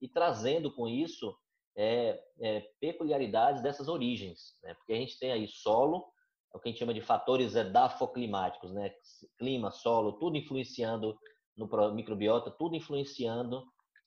e 0.01 0.07
trazendo 0.07 0.73
com 0.73 0.87
isso 0.87 1.35
é, 1.75 2.21
é, 2.41 2.61
peculiaridades 2.79 3.61
dessas 3.61 3.87
origens, 3.87 4.55
né? 4.63 4.73
porque 4.75 4.93
a 4.93 4.97
gente 4.97 5.19
tem 5.19 5.31
aí 5.31 5.47
solo, 5.47 6.05
é 6.53 6.57
o 6.57 6.59
que 6.59 6.69
a 6.69 6.71
gente 6.71 6.79
chama 6.79 6.93
de 6.93 7.01
fatores 7.01 7.55
edafoclimáticos, 7.55 8.71
né? 8.71 8.93
clima, 9.37 9.71
solo, 9.71 10.13
tudo 10.13 10.37
influenciando 10.37 11.17
no 11.57 11.67
microbiota, 11.93 12.51
tudo 12.51 12.75
influenciando 12.75 13.63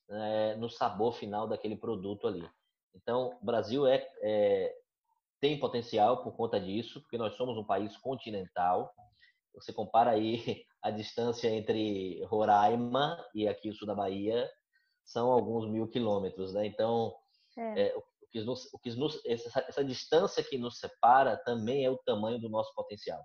é, 0.09 0.54
no 0.56 0.68
sabor 0.68 1.14
final 1.14 1.46
daquele 1.46 1.76
produto 1.76 2.26
ali. 2.26 2.48
Então, 2.94 3.37
o 3.40 3.44
Brasil 3.44 3.87
é, 3.87 4.06
é, 4.22 4.74
tem 5.40 5.59
potencial 5.59 6.22
por 6.22 6.37
conta 6.37 6.59
disso, 6.59 7.00
porque 7.02 7.18
nós 7.18 7.35
somos 7.37 7.56
um 7.56 7.64
país 7.64 7.96
continental. 7.98 8.92
Você 9.56 9.72
compara 9.72 10.12
aí 10.12 10.64
a 10.82 10.90
distância 10.90 11.48
entre 11.48 12.22
Roraima 12.24 13.16
e 13.34 13.48
aqui 13.48 13.70
o 13.70 13.74
sul 13.74 13.86
da 13.86 13.94
Bahia, 13.94 14.48
são 15.04 15.30
alguns 15.30 15.68
mil 15.68 15.88
quilômetros, 15.88 16.52
né? 16.52 16.66
Então, 16.66 17.14
é. 17.57 17.88
É, 17.88 17.96
o, 17.96 18.02
que 18.30 18.40
nos, 18.42 18.72
o 18.72 18.78
que 18.78 18.90
nos, 18.94 19.24
essa, 19.24 19.64
essa 19.66 19.84
distância 19.84 20.42
que 20.42 20.59
nos 20.59 20.78
separa 20.78 21.36
também 21.36 21.84
é 21.84 21.90
o 21.90 21.98
tamanho 21.98 22.38
do 22.38 22.48
nosso 22.48 22.74
potencial, 22.74 23.22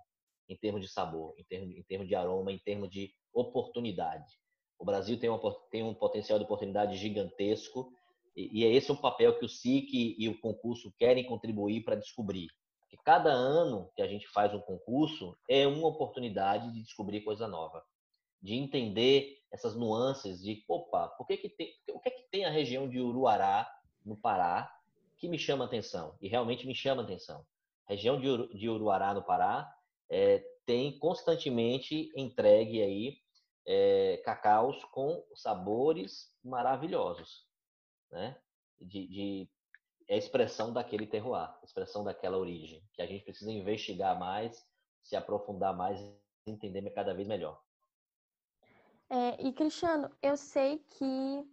em 0.48 0.56
termos 0.56 0.80
de 0.80 0.88
sabor, 0.88 1.34
em 1.38 1.44
termos, 1.44 1.76
em 1.76 1.82
termos 1.82 2.08
de 2.08 2.14
aroma, 2.14 2.52
em 2.52 2.58
termos 2.58 2.88
de 2.90 3.12
oportunidade. 3.32 4.32
O 4.78 4.84
Brasil 4.84 5.18
tem, 5.18 5.28
uma, 5.28 5.40
tem 5.70 5.82
um 5.82 5.94
potencial 5.94 6.38
de 6.38 6.44
oportunidade 6.44 6.96
gigantesco 6.96 7.92
e, 8.34 8.60
e 8.60 8.64
é 8.64 8.72
esse 8.72 8.90
o 8.90 8.96
papel 8.96 9.38
que 9.38 9.44
o 9.44 9.48
SIC 9.48 10.16
e 10.18 10.28
o 10.28 10.40
concurso 10.40 10.92
querem 10.98 11.26
contribuir 11.26 11.84
para 11.84 11.96
descobrir. 11.96 12.48
Que 12.92 12.98
cada 12.98 13.32
ano 13.32 13.90
que 13.96 14.02
a 14.02 14.06
gente 14.06 14.28
faz 14.28 14.52
um 14.52 14.60
concurso 14.60 15.34
é 15.48 15.66
uma 15.66 15.88
oportunidade 15.88 16.70
de 16.74 16.82
descobrir 16.82 17.22
coisa 17.22 17.48
nova, 17.48 17.82
de 18.42 18.52
entender 18.52 19.42
essas 19.50 19.74
nuances 19.74 20.42
de, 20.42 20.62
opa, 20.68 21.08
por 21.08 21.26
que 21.26 21.38
que 21.38 21.48
tem, 21.48 21.72
o 21.88 21.98
que 21.98 22.10
é 22.10 22.12
que 22.12 22.28
tem 22.30 22.44
a 22.44 22.50
região 22.50 22.86
de 22.86 23.00
Uruará, 23.00 23.66
no 24.04 24.14
Pará, 24.14 24.70
que 25.16 25.26
me 25.26 25.38
chama 25.38 25.64
atenção, 25.64 26.18
e 26.20 26.28
realmente 26.28 26.66
me 26.66 26.74
chama 26.74 27.00
atenção. 27.02 27.46
A 27.86 27.92
região 27.94 28.20
de, 28.20 28.68
Uruará, 28.68 29.14
no 29.14 29.22
Pará, 29.22 29.74
é, 30.10 30.44
tem 30.66 30.98
constantemente 30.98 32.12
entregue 32.14 32.82
aí 32.82 33.22
é, 33.66 34.20
cacaus 34.22 34.84
com 34.92 35.24
sabores 35.34 36.30
maravilhosos, 36.44 37.46
né? 38.10 38.36
De, 38.78 39.06
de 39.06 39.50
é 40.08 40.14
a 40.14 40.18
expressão 40.18 40.72
daquele 40.72 41.06
terroir, 41.06 41.50
a 41.50 41.64
expressão 41.64 42.04
daquela 42.04 42.38
origem, 42.38 42.82
que 42.92 43.02
a 43.02 43.06
gente 43.06 43.24
precisa 43.24 43.50
investigar 43.50 44.18
mais, 44.18 44.64
se 45.02 45.16
aprofundar 45.16 45.76
mais, 45.76 46.00
entender 46.46 46.88
cada 46.90 47.14
vez 47.14 47.26
melhor. 47.26 47.60
É, 49.10 49.46
e 49.46 49.52
Cristiano, 49.52 50.10
eu 50.22 50.36
sei 50.36 50.78
que 50.78 51.46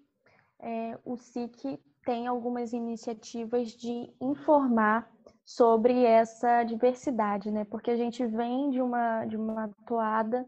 é, 0.60 0.98
o 1.04 1.18
SIC 1.18 1.80
tem 2.06 2.28
algumas 2.28 2.74
iniciativas 2.74 3.72
de 3.72 4.14
informar 4.22 5.12
sobre 5.46 6.04
essa 6.04 6.64
diversidade, 6.64 7.52
né? 7.52 7.66
Porque 7.66 7.92
a 7.92 7.98
gente 7.98 8.26
vem 8.26 8.70
de 8.70 8.82
uma 8.82 9.26
de 9.26 9.36
uma 9.36 9.70
toada 9.86 10.48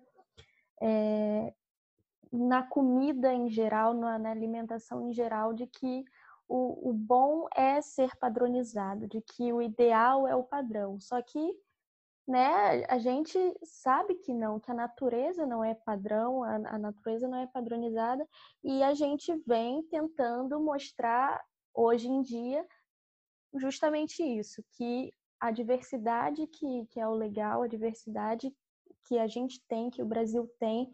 é, 0.82 1.54
na 2.32 2.64
comida 2.64 3.34
em 3.34 3.50
geral, 3.50 3.94
na, 3.94 4.30
alimentação 4.30 5.10
em 5.10 5.14
geral, 5.14 5.54
de 5.54 5.68
que 5.68 6.06
o, 6.52 6.90
o 6.90 6.94
bom 6.94 7.48
é 7.56 7.82
ser 7.82 8.14
padronizado, 8.18 9.08
de 9.08 9.22
que 9.22 9.54
o 9.54 9.62
ideal 9.62 10.28
é 10.28 10.36
o 10.36 10.44
padrão. 10.44 11.00
Só 11.00 11.22
que 11.22 11.40
né, 12.28 12.84
a 12.90 13.00
gente 13.00 13.40
sabe 13.64 14.16
que 14.16 14.34
não, 14.34 14.60
que 14.60 14.70
a 14.70 14.74
natureza 14.76 15.46
não 15.46 15.64
é 15.64 15.74
padrão, 15.74 16.44
a, 16.44 16.56
a 16.56 16.78
natureza 16.78 17.26
não 17.26 17.38
é 17.38 17.48
padronizada, 17.48 18.28
e 18.62 18.84
a 18.84 18.94
gente 18.94 19.34
vem 19.48 19.82
tentando 19.84 20.60
mostrar 20.60 21.42
hoje 21.74 22.10
em 22.10 22.22
dia 22.22 22.68
justamente 23.56 24.22
isso, 24.22 24.62
que 24.74 25.14
a 25.40 25.52
diversidade 25.52 26.46
que, 26.48 26.86
que 26.88 27.00
é 27.00 27.08
o 27.08 27.16
legal, 27.16 27.64
a 27.64 27.68
diversidade 27.68 28.54
que 29.08 29.18
a 29.18 29.28
gente 29.28 29.64
tem, 29.68 29.90
que 29.90 30.02
o 30.02 30.06
Brasil 30.06 30.50
tem, 30.60 30.94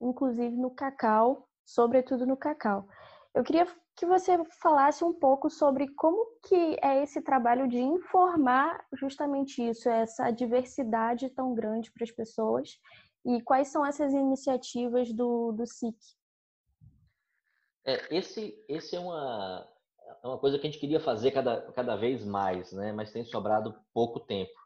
inclusive 0.00 0.56
no 0.56 0.70
cacau, 0.70 1.48
sobretudo 1.64 2.26
no 2.26 2.36
cacau. 2.36 2.88
Eu 3.36 3.44
queria 3.44 3.66
que 3.94 4.06
você 4.06 4.42
falasse 4.62 5.04
um 5.04 5.12
pouco 5.12 5.50
sobre 5.50 5.88
como 5.94 6.38
que 6.42 6.78
é 6.82 7.02
esse 7.02 7.20
trabalho 7.20 7.68
de 7.68 7.76
informar 7.76 8.82
justamente 8.94 9.60
isso, 9.62 9.90
essa 9.90 10.30
diversidade 10.30 11.28
tão 11.28 11.54
grande 11.54 11.92
para 11.92 12.04
as 12.04 12.10
pessoas 12.10 12.78
e 13.26 13.42
quais 13.42 13.68
são 13.68 13.84
essas 13.84 14.14
iniciativas 14.14 15.12
do, 15.12 15.52
do 15.52 15.66
SIC. 15.66 15.94
É, 17.84 18.16
esse, 18.16 18.64
esse 18.70 18.96
é 18.96 19.00
uma, 19.00 19.68
é 20.24 20.26
uma 20.26 20.38
coisa 20.38 20.58
que 20.58 20.66
a 20.66 20.70
gente 20.70 20.80
queria 20.80 20.98
fazer 20.98 21.30
cada, 21.30 21.60
cada 21.72 21.94
vez 21.94 22.24
mais, 22.24 22.72
né? 22.72 22.90
mas 22.90 23.12
tem 23.12 23.22
sobrado 23.22 23.78
pouco 23.92 24.18
tempo. 24.18 24.58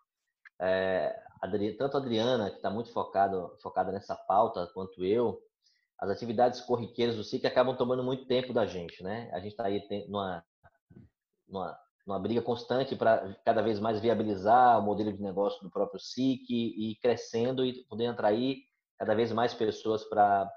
É, 0.61 1.21
tanto 1.77 1.97
a 1.97 2.01
Adriana, 2.01 2.51
que 2.51 2.57
está 2.57 2.71
muito 2.71 2.93
focado, 2.93 3.53
focada 3.61 3.91
nessa 3.91 4.15
pauta, 4.15 4.71
quanto 4.73 5.05
eu, 5.05 5.43
as 6.01 6.09
atividades 6.09 6.63
corriqueiras 6.63 7.15
do 7.15 7.23
SIC 7.23 7.45
acabam 7.45 7.77
tomando 7.77 8.03
muito 8.03 8.25
tempo 8.25 8.55
da 8.55 8.65
gente, 8.65 9.03
né? 9.03 9.29
A 9.33 9.39
gente 9.39 9.51
está 9.51 9.67
aí 9.67 9.87
numa, 10.09 10.43
numa, 11.47 11.79
numa 12.07 12.19
briga 12.19 12.41
constante 12.41 12.97
para 12.97 13.37
cada 13.45 13.61
vez 13.61 13.79
mais 13.79 14.01
viabilizar 14.01 14.79
o 14.79 14.83
modelo 14.83 15.13
de 15.13 15.23
negócio 15.23 15.63
do 15.63 15.71
próprio 15.71 16.01
SIC 16.01 16.49
e, 16.49 16.97
crescendo 17.03 17.65
e 17.67 17.85
podendo 17.85 18.13
atrair 18.13 18.63
cada 18.99 19.15
vez 19.15 19.31
mais 19.31 19.53
pessoas 19.53 20.03
para 20.05 20.51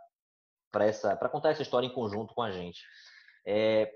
para 0.71 1.29
contar 1.29 1.51
essa 1.51 1.61
história 1.61 1.85
em 1.85 1.93
conjunto 1.93 2.33
com 2.33 2.41
a 2.41 2.49
gente. 2.49 2.81
É, 3.45 3.93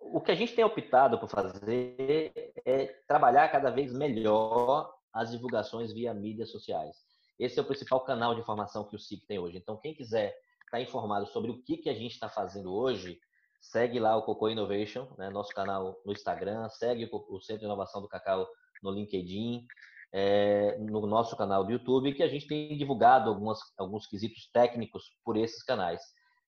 o 0.00 0.20
que 0.20 0.32
a 0.32 0.34
gente 0.34 0.52
tem 0.52 0.64
optado 0.64 1.20
por 1.20 1.28
fazer 1.28 2.32
é 2.64 2.86
trabalhar 3.06 3.48
cada 3.48 3.70
vez 3.70 3.92
melhor 3.92 4.92
as 5.12 5.30
divulgações 5.30 5.92
via 5.92 6.12
mídias 6.12 6.50
sociais. 6.50 6.96
Esse 7.38 7.58
é 7.58 7.62
o 7.62 7.66
principal 7.66 8.00
canal 8.00 8.34
de 8.34 8.40
informação 8.40 8.84
que 8.84 8.96
o 8.96 8.98
SIC 8.98 9.26
tem 9.26 9.38
hoje. 9.38 9.56
Então, 9.56 9.76
quem 9.76 9.94
quiser 9.94 10.36
estar 10.64 10.80
informado 10.80 11.26
sobre 11.26 11.50
o 11.50 11.62
que, 11.62 11.76
que 11.76 11.88
a 11.88 11.94
gente 11.94 12.12
está 12.12 12.28
fazendo 12.28 12.74
hoje, 12.74 13.18
segue 13.60 13.98
lá 13.98 14.16
o 14.16 14.22
Coco 14.22 14.48
Innovation, 14.48 15.08
né, 15.16 15.30
nosso 15.30 15.52
canal 15.54 16.00
no 16.04 16.12
Instagram, 16.12 16.68
segue 16.68 17.08
o 17.10 17.40
Centro 17.40 17.60
de 17.60 17.66
Inovação 17.66 18.02
do 18.02 18.08
Cacau 18.08 18.46
no 18.82 18.90
LinkedIn, 18.90 19.66
é, 20.12 20.78
no 20.78 21.06
nosso 21.06 21.36
canal 21.36 21.64
do 21.64 21.72
YouTube, 21.72 22.14
que 22.14 22.22
a 22.22 22.28
gente 22.28 22.46
tem 22.46 22.76
divulgado 22.76 23.28
algumas, 23.28 23.58
alguns 23.76 24.06
quesitos 24.06 24.48
técnicos 24.52 25.04
por 25.24 25.36
esses 25.36 25.62
canais. 25.62 26.00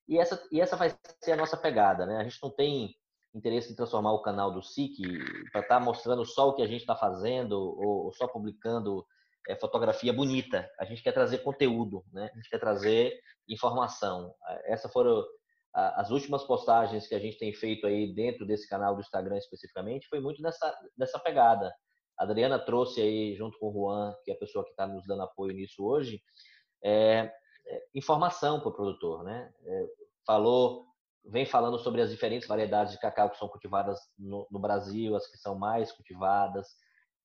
E 0.08 0.18
essa, 0.18 0.42
e 0.50 0.60
essa 0.60 0.76
vai 0.76 0.94
ser 1.22 1.32
a 1.32 1.36
nossa 1.36 1.56
pegada. 1.56 2.06
Né? 2.06 2.16
A 2.16 2.24
gente 2.24 2.38
não 2.42 2.50
tem 2.50 2.94
interesse 3.34 3.72
em 3.72 3.76
transformar 3.76 4.12
o 4.12 4.22
canal 4.22 4.52
do 4.52 4.62
SIC 4.62 4.96
para 5.52 5.60
estar 5.60 5.78
tá 5.78 5.80
mostrando 5.80 6.24
só 6.24 6.48
o 6.48 6.54
que 6.54 6.62
a 6.62 6.66
gente 6.66 6.80
está 6.80 6.96
fazendo 6.96 7.52
ou, 7.52 8.06
ou 8.06 8.12
só 8.12 8.26
publicando 8.26 9.06
é, 9.48 9.56
fotografia 9.56 10.12
bonita. 10.12 10.68
A 10.78 10.84
gente 10.84 11.02
quer 11.02 11.12
trazer 11.12 11.38
conteúdo, 11.38 12.04
né? 12.12 12.30
A 12.32 12.36
gente 12.36 12.48
quer 12.48 12.58
trazer 12.58 13.18
informação. 13.48 14.34
Essas 14.66 14.92
foram 14.92 15.24
as 15.72 16.10
últimas 16.10 16.42
postagens 16.44 17.06
que 17.06 17.14
a 17.14 17.18
gente 17.18 17.38
tem 17.38 17.52
feito 17.52 17.86
aí 17.86 18.12
dentro 18.12 18.44
desse 18.44 18.68
canal 18.68 18.94
do 18.94 19.00
Instagram 19.00 19.38
especificamente, 19.38 20.08
foi 20.08 20.20
muito 20.20 20.42
nessa, 20.42 20.76
nessa 20.98 21.18
pegada. 21.18 21.72
A 22.18 22.24
Adriana 22.24 22.58
trouxe 22.58 23.00
aí, 23.00 23.34
junto 23.36 23.58
com 23.58 23.68
o 23.68 23.72
Juan, 23.72 24.14
que 24.24 24.30
é 24.30 24.34
a 24.34 24.38
pessoa 24.38 24.64
que 24.64 24.70
está 24.70 24.86
nos 24.86 25.06
dando 25.06 25.22
apoio 25.22 25.54
nisso 25.54 25.84
hoje, 25.84 26.20
é, 26.82 27.32
é, 27.66 27.82
informação 27.94 28.58
para 28.60 28.68
o 28.68 28.74
produtor, 28.74 29.22
né? 29.22 29.52
É, 29.64 29.86
falou, 30.26 30.86
vem 31.24 31.46
falando 31.46 31.78
sobre 31.78 32.02
as 32.02 32.10
diferentes 32.10 32.48
variedades 32.48 32.92
de 32.92 33.00
cacau 33.00 33.30
que 33.30 33.38
são 33.38 33.48
cultivadas 33.48 33.98
no, 34.18 34.46
no 34.50 34.58
Brasil, 34.58 35.14
as 35.14 35.26
que 35.30 35.38
são 35.38 35.56
mais 35.56 35.92
cultivadas, 35.92 36.68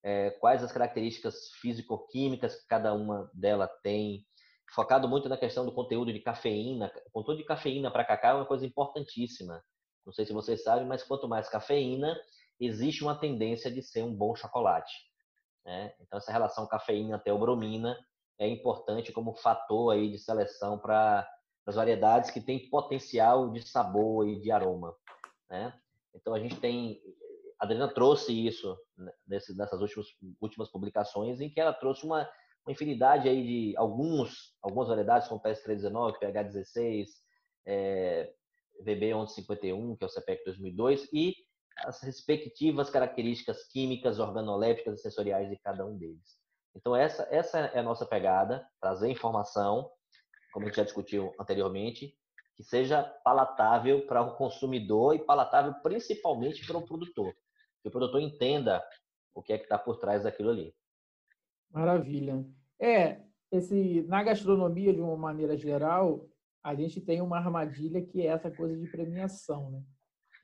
é, 0.06 0.30
quais 0.30 0.64
as 0.64 0.72
características 0.72 1.50
físico-químicas 1.60 2.62
que 2.62 2.68
cada 2.68 2.94
uma 2.94 3.28
dela 3.34 3.68
tem, 3.82 4.24
focado 4.72 5.10
muito 5.10 5.28
na 5.28 5.36
questão 5.36 5.66
do 5.66 5.74
conteúdo 5.74 6.14
de 6.14 6.20
cafeína. 6.20 6.92
O 7.08 7.12
conteúdo 7.12 7.40
de 7.40 7.44
cafeína 7.44 7.90
para 7.90 8.06
cacau 8.06 8.38
é 8.38 8.40
uma 8.42 8.46
coisa 8.46 8.64
importantíssima. 8.68 9.64
Não 10.06 10.14
sei 10.14 10.24
se 10.24 10.32
vocês 10.32 10.64
sabem, 10.64 10.86
mas 10.86 11.02
quanto 11.02 11.28
mais 11.28 11.50
cafeína, 11.50 12.16
existe 12.60 13.04
uma 13.04 13.20
tendência 13.20 13.72
de 13.72 13.82
ser 13.82 14.04
um 14.04 14.14
bom 14.14 14.36
chocolate. 14.36 14.94
Né? 15.66 15.92
Então, 16.00 16.20
essa 16.20 16.32
relação 16.32 16.68
cafeína-teobromina 16.68 17.98
é 18.38 18.48
importante 18.48 19.12
como 19.12 19.34
fator 19.34 19.92
aí 19.92 20.12
de 20.12 20.20
seleção 20.20 20.78
para 20.78 21.28
as 21.66 21.74
variedades 21.74 22.30
que 22.30 22.40
têm 22.40 22.70
potencial 22.70 23.50
de 23.50 23.68
sabor 23.68 24.28
e 24.28 24.40
de 24.40 24.52
aroma. 24.52 24.96
Né? 25.50 25.74
Então, 26.14 26.36
a 26.36 26.40
gente 26.40 26.58
tem 26.58 27.02
a 27.60 27.66
Adriana 27.66 27.94
trouxe 27.94 28.34
isso 28.46 28.78
né, 28.98 29.12
nessas 29.28 29.82
últimas, 29.82 30.08
últimas 30.42 30.70
publicações, 30.70 31.40
em 31.40 31.50
que 31.50 31.60
ela 31.60 31.74
trouxe 31.74 32.06
uma, 32.06 32.30
uma 32.66 32.74
infinidade 32.74 33.30
aí 33.30 33.44
de 33.44 33.78
alguns, 33.78 34.56
algumas 34.62 34.90
variedades, 34.90 35.28
como 35.28 35.42
PS319, 35.42 36.20
PH16, 36.20 37.08
é, 37.66 38.34
VB1151, 38.84 39.98
que 39.98 40.04
é 40.04 40.08
o 40.08 40.10
CPEC 40.10 40.44
2002, 40.46 41.10
e 41.14 41.34
as 41.80 42.02
respectivas 42.02 42.90
características 42.90 43.68
químicas, 43.68 44.20
organolépticas 44.20 45.00
e 45.00 45.02
sensoriais 45.02 45.50
de 45.50 45.58
cada 45.58 45.86
um 45.86 45.98
deles. 45.98 46.38
Então, 46.76 46.96
essa, 46.96 47.26
essa 47.32 47.60
é 47.60 47.80
a 47.80 47.84
nossa 47.84 48.06
pegada, 48.06 48.68
trazer 48.82 49.10
informação, 49.10 49.90
como 50.52 50.66
a 50.66 50.68
gente 50.68 50.78
já 50.78 50.84
discutiu 50.84 51.34
anteriormente, 51.40 52.14
que 52.56 52.64
seja 52.64 53.04
palatável 53.24 54.06
para 54.06 54.22
o 54.22 54.36
consumidor 54.36 55.16
e 55.16 55.20
palatável 55.20 55.74
principalmente 55.82 56.66
para 56.66 56.78
o 56.78 56.86
produtor 56.86 57.34
que 57.86 57.90
o 57.90 57.92
produtor 57.92 58.20
entenda 58.20 58.84
o 59.36 59.44
que 59.44 59.54
é 59.54 59.60
que 59.60 59.66
está 59.66 59.78
por 59.78 59.98
trás 59.98 60.24
daquilo 60.24 60.50
ali. 60.50 60.74
Maravilha. 61.70 62.44
É, 62.80 63.22
esse, 63.52 64.02
na 64.08 64.24
gastronomia, 64.24 64.92
de 64.92 65.00
uma 65.00 65.16
maneira 65.16 65.56
geral, 65.56 66.28
a 66.64 66.74
gente 66.74 67.00
tem 67.00 67.22
uma 67.22 67.38
armadilha 67.38 68.04
que 68.04 68.22
é 68.22 68.26
essa 68.26 68.50
coisa 68.50 68.76
de 68.76 68.90
premiação, 68.90 69.70
né? 69.70 69.84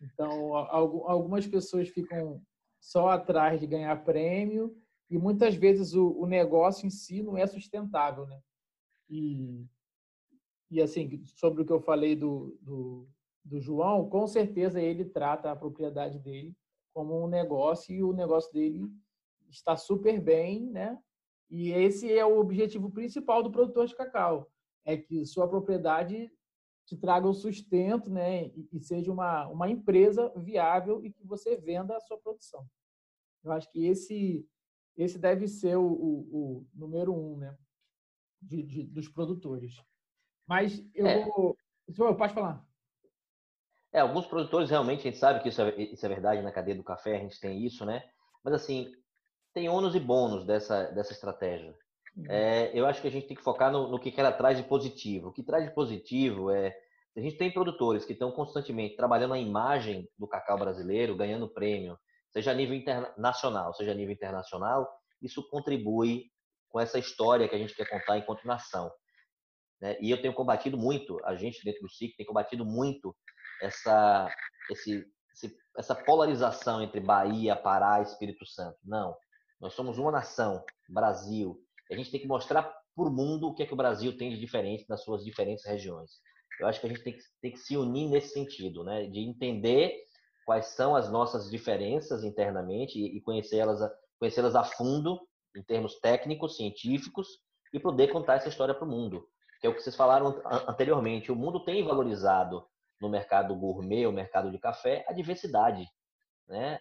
Então, 0.04 0.56
algumas 0.56 1.48
pessoas 1.48 1.89
ficam 1.89 2.39
só 2.80 3.10
atrás 3.10 3.60
de 3.60 3.66
ganhar 3.66 4.04
prêmio 4.04 4.76
e 5.10 5.18
muitas 5.18 5.56
vezes 5.56 5.94
o, 5.96 6.26
negócio 6.28 6.86
em 6.86 6.92
si 6.92 7.24
não 7.24 7.36
é 7.38 7.48
sustentável, 7.48 8.28
né? 8.28 8.39
E, 9.10 9.66
e 10.70 10.80
assim, 10.80 11.24
sobre 11.26 11.64
o 11.64 11.66
que 11.66 11.74
eu 11.74 11.82
falei 11.82 12.16
do, 12.16 12.58
do, 12.62 13.10
do 13.44 13.60
João, 13.60 14.08
com 14.10 14.28
certeza 14.28 14.80
ele 14.80 15.06
trata 15.06 15.52
a 15.52 15.56
propriedade 15.56 16.20
dele 16.20 16.56
como 16.94 17.24
um 17.24 17.28
negócio 17.28 17.94
e 17.94 18.04
o 18.04 18.14
negócio 18.14 18.52
dele 18.52 18.89
está 19.50 19.76
super 19.76 20.20
bem, 20.20 20.66
né? 20.66 20.98
E 21.50 21.72
esse 21.72 22.12
é 22.12 22.26
o 22.26 22.39
objetivo 22.39 22.89
principal 22.89 23.44
do 23.44 23.52
produtor 23.52 23.86
de 23.86 23.96
cacau, 23.96 24.50
é 24.86 24.96
que 24.96 25.26
sua 25.26 25.48
propriedade 25.48 26.32
te 26.86 26.98
traga 26.98 27.28
o 27.28 27.34
sustento, 27.34 28.10
né? 28.10 28.48
E, 28.72 28.80
seja 28.82 29.12
uma, 29.12 29.48
uma 29.48 29.70
empresa 29.70 30.32
viável 30.36 31.04
e 31.06 31.12
que 31.12 31.26
você 31.26 31.58
venda 31.58 31.96
a 31.96 32.02
sua 32.02 32.18
produção. 32.18 32.66
Eu 33.44 33.52
acho 33.52 33.70
que 33.72 33.86
esse 33.86 34.46
esse 34.98 35.18
deve 35.18 35.48
ser 35.48 35.78
o, 35.78 35.86
o, 35.86 36.30
o 36.32 36.68
número 36.74 37.14
um, 37.14 37.38
né? 37.38 37.58
De, 38.42 38.64
de, 38.64 38.84
dos 38.84 39.08
produtores. 39.08 39.82
Mas 40.48 40.84
eu 40.94 41.06
é. 41.08 41.26
vou. 41.26 41.58
Pode 42.18 42.34
falar. 42.34 42.66
É, 43.94 44.00
alguns 44.00 44.26
produtores 44.26 44.70
realmente 44.70 45.02
a 45.02 45.04
gente 45.04 45.18
sabe 45.18 45.42
que 45.42 45.50
isso 45.50 45.62
é, 45.62 45.76
isso 45.82 46.06
é 46.06 46.10
verdade 46.10 46.42
na 46.42 46.52
cadeia 46.52 46.78
do 46.78 46.84
café, 46.84 47.18
a 47.18 47.20
gente 47.20 47.39
tem 47.39 47.66
isso, 47.66 47.86
né? 47.86 48.04
Mas 48.44 48.54
assim, 48.54 48.92
tem 49.54 49.68
ônus 49.68 49.96
e 49.96 50.00
bônus 50.00 50.46
dessa, 50.46 50.86
dessa 50.92 51.12
estratégia. 51.12 51.76
é, 52.30 52.72
eu 52.74 52.86
acho 52.86 53.02
que 53.02 53.08
a 53.08 53.12
gente 53.12 53.28
tem 53.28 53.36
que 53.36 53.44
focar 53.44 53.72
no, 53.72 53.89
no 53.89 54.00
que 54.00 54.14
ela 54.18 54.32
traz 54.32 54.58
de 54.58 54.64
positivo. 54.64 55.30
O 55.30 55.34
que 55.34 55.44
traz 55.44 55.66
de 55.66 55.74
positivo 55.74 56.50
é 56.50 56.74
a 57.16 57.20
gente 57.20 57.38
tem 57.38 57.52
produtores 57.52 58.06
que 58.06 58.14
estão 58.14 58.32
constantemente 58.32 58.96
trabalhando 58.96 59.34
a 59.34 59.39
imagem 59.39 60.08
do 60.18 60.28
cacau 60.28 60.58
brasileiro, 60.58 61.16
ganhando 61.16 61.50
prêmio, 61.50 61.98
seja 62.32 62.52
a 62.52 62.54
nível 62.54 62.76
internacional, 62.76 63.74
seja 63.74 63.92
a 63.92 63.96
nível 63.96 64.14
internacional, 64.14 64.88
isso 65.22 65.46
contribui 65.50 66.32
com 66.70 66.80
essa 66.80 66.98
história 66.98 67.50
que 67.50 67.56
a 67.56 67.58
gente 67.58 67.76
quer 67.76 67.89
contar 67.89 68.18
enquanto 68.18 68.48
nação. 68.48 68.89
Né? 69.82 69.98
E 70.00 70.10
eu 70.10 70.22
tenho 70.22 70.34
combatido 70.34 70.78
muito, 70.78 71.20
a 71.26 71.36
gente 71.36 71.64
dentro 71.66 71.82
do 71.82 71.89
SIC 71.89 72.16
tem 72.16 72.26
combatido 72.26 72.66
muito 72.66 73.14
essa, 73.62 74.30
esse, 74.70 75.05
essa 75.78 75.95
polarização 75.95 76.82
entre 76.82 76.99
Bahia, 76.99 77.55
Pará 77.55 78.01
Espírito 78.01 78.45
Santo. 78.45 78.78
Não, 78.84 79.16
nós 79.59 79.74
somos 79.74 79.97
uma 79.97 80.12
nação, 80.12 80.64
Brasil. 80.89 81.57
A 81.91 81.95
gente 81.95 82.12
tem 82.12 82.20
que 82.20 82.28
mostrar 82.28 82.64
para 82.64 83.07
o 83.07 83.12
mundo 83.12 83.47
o 83.47 83.53
que 83.53 83.64
é 83.64 83.66
que 83.66 83.74
o 83.74 83.78
Brasil 83.78 84.18
tem 84.18 84.30
de 84.30 84.39
diferente 84.39 84.86
nas 84.89 85.03
suas 85.03 85.24
diferentes 85.24 85.66
regiões. 85.66 86.12
Eu 86.59 86.68
acho 86.68 86.80
que 86.80 86.86
a 86.86 86.89
gente 86.89 87.03
tem 87.03 87.14
que, 87.14 87.20
tem 87.41 87.51
que 87.51 87.59
se 87.59 87.78
unir 87.78 88.09
nesse 88.09 88.34
sentido, 88.34 88.84
né? 88.84 89.07
de 89.07 89.20
entender 89.20 89.95
quais 90.45 90.68
são 90.68 90.95
as 90.95 91.09
nossas 91.12 91.49
diferenças 91.49 92.24
internamente 92.24 92.99
e 92.99 93.22
conhecê-las 93.22 93.80
conhecê-las 94.20 94.55
a 94.55 94.64
fundo 94.64 95.20
em 95.55 95.64
termos 95.64 95.99
técnicos, 95.99 96.55
científicos 96.55 97.28
e 97.74 97.80
poder 97.80 98.09
contar 98.09 98.36
essa 98.36 98.49
história 98.49 98.76
para 98.76 98.86
o 98.86 98.89
mundo. 98.89 99.28
Que 99.59 99.66
é 99.66 99.70
o 99.70 99.74
que 99.74 99.82
vocês 99.82 99.95
falaram 99.95 100.39
anteriormente. 100.68 101.32
O 101.32 101.36
mundo 101.36 101.64
tem 101.64 101.84
valorizado 101.84 102.64
no 103.02 103.10
mercado 103.10 103.56
gourmet, 103.56 104.06
o 104.06 104.12
mercado 104.12 104.52
de 104.52 104.60
café, 104.60 105.04
a 105.08 105.14
diversidade. 105.14 105.88
Né? 106.47 106.80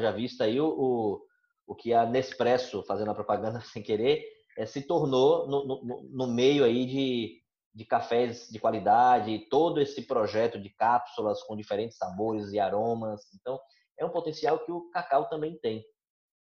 Já 0.00 0.12
vista 0.12 0.44
aí 0.44 0.60
o, 0.60 0.68
o, 0.68 1.26
o 1.66 1.74
que 1.74 1.92
a 1.92 2.06
Nespresso, 2.06 2.82
fazendo 2.84 3.10
a 3.10 3.14
propaganda 3.14 3.60
sem 3.72 3.82
querer, 3.82 4.24
é, 4.56 4.64
se 4.64 4.82
tornou 4.82 5.46
no, 5.48 5.66
no, 5.66 6.02
no 6.10 6.26
meio 6.26 6.64
aí 6.64 6.86
de, 6.86 7.42
de 7.74 7.84
cafés 7.84 8.48
de 8.48 8.58
qualidade, 8.58 9.46
todo 9.50 9.80
esse 9.80 10.02
projeto 10.02 10.58
de 10.58 10.70
cápsulas 10.70 11.42
com 11.42 11.56
diferentes 11.56 11.96
sabores 11.96 12.52
e 12.52 12.60
aromas. 12.60 13.22
Então, 13.34 13.60
é 13.98 14.04
um 14.04 14.10
potencial 14.10 14.58
que 14.60 14.70
o 14.70 14.88
cacau 14.90 15.28
também 15.28 15.58
tem. 15.58 15.84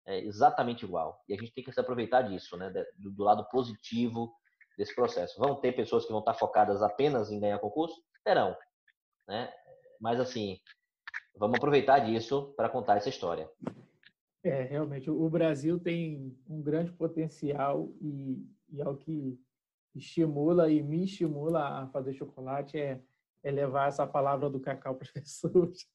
É 0.07 0.19
exatamente 0.19 0.85
igual. 0.85 1.21
E 1.27 1.33
a 1.33 1.37
gente 1.37 1.53
tem 1.53 1.63
que 1.63 1.71
se 1.71 1.79
aproveitar 1.79 2.23
disso, 2.23 2.57
né? 2.57 2.71
do, 2.97 3.11
do 3.11 3.23
lado 3.23 3.47
positivo 3.49 4.33
desse 4.77 4.95
processo. 4.95 5.37
Vão 5.37 5.59
ter 5.59 5.73
pessoas 5.73 6.05
que 6.05 6.11
vão 6.11 6.19
estar 6.19 6.33
focadas 6.33 6.81
apenas 6.81 7.29
em 7.29 7.39
ganhar 7.39 7.59
concurso? 7.59 7.95
Terão. 8.23 8.55
Né? 9.29 9.47
Mas, 10.01 10.19
assim, 10.19 10.59
vamos 11.37 11.57
aproveitar 11.57 11.99
disso 11.99 12.51
para 12.57 12.67
contar 12.67 12.97
essa 12.97 13.09
história. 13.09 13.47
É, 14.43 14.63
realmente, 14.63 15.09
o 15.11 15.29
Brasil 15.29 15.79
tem 15.79 16.35
um 16.49 16.63
grande 16.63 16.91
potencial 16.91 17.93
e, 18.01 18.43
e 18.69 18.81
é 18.81 18.89
o 18.89 18.97
que 18.97 19.39
estimula 19.93 20.71
e 20.71 20.81
me 20.81 21.03
estimula 21.03 21.83
a 21.83 21.87
fazer 21.89 22.13
chocolate 22.13 22.77
é, 22.77 22.99
é 23.43 23.51
levar 23.51 23.89
essa 23.89 24.07
palavra 24.07 24.49
do 24.49 24.59
cacau 24.59 24.95
para 24.95 25.05
as 25.05 25.11
pessoas 25.13 25.87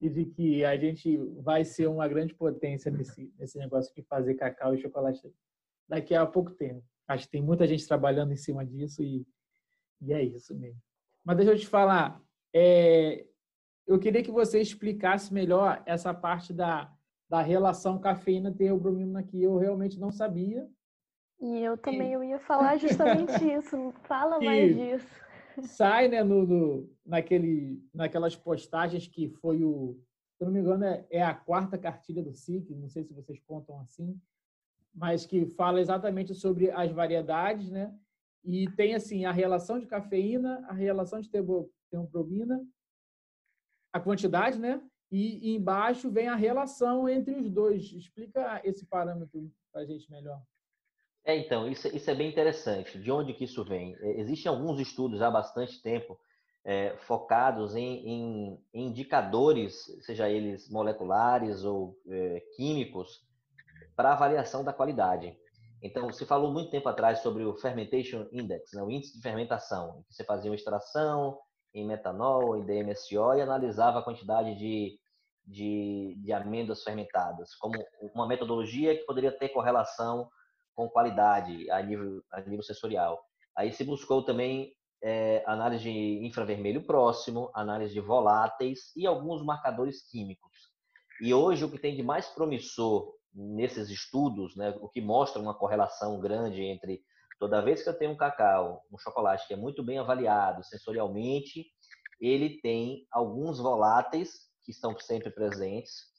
e 0.00 0.08
de 0.08 0.24
que 0.24 0.64
a 0.64 0.74
gente 0.76 1.18
vai 1.42 1.64
ser 1.64 1.88
uma 1.88 2.08
grande 2.08 2.34
potência 2.34 2.90
nesse, 2.90 3.30
nesse 3.38 3.58
negócio 3.58 3.94
de 3.94 4.02
fazer 4.02 4.34
cacau 4.34 4.74
e 4.74 4.80
chocolate 4.80 5.30
daqui 5.86 6.14
a 6.14 6.24
pouco 6.24 6.52
tempo. 6.52 6.82
Acho 7.06 7.26
que 7.26 7.32
tem 7.32 7.42
muita 7.42 7.66
gente 7.66 7.86
trabalhando 7.86 8.32
em 8.32 8.36
cima 8.36 8.64
disso 8.64 9.02
e, 9.02 9.26
e 10.00 10.12
é 10.14 10.22
isso 10.22 10.54
mesmo. 10.56 10.80
Mas 11.22 11.36
deixa 11.36 11.52
eu 11.52 11.58
te 11.58 11.66
falar, 11.66 12.20
é, 12.54 13.26
eu 13.86 13.98
queria 13.98 14.22
que 14.22 14.30
você 14.30 14.60
explicasse 14.60 15.32
melhor 15.32 15.82
essa 15.86 16.12
parte 16.12 16.52
da, 16.52 16.92
da 17.28 17.40
relação 17.40 17.98
cafeína-teobromina 17.98 19.22
que 19.22 19.42
eu 19.42 19.56
realmente 19.56 19.98
não 19.98 20.10
sabia 20.10 20.68
e 21.42 21.58
eu 21.58 21.76
também 21.76 22.12
eu 22.12 22.22
ia 22.22 22.38
falar 22.38 22.76
justamente 22.76 23.32
isso. 23.52 23.92
Fala 24.04 24.38
mais 24.40 24.76
disso. 24.76 25.22
Sai, 25.64 26.06
né, 26.06 26.22
no, 26.22 26.46
no, 26.46 26.90
naquele, 27.04 27.84
naquelas 27.92 28.36
postagens 28.36 29.08
que 29.08 29.28
foi 29.28 29.64
o, 29.64 29.98
se 30.38 30.44
não 30.44 30.52
me 30.52 30.60
engano, 30.60 30.84
é, 30.84 31.04
é 31.10 31.20
a 31.20 31.34
quarta 31.34 31.76
cartilha 31.76 32.22
do 32.22 32.32
SIC, 32.32 32.70
não 32.70 32.88
sei 32.88 33.02
se 33.02 33.12
vocês 33.12 33.40
contam 33.40 33.78
assim, 33.80 34.18
mas 34.94 35.26
que 35.26 35.44
fala 35.44 35.80
exatamente 35.80 36.32
sobre 36.32 36.70
as 36.70 36.92
variedades, 36.92 37.70
né? 37.70 37.92
E 38.44 38.70
tem 38.70 38.94
assim 38.94 39.24
a 39.24 39.32
relação 39.32 39.80
de 39.80 39.86
cafeína, 39.86 40.64
a 40.68 40.72
relação 40.72 41.20
de 41.20 41.28
teobromina, 41.92 42.58
a 43.92 44.00
quantidade, 44.00 44.58
né? 44.58 44.82
E, 45.10 45.50
e 45.50 45.56
embaixo 45.56 46.10
vem 46.10 46.28
a 46.28 46.34
relação 46.34 47.06
entre 47.06 47.34
os 47.34 47.50
dois. 47.50 47.92
Explica 47.92 48.62
esse 48.64 48.86
parâmetro 48.86 49.52
para 49.70 49.82
a 49.82 49.84
gente 49.84 50.10
melhor. 50.10 50.40
É, 51.24 51.36
então, 51.36 51.68
isso, 51.68 51.86
isso 51.94 52.10
é 52.10 52.14
bem 52.14 52.30
interessante. 52.30 52.98
De 52.98 53.12
onde 53.12 53.34
que 53.34 53.44
isso 53.44 53.62
vem? 53.62 53.94
É, 54.00 54.20
existem 54.20 54.50
alguns 54.50 54.80
estudos 54.80 55.20
há 55.20 55.30
bastante 55.30 55.80
tempo 55.82 56.18
é, 56.64 56.96
focados 56.96 57.76
em, 57.76 58.08
em, 58.08 58.64
indicadores, 58.72 59.84
seja 60.00 60.30
eles 60.30 60.70
moleculares 60.70 61.62
ou 61.62 62.00
é, 62.08 62.40
químicos, 62.56 63.20
para 63.94 64.12
avaliação 64.12 64.64
da 64.64 64.72
qualidade. 64.72 65.36
Então, 65.82 66.10
se 66.12 66.24
falou 66.24 66.52
muito 66.52 66.70
tempo 66.70 66.88
atrás 66.88 67.18
sobre 67.18 67.44
o 67.44 67.54
Fermentation 67.56 68.28
Index, 68.32 68.72
né, 68.72 68.82
o 68.82 68.90
índice 68.90 69.16
de 69.16 69.20
fermentação, 69.20 70.04
que 70.08 70.14
você 70.14 70.24
fazia 70.24 70.50
uma 70.50 70.56
extração 70.56 71.38
em 71.74 71.86
metanol, 71.86 72.56
em 72.56 72.64
DMSO, 72.64 73.34
e 73.34 73.40
analisava 73.40 73.98
a 73.98 74.02
quantidade 74.02 74.54
de, 74.54 74.98
de, 75.46 76.16
de 76.22 76.32
amêndoas 76.32 76.82
fermentadas, 76.82 77.54
como 77.54 77.74
uma 78.14 78.26
metodologia 78.26 78.96
que 78.96 79.04
poderia 79.04 79.32
ter 79.32 79.48
correlação 79.50 80.28
com 80.74 80.88
qualidade 80.88 81.70
a 81.70 81.82
nível, 81.82 82.22
a 82.30 82.40
nível 82.40 82.62
sensorial. 82.62 83.20
Aí 83.56 83.72
se 83.72 83.84
buscou 83.84 84.24
também 84.24 84.74
é, 85.02 85.42
análise 85.46 85.84
de 85.84 86.26
infravermelho 86.26 86.86
próximo, 86.86 87.50
análise 87.54 87.92
de 87.92 88.00
voláteis 88.00 88.92
e 88.96 89.06
alguns 89.06 89.44
marcadores 89.44 90.08
químicos. 90.08 90.70
E 91.20 91.34
hoje 91.34 91.64
o 91.64 91.70
que 91.70 91.78
tem 91.78 91.96
de 91.96 92.02
mais 92.02 92.28
promissor 92.28 93.12
nesses 93.34 93.90
estudos, 93.90 94.54
né, 94.56 94.76
o 94.80 94.88
que 94.88 95.00
mostra 95.00 95.40
uma 95.40 95.54
correlação 95.54 96.20
grande 96.20 96.62
entre 96.62 97.02
toda 97.42 97.60
vez 97.60 97.82
que 97.82 97.88
eu 97.88 97.98
tenho 97.98 98.12
um 98.12 98.16
cacau, 98.16 98.84
um 98.92 98.96
chocolate 98.96 99.48
que 99.48 99.54
é 99.54 99.56
muito 99.56 99.82
bem 99.82 99.98
avaliado 99.98 100.62
sensorialmente, 100.62 101.66
ele 102.20 102.60
tem 102.60 103.04
alguns 103.10 103.58
voláteis 103.58 104.48
que 104.64 104.70
estão 104.70 104.96
sempre 105.00 105.28
presentes 105.28 106.12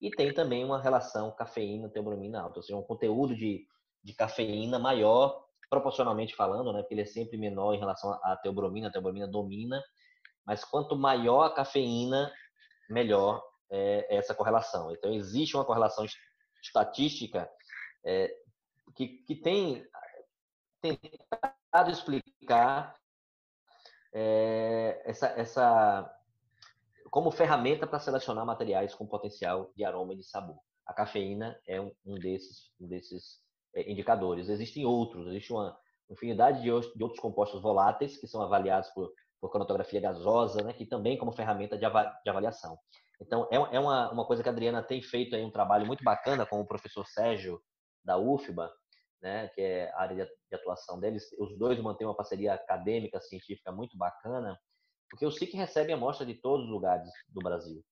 e 0.00 0.10
tem 0.10 0.32
também 0.32 0.64
uma 0.64 0.80
relação 0.80 1.36
cafeína-teobromina 1.36 2.40
alta, 2.40 2.60
ou 2.60 2.62
seja, 2.62 2.78
um 2.78 2.82
conteúdo 2.82 3.36
de 3.36 3.66
de 4.02 4.14
cafeína 4.14 4.78
maior, 4.78 5.44
proporcionalmente 5.68 6.34
falando, 6.34 6.72
né? 6.72 6.80
Porque 6.80 6.94
ele 6.94 7.02
é 7.02 7.06
sempre 7.06 7.36
menor 7.36 7.74
em 7.74 7.78
relação 7.78 8.18
à 8.24 8.34
teobromina, 8.36 8.88
a 8.88 8.90
teobromina 8.90 9.28
domina, 9.28 9.82
mas 10.46 10.64
quanto 10.64 10.96
maior 10.96 11.42
a 11.42 11.54
cafeína, 11.54 12.32
melhor 12.88 13.42
é 13.70 14.16
essa 14.16 14.34
correlação. 14.34 14.90
Então, 14.90 15.12
existe 15.12 15.56
uma 15.56 15.64
correlação 15.64 16.06
estatística 16.62 17.46
é, 18.04 18.34
que, 18.96 19.08
que 19.24 19.36
tem 19.36 19.84
tentado 20.80 21.90
explicar 21.90 22.96
é, 24.12 25.02
essa, 25.04 25.26
essa 25.28 26.16
como 27.10 27.30
ferramenta 27.30 27.86
para 27.86 27.98
selecionar 27.98 28.46
materiais 28.46 28.94
com 28.94 29.06
potencial 29.06 29.72
de 29.76 29.84
aroma 29.84 30.14
e 30.14 30.16
de 30.16 30.24
sabor. 30.24 30.58
A 30.86 30.94
cafeína 30.94 31.58
é 31.66 31.80
um, 31.80 31.92
um 32.04 32.14
desses, 32.14 32.70
um 32.80 32.86
desses 32.86 33.40
é, 33.74 33.90
indicadores. 33.90 34.48
Existem 34.48 34.84
outros, 34.84 35.26
existe 35.28 35.52
uma 35.52 35.76
infinidade 36.08 36.62
de, 36.62 36.70
outros 36.70 37.20
compostos 37.20 37.62
voláteis 37.62 38.16
que 38.16 38.26
são 38.26 38.42
avaliados 38.42 38.90
por, 38.90 39.12
por 39.40 39.50
cromatografia 39.50 40.00
gasosa, 40.00 40.62
né, 40.62 40.72
que 40.72 40.84
também 40.84 41.16
como 41.16 41.32
ferramenta 41.32 41.78
de, 41.78 41.84
avaliação. 41.84 42.78
Então, 43.20 43.46
é, 43.50 43.56
é 43.56 43.78
uma, 43.80 44.10
uma 44.10 44.26
coisa 44.26 44.42
que 44.42 44.48
a 44.48 44.52
Adriana 44.52 44.82
tem 44.82 45.02
feito 45.02 45.36
aí 45.36 45.44
um 45.44 45.50
trabalho 45.50 45.86
muito 45.86 46.02
bacana 46.02 46.46
com 46.46 46.60
o 46.60 46.66
professor 46.66 47.06
Sérgio 47.06 47.60
da 48.04 48.16
UFBA, 48.16 48.72
né, 49.20 49.48
que 49.48 49.60
é 49.60 49.90
a 49.92 50.00
área 50.00 50.26
de 50.26 50.54
atuação 50.54 50.98
deles. 50.98 51.24
Os 51.38 51.56
dois 51.58 51.78
mantêm 51.80 52.06
uma 52.06 52.16
parceria 52.16 52.54
acadêmica, 52.54 53.20
científica 53.20 53.70
muito 53.70 53.96
bacana, 53.96 54.58
porque 55.10 55.26
o 55.26 55.30
SIC 55.30 55.54
recebe 55.54 55.92
amostra 55.92 56.24
de 56.24 56.34
todos 56.34 56.66
os 56.66 56.70
lugares 56.70 57.08
do 57.28 57.40
Brasil. 57.40 57.84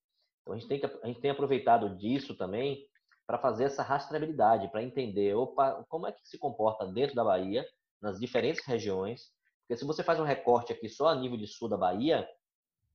Então, 0.43 0.55
a 0.55 0.59
gente 0.59 0.69
tem, 0.69 0.81
a 1.03 1.07
gente 1.07 1.21
tem 1.21 1.31
aproveitado 1.31 1.97
disso 1.97 2.37
também 2.37 2.87
para 3.27 3.39
fazer 3.39 3.65
essa 3.65 3.83
rastreabilidade, 3.83 4.71
para 4.71 4.83
entender 4.83 5.35
opa, 5.35 5.85
como 5.89 6.07
é 6.07 6.13
que 6.13 6.27
se 6.27 6.39
comporta 6.39 6.87
dentro 6.87 7.15
da 7.15 7.25
Bahia, 7.25 7.67
nas 8.01 8.19
diferentes 8.19 8.65
regiões. 8.65 9.31
Porque 9.61 9.79
se 9.79 9.85
você 9.85 10.03
faz 10.03 10.19
um 10.19 10.25
recorte 10.25 10.73
aqui 10.73 10.89
só 10.89 11.09
a 11.09 11.15
nível 11.15 11.37
de 11.37 11.47
sul 11.47 11.69
da 11.69 11.77
Bahia, 11.77 12.27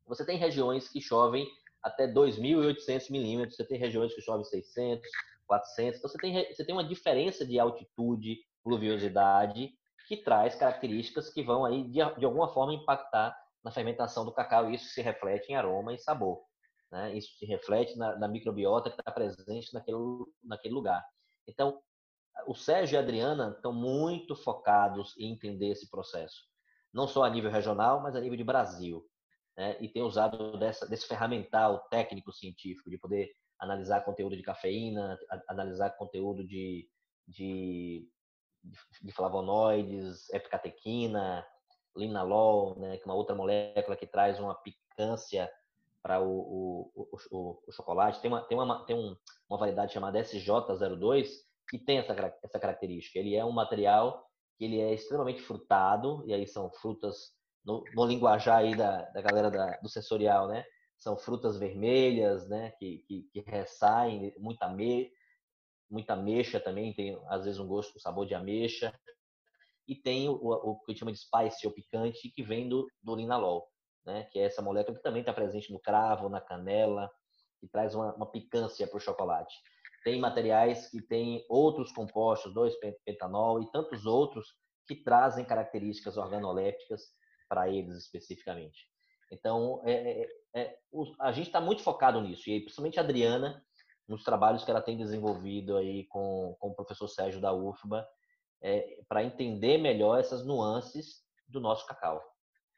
você 0.07 0.25
tem 0.25 0.37
regiões 0.37 0.89
que 0.89 0.99
chovem 0.99 1.47
até 1.83 2.07
2.800 2.07 3.11
milímetros, 3.11 3.57
você 3.57 3.65
tem 3.65 3.77
regiões 3.77 4.13
que 4.15 4.21
chovem 4.21 4.43
600, 4.43 5.07
400. 5.47 5.99
Então, 5.99 6.09
você 6.09 6.17
tem, 6.17 6.53
você 6.53 6.65
tem 6.65 6.75
uma 6.75 6.87
diferença 6.87 7.45
de 7.45 7.59
altitude, 7.59 8.39
pluviosidade, 8.63 9.71
que 10.07 10.17
traz 10.17 10.55
características 10.55 11.29
que 11.29 11.43
vão 11.43 11.65
aí, 11.65 11.83
de, 11.83 11.99
de 12.17 12.25
alguma 12.25 12.49
forma, 12.53 12.73
impactar 12.73 13.35
na 13.63 13.71
fermentação 13.71 14.25
do 14.25 14.33
cacau, 14.33 14.69
isso 14.69 14.89
se 14.89 15.01
reflete 15.01 15.51
em 15.51 15.55
aroma 15.55 15.93
e 15.93 15.97
sabor. 15.97 16.43
Né? 16.91 17.15
Isso 17.17 17.37
se 17.37 17.45
reflete 17.45 17.97
na, 17.97 18.17
na 18.17 18.27
microbiota 18.27 18.89
que 18.89 18.99
está 18.99 19.11
presente 19.11 19.73
naquele, 19.73 19.97
naquele 20.43 20.73
lugar. 20.73 21.03
Então, 21.47 21.81
o 22.45 22.53
Sérgio 22.53 22.95
e 22.95 22.97
a 22.97 23.01
Adriana 23.01 23.53
estão 23.55 23.71
muito 23.71 24.35
focados 24.35 25.15
em 25.17 25.31
entender 25.31 25.69
esse 25.69 25.89
processo, 25.89 26.43
não 26.93 27.07
só 27.07 27.23
a 27.23 27.29
nível 27.29 27.51
regional, 27.51 28.01
mas 28.01 28.15
a 28.15 28.19
nível 28.19 28.37
de 28.37 28.43
Brasil. 28.43 29.05
Né? 29.57 29.77
E 29.79 29.87
tem 29.87 30.03
usado 30.03 30.57
dessa, 30.57 30.87
desse 30.87 31.07
ferramental 31.07 31.87
técnico-científico 31.89 32.89
de 32.89 32.97
poder 32.97 33.31
analisar 33.63 34.01
conteúdo 34.01 34.35
de 34.35 34.43
cafeína, 34.43 35.17
analisar 35.47 35.91
conteúdo 35.91 36.45
de, 36.45 36.87
de, 37.27 38.07
de 39.01 39.11
flavonoides, 39.13 40.29
epicatequina, 40.31 41.45
linalol, 41.95 42.77
né, 42.79 42.97
que 42.97 43.03
é 43.03 43.05
uma 43.05 43.15
outra 43.15 43.35
molécula 43.35 43.95
que 43.95 44.07
traz 44.07 44.39
uma 44.39 44.55
picância 44.55 45.49
para 46.01 46.21
o, 46.21 46.91
o, 46.93 47.19
o, 47.31 47.59
o, 47.65 47.71
chocolate. 47.71 48.19
Tem, 48.19 48.29
uma, 48.29 48.41
tem, 48.41 48.57
uma, 48.57 48.85
tem 48.85 48.95
um, 48.95 49.15
uma 49.49 49.57
variedade 49.57 49.93
chamada 49.93 50.19
SJ02 50.19 51.29
que 51.69 51.79
tem 51.79 51.99
essa, 51.99 52.13
essa 52.43 52.59
característica. 52.59 53.17
Ele 53.17 53.35
é 53.35 53.45
um 53.45 53.51
material 53.51 54.27
que 54.57 54.65
ele 54.65 54.81
é 54.81 54.93
extremamente 54.93 55.41
frutado, 55.41 56.23
e 56.27 56.33
aí 56.33 56.45
são 56.45 56.69
frutas, 56.69 57.31
no, 57.65 57.83
no 57.95 58.05
linguajar 58.05 58.57
aí 58.57 58.75
da, 58.75 59.03
da 59.11 59.21
galera 59.21 59.49
da, 59.49 59.77
do 59.77 59.89
sensorial, 59.89 60.47
né? 60.47 60.65
São 61.03 61.17
frutas 61.17 61.57
vermelhas, 61.57 62.47
né? 62.47 62.71
Que, 62.79 62.99
que, 62.99 63.23
que 63.23 63.39
ressaem, 63.41 64.33
muita, 64.37 64.69
me, 64.69 65.11
muita 65.89 66.13
ameixa 66.13 66.59
também, 66.59 66.93
tem 66.93 67.21
às 67.27 67.43
vezes 67.43 67.59
um 67.59 67.67
gosto, 67.67 67.97
um 67.97 67.99
sabor 67.99 68.25
de 68.25 68.33
ameixa. 68.33 68.93
E 69.87 69.95
tem 69.95 70.29
o, 70.29 70.35
o 70.35 70.79
que 70.79 70.85
a 70.87 70.93
gente 70.93 70.99
chama 70.99 71.11
de 71.11 71.19
spice 71.19 71.67
ou 71.67 71.73
picante, 71.73 72.29
que 72.29 72.41
vem 72.41 72.69
do, 72.69 72.87
do 73.01 73.15
linalol, 73.15 73.67
né? 74.05 74.23
Que 74.31 74.39
é 74.39 74.43
essa 74.43 74.61
molécula 74.61 74.95
que 74.95 75.03
também 75.03 75.19
está 75.19 75.33
presente 75.33 75.71
no 75.71 75.79
cravo, 75.79 76.29
na 76.29 76.39
canela, 76.39 77.11
que 77.59 77.67
traz 77.67 77.93
uma, 77.93 78.15
uma 78.15 78.31
picância 78.31 78.87
para 78.87 78.97
o 78.97 79.01
chocolate 79.01 79.53
tem 80.03 80.19
materiais 80.19 80.89
que 80.89 81.01
têm 81.01 81.45
outros 81.49 81.91
compostos, 81.91 82.53
2-pentanol 82.53 83.61
e 83.61 83.71
tantos 83.71 84.05
outros 84.05 84.53
que 84.85 84.95
trazem 84.95 85.45
características 85.45 86.17
organolépticas 86.17 87.01
para 87.47 87.69
eles 87.69 87.97
especificamente. 87.97 88.85
Então, 89.31 89.81
é, 89.85 90.27
é, 90.53 90.77
a 91.19 91.31
gente 91.31 91.47
está 91.47 91.59
muito 91.59 91.81
focado 91.81 92.21
nisso, 92.21 92.49
e 92.49 92.59
principalmente 92.59 92.99
a 92.99 93.03
Adriana, 93.03 93.63
nos 94.07 94.23
trabalhos 94.23 94.63
que 94.63 94.71
ela 94.71 94.81
tem 94.81 94.97
desenvolvido 94.97 95.77
aí 95.77 96.05
com, 96.05 96.55
com 96.59 96.69
o 96.69 96.75
professor 96.75 97.07
Sérgio 97.07 97.41
da 97.41 97.53
UFBA, 97.53 98.07
é, 98.61 98.99
para 99.07 99.23
entender 99.23 99.77
melhor 99.77 100.19
essas 100.19 100.45
nuances 100.45 101.23
do 101.47 101.59
nosso 101.59 101.85
cacau. 101.85 102.21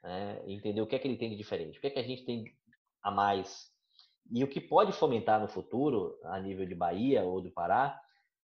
Né? 0.03 0.41
Entender 0.45 0.81
o 0.81 0.87
que 0.87 0.95
é 0.95 0.99
que 0.99 1.07
ele 1.07 1.17
tem 1.17 1.29
de 1.29 1.35
diferente, 1.35 1.77
o 1.77 1.81
que 1.81 1.87
é 1.87 1.91
que 1.91 1.99
a 1.99 2.03
gente 2.03 2.25
tem 2.25 2.45
a 3.03 3.11
mais 3.11 3.73
e 4.31 4.43
o 4.43 4.47
que 4.47 4.59
pode 4.59 4.91
fomentar 4.91 5.39
no 5.39 5.47
futuro, 5.47 6.17
a 6.23 6.39
nível 6.39 6.65
de 6.65 6.73
Bahia 6.73 7.23
ou 7.23 7.41
do 7.41 7.51
Pará, 7.51 7.99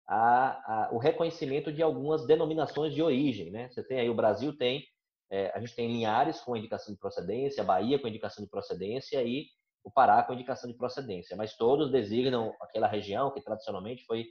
a, 0.07 0.86
a, 0.88 0.93
o 0.93 0.97
reconhecimento 0.97 1.71
de 1.71 1.82
algumas 1.82 2.26
denominações 2.26 2.93
de 2.93 3.01
origem. 3.01 3.51
Né? 3.51 3.69
Você 3.69 3.84
tem 3.84 3.99
aí, 3.99 4.09
o 4.09 4.15
Brasil 4.15 4.55
tem, 4.55 4.86
é, 5.30 5.51
a 5.55 5.59
gente 5.59 5.76
tem 5.76 5.91
Linhares 5.91 6.39
com 6.39 6.55
indicação 6.55 6.93
de 6.93 6.99
procedência, 6.99 7.63
Bahia 7.63 7.99
com 7.99 8.07
indicação 8.07 8.43
de 8.43 8.49
procedência 8.49 9.23
e 9.23 9.47
o 9.84 9.91
Pará 9.91 10.23
com 10.23 10.34
indicação 10.34 10.69
de 10.69 10.78
procedência, 10.78 11.36
mas 11.36 11.55
todos 11.55 11.91
designam 11.91 12.53
aquela 12.59 12.88
região 12.88 13.32
que 13.32 13.41
tradicionalmente 13.41 14.03
foi 14.05 14.26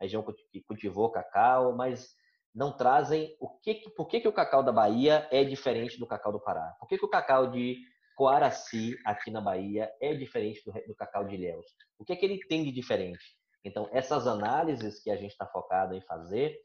a 0.00 0.04
região 0.04 0.24
que 0.52 0.60
cultivou 0.62 1.10
cacau, 1.10 1.74
mas 1.76 2.14
não 2.54 2.76
trazem 2.76 3.36
o 3.40 3.48
que, 3.58 3.74
por 3.96 4.06
que, 4.06 4.20
que 4.20 4.28
o 4.28 4.32
cacau 4.32 4.62
da 4.62 4.72
Bahia 4.72 5.28
é 5.30 5.44
diferente 5.44 5.98
do 5.98 6.06
cacau 6.06 6.32
do 6.32 6.40
Pará? 6.40 6.74
Por 6.78 6.88
que, 6.88 6.96
que 6.96 7.04
o 7.04 7.10
cacau 7.10 7.50
de 7.50 7.76
Coaraci, 8.14 8.96
aqui 9.04 9.30
na 9.30 9.40
Bahia, 9.40 9.92
é 10.00 10.14
diferente 10.14 10.62
do, 10.64 10.72
do 10.86 10.94
cacau 10.94 11.24
de 11.24 11.34
Ilhéus. 11.34 11.66
O 11.98 12.04
que 12.04 12.12
é 12.12 12.16
que 12.16 12.24
ele 12.24 12.38
tem 12.46 12.64
de 12.64 12.70
diferente? 12.70 13.36
Então, 13.64 13.88
essas 13.92 14.26
análises 14.26 15.02
que 15.02 15.10
a 15.10 15.16
gente 15.16 15.32
está 15.32 15.46
focado 15.46 15.94
em 15.94 16.00
fazer 16.02 16.56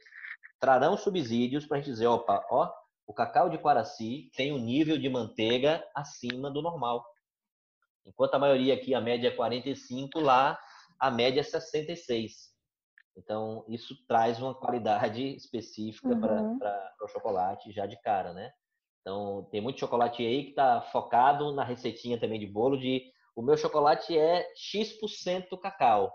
trarão 0.59 0.97
subsídios 0.97 1.65
para 1.65 1.77
a 1.77 1.79
gente 1.79 1.91
dizer, 1.91 2.07
opa, 2.07 2.45
ó, 2.51 2.71
o 3.09 3.13
cacau 3.13 3.49
de 3.49 3.57
Coaraci 3.57 4.29
tem 4.35 4.53
um 4.53 4.59
nível 4.59 4.95
de 4.95 5.09
manteiga 5.09 5.83
acima 5.95 6.51
do 6.51 6.61
normal. 6.61 7.03
Enquanto 8.05 8.35
a 8.35 8.39
maioria 8.39 8.75
aqui, 8.75 8.93
a 8.93 9.01
média 9.01 9.29
é 9.29 9.31
45, 9.31 10.19
lá 10.19 10.59
a 10.99 11.09
média 11.09 11.39
é 11.39 11.43
66. 11.43 12.53
Então, 13.17 13.65
isso 13.67 13.95
traz 14.07 14.39
uma 14.39 14.53
qualidade 14.53 15.23
específica 15.35 16.09
uhum. 16.09 16.59
para 16.59 16.93
o 17.01 17.07
chocolate 17.07 17.71
já 17.71 17.87
de 17.87 17.99
cara, 17.99 18.31
né? 18.31 18.51
Então, 19.01 19.47
tem 19.49 19.59
muito 19.59 19.79
chocolate 19.79 20.23
aí 20.23 20.43
que 20.43 20.49
está 20.51 20.79
focado 20.79 21.51
na 21.51 21.63
receitinha 21.63 22.19
também 22.19 22.39
de 22.39 22.45
bolo 22.45 22.77
de 22.77 23.11
o 23.35 23.41
meu 23.41 23.57
chocolate 23.57 24.15
é 24.15 24.47
X% 24.55 25.57
cacau 25.59 26.13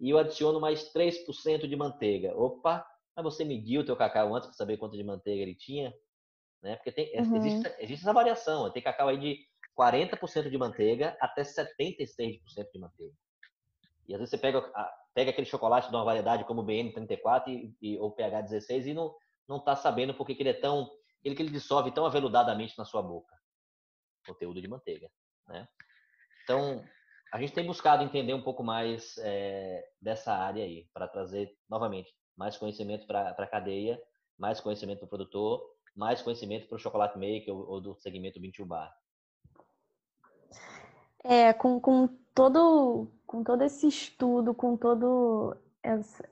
e 0.00 0.10
eu 0.10 0.18
adiciono 0.18 0.60
mais 0.60 0.92
3% 0.92 1.68
de 1.68 1.76
manteiga. 1.76 2.36
Opa, 2.36 2.84
mas 3.14 3.24
você 3.24 3.44
mediu 3.44 3.82
o 3.82 3.84
teu 3.84 3.94
cacau 3.94 4.34
antes 4.34 4.48
para 4.48 4.56
saber 4.56 4.76
quanto 4.76 4.96
de 4.96 5.04
manteiga 5.04 5.42
ele 5.42 5.54
tinha? 5.54 5.94
Né? 6.62 6.76
Porque 6.76 6.92
tem, 6.92 7.12
uhum. 7.18 7.36
existe, 7.36 7.74
existe 7.78 8.02
essa 8.02 8.12
variação. 8.12 8.70
Tem 8.70 8.82
cacau 8.82 9.08
aí 9.08 9.18
de 9.18 9.38
40% 9.78 10.48
de 10.48 10.58
manteiga 10.58 11.16
até 11.20 11.42
76% 11.42 12.40
de 12.72 12.78
manteiga. 12.78 13.14
E 14.06 14.14
às 14.14 14.20
vezes 14.20 14.30
você 14.30 14.38
pega, 14.38 14.60
pega 15.14 15.30
aquele 15.30 15.46
chocolate 15.46 15.88
de 15.88 15.94
uma 15.94 16.04
variedade 16.04 16.44
como 16.44 16.62
o 16.62 16.66
BN34 16.66 17.48
e, 17.48 17.76
e, 17.80 17.98
ou 17.98 18.14
PH16 18.14 18.86
e 18.86 18.94
não 18.94 19.14
não 19.48 19.58
está 19.58 19.76
sabendo 19.76 20.14
por 20.14 20.26
que 20.26 20.36
ele 20.40 20.48
é 20.48 20.54
tão 20.54 20.90
ele 21.22 21.36
que 21.36 21.42
ele 21.42 21.50
dissolve 21.50 21.92
tão 21.92 22.04
aveludadamente 22.04 22.76
na 22.76 22.84
sua 22.84 23.02
boca. 23.02 23.34
Conteúdo 24.26 24.60
de 24.60 24.66
manteiga, 24.66 25.08
né? 25.46 25.68
Então, 26.42 26.84
a 27.32 27.38
gente 27.38 27.52
tem 27.52 27.64
buscado 27.64 28.02
entender 28.02 28.34
um 28.34 28.42
pouco 28.42 28.64
mais 28.64 29.16
é, 29.18 29.84
dessa 30.00 30.34
área 30.34 30.64
aí, 30.64 30.88
para 30.92 31.06
trazer, 31.06 31.56
novamente, 31.68 32.12
mais 32.36 32.56
conhecimento 32.56 33.06
para 33.06 33.30
a 33.30 33.46
cadeia, 33.46 34.02
mais 34.36 34.60
conhecimento 34.60 34.98
para 34.98 35.06
o 35.06 35.10
produtor, 35.10 35.62
mais 35.94 36.22
conhecimento 36.22 36.66
para 36.66 36.76
o 36.76 36.78
chocolate 36.78 37.18
maker 37.18 37.54
ou, 37.54 37.68
ou 37.68 37.80
do 37.80 37.94
segmento 37.96 38.40
21 38.40 38.66
bar. 38.66 38.94
É, 41.24 41.52
com, 41.52 41.80
com, 41.80 42.08
todo, 42.34 43.08
com 43.26 43.44
todo 43.44 43.62
esse 43.62 43.86
estudo, 43.86 44.54
com 44.54 44.76
todo 44.76 45.56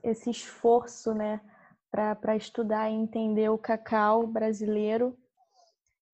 esse 0.03 0.29
esforço, 0.29 1.13
né, 1.13 1.41
para 1.89 2.35
estudar 2.35 2.89
e 2.89 2.93
entender 2.93 3.49
o 3.49 3.57
cacau 3.57 4.27
brasileiro. 4.27 5.17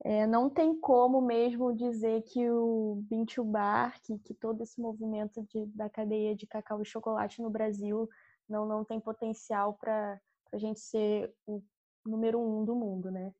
É, 0.03 0.27
não 0.27 0.49
tem 0.49 0.79
como 0.79 1.19
mesmo 1.21 1.75
dizer 1.75 2.21
que 2.23 2.49
o 2.49 3.01
Bintubar, 3.09 3.99
que, 4.03 4.17
que 4.19 4.33
todo 4.33 4.61
esse 4.61 4.79
movimento 4.79 5.41
de, 5.49 5.65
da 5.67 5.89
cadeia 5.89 6.35
de 6.35 6.45
cacau 6.45 6.81
e 6.81 6.85
chocolate 6.85 7.41
no 7.41 7.49
Brasil 7.49 8.07
não, 8.47 8.65
não 8.65 8.85
tem 8.85 8.99
potencial 8.99 9.73
para 9.73 10.19
a 10.51 10.57
gente 10.57 10.79
ser 10.79 11.33
o 11.45 11.61
número 12.07 12.39
um 12.39 12.63
do 12.65 12.75
mundo, 12.75 13.11
né? 13.11 13.33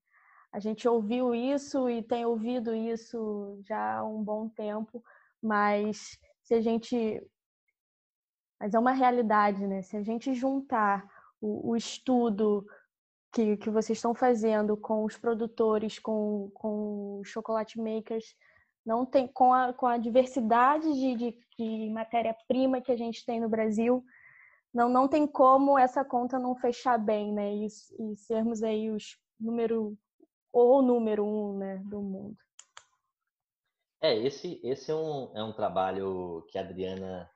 A 0.52 0.60
gente 0.60 0.88
ouviu 0.88 1.36
isso 1.36 1.90
e 1.90 2.02
tem 2.02 2.26
ouvido 2.26 2.74
isso 2.74 3.60
já 3.64 3.98
há 3.98 4.06
um 4.06 4.24
bom 4.24 4.50
tempo, 4.50 5.04
mas 5.42 6.18
se 6.44 6.54
a 6.54 6.62
gente. 6.62 7.22
Mas 8.60 8.74
é 8.74 8.80
uma 8.80 8.94
realidade, 8.94 9.68
né? 9.68 9.82
Se 9.82 9.96
a 9.98 10.02
gente 10.02 10.34
juntar 10.34 11.08
o, 11.40 11.72
o 11.72 11.76
estudo 11.76 12.66
que, 13.32 13.58
que 13.58 13.70
vocês 13.70 13.98
estão 13.98 14.16
fazendo 14.16 14.76
com 14.76 15.04
os 15.04 15.18
produtores, 15.18 16.00
com, 16.00 16.50
com 16.54 17.20
os 17.20 17.28
chocolate 17.28 17.80
makers, 17.80 18.36
não 18.86 19.06
tem 19.06 19.28
com 19.28 19.54
a, 19.54 19.74
com 19.74 19.86
a 19.86 19.98
diversidade 19.98 20.92
de, 20.94 21.16
de, 21.16 21.38
de 21.58 21.90
matéria-prima 21.92 22.82
que 22.82 22.92
a 22.92 22.98
gente 22.98 23.26
tem 23.26 23.40
no 23.40 23.50
Brasil, 23.50 24.04
não, 24.74 24.90
não 24.90 25.08
tem 25.08 25.26
como 25.26 25.78
essa 25.78 26.04
conta 26.04 26.38
não 26.38 26.56
fechar 26.56 26.98
bem, 26.98 27.34
né? 27.34 27.54
E, 27.54 27.66
e 27.66 28.16
sermos 28.16 28.62
aí 28.64 28.90
os 28.90 29.18
número 29.40 29.98
ou 30.52 30.82
número 30.82 31.24
um 31.26 31.58
né, 31.58 31.78
do 31.86 32.02
mundo. 32.02 32.38
É, 34.02 34.16
esse, 34.16 34.60
esse 34.64 34.92
é, 34.92 34.96
um, 34.96 35.32
é 35.36 35.44
um 35.44 35.54
trabalho 35.54 36.46
que 36.50 36.58
a 36.58 36.62
Adriana 36.62 37.30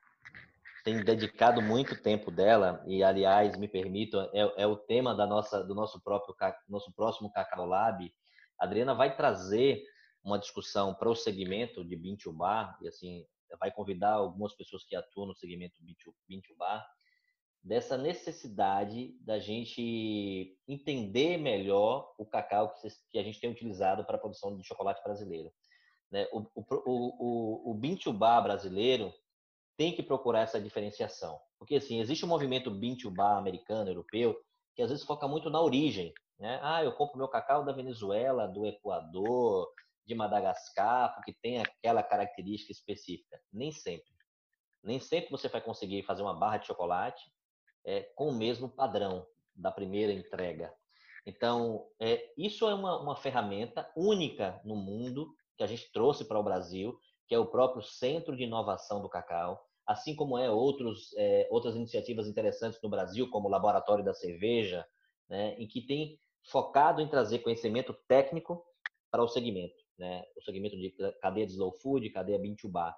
tem 0.84 1.02
dedicado 1.02 1.62
muito 1.62 2.00
tempo 2.00 2.30
dela 2.30 2.82
e 2.86 3.02
aliás 3.04 3.56
me 3.56 3.68
permito 3.68 4.20
é, 4.32 4.62
é, 4.62 4.66
o 4.66 4.76
tema 4.76 5.14
da 5.14 5.26
nossa 5.26 5.62
do 5.62 5.74
nosso 5.74 6.00
próprio 6.02 6.34
nosso 6.68 6.92
próximo 6.92 7.32
Cacau 7.32 7.66
Lab 7.66 8.12
a 8.58 8.64
Adriana 8.64 8.94
vai 8.94 9.16
trazer 9.16 9.82
uma 10.24 10.38
discussão 10.38 10.94
para 10.94 11.08
o 11.08 11.14
segmento 11.14 11.84
de 11.84 11.96
Bintu 11.96 12.32
Bar 12.32 12.76
e 12.82 12.88
assim 12.88 13.24
vai 13.60 13.70
convidar 13.70 14.14
algumas 14.14 14.54
pessoas 14.54 14.84
que 14.84 14.96
atuam 14.96 15.28
no 15.28 15.34
segmento 15.34 15.76
Bintu 16.28 16.54
Bar 16.56 16.84
dessa 17.62 17.96
necessidade 17.96 19.16
da 19.20 19.38
gente 19.38 20.58
entender 20.66 21.36
melhor 21.36 22.12
o 22.18 22.26
cacau 22.26 22.74
que 23.10 23.18
a 23.18 23.22
gente 23.22 23.40
tem 23.40 23.50
utilizado 23.50 24.04
para 24.04 24.16
a 24.16 24.20
produção 24.20 24.56
de 24.56 24.66
chocolate 24.66 25.02
brasileiro. 25.02 25.52
Né? 26.10 26.26
O, 26.32 26.40
o, 26.54 26.64
o, 26.86 27.70
o, 27.70 27.74
brasileiro 28.42 29.14
tem 29.76 29.94
que 29.94 30.02
procurar 30.02 30.40
essa 30.40 30.60
diferenciação. 30.60 31.40
Porque, 31.58 31.76
assim, 31.76 32.00
existe 32.00 32.24
um 32.24 32.28
movimento 32.28 32.70
bar 33.10 33.38
americano, 33.38 33.88
europeu, 33.88 34.36
que 34.74 34.82
às 34.82 34.90
vezes 34.90 35.04
foca 35.04 35.28
muito 35.28 35.48
na 35.48 35.60
origem. 35.60 36.12
Né? 36.38 36.58
Ah, 36.62 36.82
eu 36.82 36.92
compro 36.92 37.16
meu 37.16 37.28
cacau 37.28 37.64
da 37.64 37.72
Venezuela, 37.72 38.48
do 38.48 38.66
Equador, 38.66 39.72
de 40.04 40.14
Madagascar, 40.16 41.14
porque 41.14 41.32
tem 41.40 41.60
aquela 41.60 42.02
característica 42.02 42.72
específica. 42.72 43.40
Nem 43.52 43.70
sempre. 43.70 44.10
Nem 44.82 44.98
sempre 44.98 45.30
você 45.30 45.48
vai 45.48 45.60
conseguir 45.60 46.02
fazer 46.02 46.22
uma 46.22 46.34
barra 46.34 46.56
de 46.56 46.66
chocolate 46.66 47.22
é, 47.84 48.02
com 48.14 48.28
o 48.28 48.34
mesmo 48.34 48.68
padrão. 48.68 49.26
da 49.54 49.70
primeira 49.70 50.12
entrega. 50.12 50.72
Então, 51.26 51.86
é, 52.00 52.32
isso 52.36 52.66
é 52.66 52.74
uma, 52.74 53.00
uma 53.00 53.16
ferramenta 53.16 53.88
única 53.94 54.60
no 54.64 54.74
mundo 54.74 55.34
que 55.56 55.62
a 55.62 55.66
gente 55.66 55.92
trouxe 55.92 56.24
para 56.24 56.38
o 56.38 56.42
Brasil, 56.42 56.98
que 57.28 57.34
é 57.34 57.38
o 57.38 57.46
próprio 57.46 57.82
Centro 57.82 58.36
de 58.36 58.44
Inovação 58.44 59.00
do 59.00 59.08
Cacau, 59.08 59.62
assim 59.86 60.14
como 60.14 60.38
é 60.38 60.50
outros, 60.50 61.14
é, 61.16 61.48
outras 61.50 61.76
iniciativas 61.76 62.26
interessantes 62.26 62.80
no 62.82 62.88
Brasil, 62.88 63.28
como 63.30 63.48
o 63.48 63.50
Laboratório 63.50 64.04
da 64.04 64.14
Cerveja, 64.14 64.86
né, 65.28 65.54
em 65.58 65.66
que 65.66 65.80
tem 65.82 66.18
focado 66.44 67.00
em 67.00 67.08
trazer 67.08 67.40
conhecimento 67.40 67.94
técnico 68.08 68.64
para 69.10 69.22
o 69.22 69.28
segmento, 69.28 69.76
né, 69.98 70.24
o 70.36 70.42
segmento 70.42 70.76
de 70.76 70.90
cadeia 71.20 71.46
de 71.46 71.52
slow 71.52 71.72
food, 71.72 72.08
cadeia 72.10 72.38
bean 72.38 72.54
to 72.54 72.68
bar. 72.68 72.96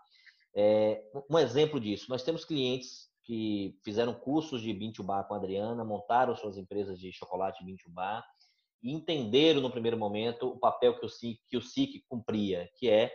É, 0.55 1.03
um 1.28 1.39
exemplo 1.39 1.80
disso, 1.80 2.07
nós 2.09 2.22
temos 2.22 2.45
clientes 2.45 3.11
que 3.25 3.79
fizeram 3.83 4.14
cursos 4.14 4.61
de 4.61 4.72
bar 5.03 5.25
com 5.25 5.35
a 5.35 5.39
Adriana, 5.39 5.85
montaram 5.85 6.37
suas 6.37 6.59
empresas 6.59 6.99
de 6.99 7.12
chocolate 7.12 7.64
bar 7.89 8.25
e 8.83 8.93
entenderam 8.93 9.62
no 9.62 9.70
primeiro 9.70 9.97
momento 9.97 10.49
o 10.49 10.59
papel 10.59 10.99
que 10.99 11.07
o 11.07 11.09
SIC, 11.09 11.41
que 11.49 11.57
o 11.57 11.62
SIC 11.62 12.05
cumpria, 12.07 12.68
que 12.77 12.89
é 12.89 13.11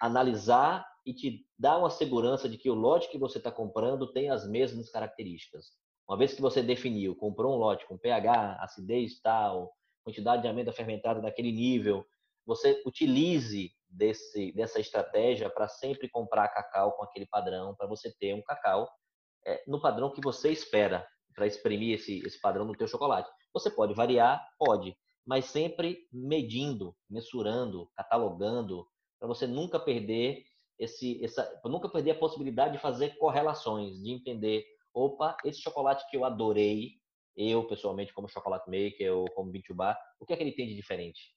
analisar 0.00 0.84
e 1.06 1.14
te 1.14 1.46
dar 1.56 1.78
uma 1.78 1.90
segurança 1.90 2.48
de 2.48 2.58
que 2.58 2.68
o 2.68 2.74
lote 2.74 3.08
que 3.08 3.18
você 3.18 3.38
está 3.38 3.52
comprando 3.52 4.12
tem 4.12 4.30
as 4.30 4.48
mesmas 4.48 4.90
características. 4.90 5.72
Uma 6.08 6.18
vez 6.18 6.34
que 6.34 6.42
você 6.42 6.60
definiu, 6.60 7.14
comprou 7.14 7.54
um 7.54 7.58
lote 7.58 7.86
com 7.86 7.96
pH, 7.96 8.58
acidez 8.60 9.20
tal, 9.20 9.72
quantidade 10.02 10.42
de 10.42 10.48
amêndoa 10.48 10.74
fermentada 10.74 11.20
daquele 11.20 11.52
nível, 11.52 12.04
você 12.44 12.82
utilize 12.84 13.70
desse, 13.88 14.50
dessa 14.52 14.80
estratégia 14.80 15.48
para 15.48 15.68
sempre 15.68 16.08
comprar 16.08 16.48
cacau 16.48 16.92
com 16.92 17.04
aquele 17.04 17.26
padrão, 17.26 17.76
para 17.76 17.86
você 17.86 18.12
ter 18.18 18.34
um 18.34 18.42
cacau 18.42 18.88
é, 19.46 19.62
no 19.66 19.80
padrão 19.80 20.10
que 20.10 20.20
você 20.20 20.50
espera, 20.50 21.06
para 21.34 21.46
exprimir 21.46 21.94
esse, 21.94 22.18
esse 22.26 22.40
padrão 22.40 22.64
no 22.64 22.76
teu 22.76 22.86
chocolate. 22.86 23.30
Você 23.52 23.70
pode 23.70 23.94
variar? 23.94 24.44
Pode, 24.58 24.96
mas 25.26 25.46
sempre 25.46 26.08
medindo, 26.12 26.94
mensurando, 27.08 27.90
catalogando, 27.96 28.86
para 29.18 29.28
você 29.28 29.46
nunca 29.46 29.78
perder 29.78 30.44
esse, 30.78 31.22
essa, 31.24 31.60
nunca 31.64 31.88
perder 31.88 32.12
a 32.12 32.18
possibilidade 32.18 32.72
de 32.72 32.78
fazer 32.78 33.16
correlações, 33.16 34.02
de 34.02 34.10
entender, 34.10 34.64
opa, 34.94 35.36
esse 35.44 35.60
chocolate 35.60 36.08
que 36.10 36.16
eu 36.16 36.24
adorei, 36.24 36.92
eu 37.36 37.66
pessoalmente 37.66 38.12
como 38.12 38.28
chocolate 38.28 38.68
maker 38.68 39.14
ou 39.14 39.24
como 39.32 39.52
Bar, 39.74 39.98
o 40.18 40.26
que 40.26 40.32
é 40.32 40.36
que 40.36 40.42
ele 40.42 40.52
tem 40.52 40.66
de 40.66 40.74
diferente? 40.74 41.34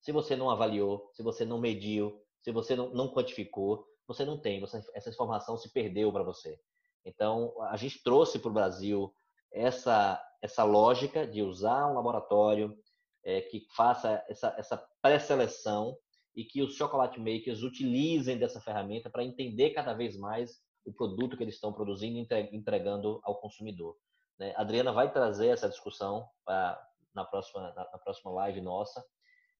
Se 0.00 0.10
você 0.10 0.36
não 0.36 0.50
avaliou, 0.50 1.10
se 1.12 1.22
você 1.22 1.44
não 1.44 1.60
mediu, 1.60 2.20
se 2.40 2.50
você 2.50 2.74
não, 2.74 2.90
não 2.90 3.12
quantificou, 3.12 3.84
você 4.06 4.24
não 4.24 4.40
tem, 4.40 4.60
você, 4.60 4.80
essa 4.94 5.10
informação 5.10 5.56
se 5.58 5.72
perdeu 5.72 6.12
para 6.12 6.22
você. 6.22 6.58
Então, 7.04 7.54
a 7.62 7.76
gente 7.76 8.02
trouxe 8.02 8.38
para 8.38 8.50
o 8.50 8.54
Brasil 8.54 9.12
essa, 9.52 10.22
essa 10.42 10.64
lógica 10.64 11.26
de 11.26 11.42
usar 11.42 11.86
um 11.86 11.94
laboratório 11.94 12.76
é, 13.24 13.40
que 13.40 13.66
faça 13.74 14.24
essa, 14.28 14.54
essa 14.58 14.88
pré-seleção 15.02 15.96
e 16.34 16.44
que 16.44 16.62
os 16.62 16.74
chocolate 16.74 17.18
makers 17.18 17.62
utilizem 17.62 18.38
dessa 18.38 18.60
ferramenta 18.60 19.10
para 19.10 19.24
entender 19.24 19.70
cada 19.70 19.92
vez 19.92 20.16
mais 20.16 20.60
o 20.84 20.92
produto 20.92 21.36
que 21.36 21.42
eles 21.42 21.54
estão 21.54 21.72
produzindo 21.72 22.18
e 22.18 22.56
entregando 22.56 23.20
ao 23.22 23.40
consumidor. 23.40 23.96
Né? 24.38 24.54
A 24.56 24.62
Adriana 24.62 24.92
vai 24.92 25.12
trazer 25.12 25.48
essa 25.48 25.68
discussão 25.68 26.26
pra, 26.44 26.80
na, 27.14 27.24
próxima, 27.24 27.60
na, 27.60 27.74
na, 27.74 27.98
próxima 27.98 28.30
live 28.30 28.60
nossa, 28.60 29.04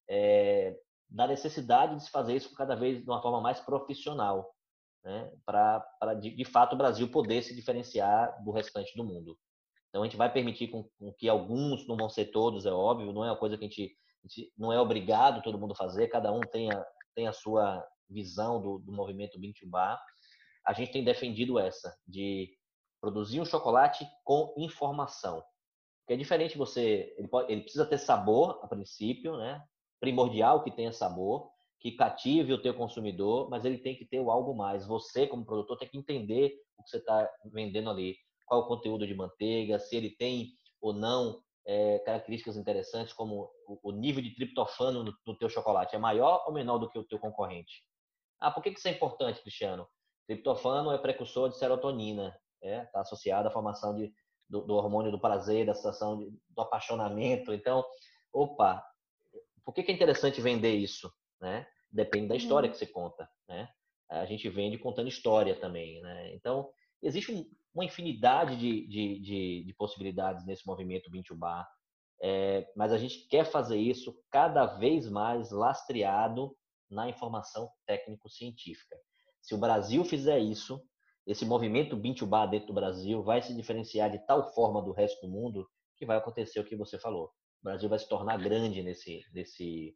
é, 0.09 0.79
da 1.09 1.27
necessidade 1.27 1.95
de 1.95 2.03
se 2.03 2.09
fazer 2.09 2.35
isso 2.35 2.53
cada 2.55 2.75
vez 2.75 3.03
de 3.03 3.09
uma 3.09 3.21
forma 3.21 3.41
mais 3.41 3.59
profissional, 3.59 4.49
né? 5.03 5.31
para, 5.45 6.13
de, 6.19 6.31
de 6.31 6.45
fato, 6.45 6.73
o 6.73 6.77
Brasil 6.77 7.09
poder 7.09 7.41
se 7.41 7.55
diferenciar 7.55 8.43
do 8.43 8.51
restante 8.51 8.95
do 8.95 9.03
mundo. 9.03 9.37
Então, 9.89 10.03
a 10.03 10.05
gente 10.05 10.17
vai 10.17 10.31
permitir 10.31 10.67
com, 10.67 10.83
com, 10.99 11.11
que 11.13 11.27
alguns, 11.27 11.87
não 11.87 11.97
vão 11.97 12.09
ser 12.09 12.25
todos, 12.25 12.65
é 12.65 12.71
óbvio, 12.71 13.11
não 13.11 13.25
é 13.25 13.31
uma 13.31 13.37
coisa 13.37 13.57
que 13.57 13.65
a 13.65 13.67
gente, 13.67 13.97
a 14.23 14.27
gente 14.27 14.53
não 14.57 14.71
é 14.71 14.79
obrigado 14.79 15.41
todo 15.41 15.57
mundo 15.59 15.75
fazer, 15.75 16.07
cada 16.07 16.31
um 16.31 16.41
tem 16.41 16.71
a, 16.71 16.85
tem 17.15 17.27
a 17.27 17.33
sua 17.33 17.83
visão 18.09 18.61
do, 18.61 18.79
do 18.79 18.91
movimento 18.91 19.39
Bar. 19.65 20.01
A 20.65 20.73
gente 20.73 20.91
tem 20.91 21.03
defendido 21.03 21.57
essa, 21.57 21.95
de 22.07 22.51
produzir 23.01 23.39
um 23.39 23.45
chocolate 23.45 24.05
com 24.23 24.53
informação. 24.57 25.43
Porque 26.01 26.13
é 26.13 26.17
diferente 26.17 26.57
você, 26.57 27.13
ele, 27.17 27.27
pode, 27.27 27.51
ele 27.51 27.61
precisa 27.61 27.85
ter 27.85 27.97
sabor 27.97 28.59
a 28.63 28.67
princípio, 28.67 29.37
né? 29.37 29.63
primordial 29.99 30.63
que 30.63 30.71
tenha 30.71 30.91
sabor, 30.91 31.51
que 31.79 31.93
cative 31.93 32.53
o 32.53 32.61
teu 32.61 32.73
consumidor, 32.73 33.49
mas 33.49 33.63
ele 33.63 33.77
tem 33.77 33.95
que 33.95 34.05
ter 34.05 34.19
o 34.19 34.29
algo 34.29 34.53
mais. 34.53 34.85
Você, 34.85 35.25
como 35.25 35.45
produtor, 35.45 35.77
tem 35.77 35.87
que 35.87 35.97
entender 35.97 36.53
o 36.77 36.83
que 36.83 36.89
você 36.89 36.97
está 36.97 37.29
vendendo 37.45 37.89
ali 37.89 38.15
qual 38.45 38.61
o 38.61 38.67
conteúdo 38.67 39.05
de 39.05 39.13
manteiga, 39.13 39.79
se 39.79 39.95
ele 39.95 40.09
tem 40.09 40.51
ou 40.81 40.91
não 40.91 41.39
é, 41.65 41.99
características 41.99 42.57
interessantes 42.57 43.13
como 43.13 43.51
o, 43.83 43.91
nível 43.91 44.23
de 44.23 44.33
triptofano 44.33 45.03
no, 45.03 45.13
no, 45.25 45.37
teu 45.37 45.47
chocolate 45.47 45.95
é 45.95 45.99
maior 45.99 46.43
ou 46.47 46.53
menor 46.53 46.79
do 46.79 46.89
que 46.89 46.97
o 46.97 47.03
teu 47.03 47.19
concorrente. 47.19 47.83
Ah, 48.39 48.49
por 48.49 48.63
que, 48.63 48.71
que 48.71 48.79
isso 48.79 48.87
é 48.87 48.91
importante, 48.91 49.41
Cristiano? 49.41 49.87
Triptofano 50.25 50.91
é 50.91 50.97
precursor 50.97 51.49
de 51.49 51.57
serotonina, 51.57 52.35
está 52.61 52.67
é, 52.67 52.85
tá 52.85 53.01
associado 53.01 53.47
à 53.47 53.51
formação 53.51 53.95
de, 53.95 54.11
do, 54.49 54.61
do, 54.61 54.75
hormônio 54.75 55.11
do 55.11 55.19
prazer, 55.19 55.65
da 55.65 55.75
sensação 55.75 56.17
de, 56.17 56.31
do 56.49 56.61
apaixonamento. 56.61 57.53
Então, 57.53 57.85
opa, 58.33 58.83
por 59.63 59.73
que, 59.73 59.83
que 59.83 59.91
é 59.91 59.95
interessante 59.95 60.41
vender 60.41 60.73
isso? 60.73 61.11
Né? 61.39 61.67
Depende 61.91 62.27
da 62.27 62.35
história 62.35 62.67
uhum. 62.67 62.71
que 62.71 62.77
você 62.77 62.87
conta. 62.87 63.29
Né? 63.47 63.67
A 64.09 64.25
gente 64.25 64.47
vende 64.49 64.77
contando 64.77 65.07
história 65.07 65.59
também. 65.59 66.01
Né? 66.01 66.33
Então, 66.35 66.69
existe 67.01 67.31
um, 67.31 67.45
uma 67.73 67.85
infinidade 67.85 68.57
de, 68.57 68.87
de, 68.87 69.19
de, 69.19 69.63
de 69.65 69.73
possibilidades 69.75 70.45
nesse 70.45 70.65
movimento 70.65 71.09
Bintubá, 71.09 71.67
é, 72.21 72.67
mas 72.75 72.91
a 72.91 72.97
gente 72.97 73.27
quer 73.27 73.45
fazer 73.45 73.77
isso 73.77 74.13
cada 74.29 74.65
vez 74.65 75.09
mais 75.09 75.51
lastreado 75.51 76.55
na 76.89 77.07
informação 77.07 77.69
técnico-científica. 77.85 78.97
Se 79.41 79.55
o 79.55 79.57
Brasil 79.57 80.03
fizer 80.03 80.39
isso, 80.39 80.81
esse 81.25 81.45
movimento 81.45 81.95
Bintubá 81.95 82.45
dentro 82.45 82.67
do 82.67 82.73
Brasil 82.73 83.23
vai 83.23 83.41
se 83.41 83.55
diferenciar 83.55 84.09
de 84.09 84.19
tal 84.25 84.53
forma 84.53 84.81
do 84.81 84.91
resto 84.91 85.25
do 85.25 85.31
mundo 85.31 85.67
que 85.95 86.05
vai 86.05 86.17
acontecer 86.17 86.59
o 86.59 86.65
que 86.65 86.75
você 86.75 86.97
falou. 86.97 87.25
O 87.61 87.63
Brasil 87.63 87.87
vai 87.87 87.99
se 87.99 88.09
tornar 88.09 88.37
grande 88.37 88.81
nesse, 88.81 89.21
nesse, 89.33 89.95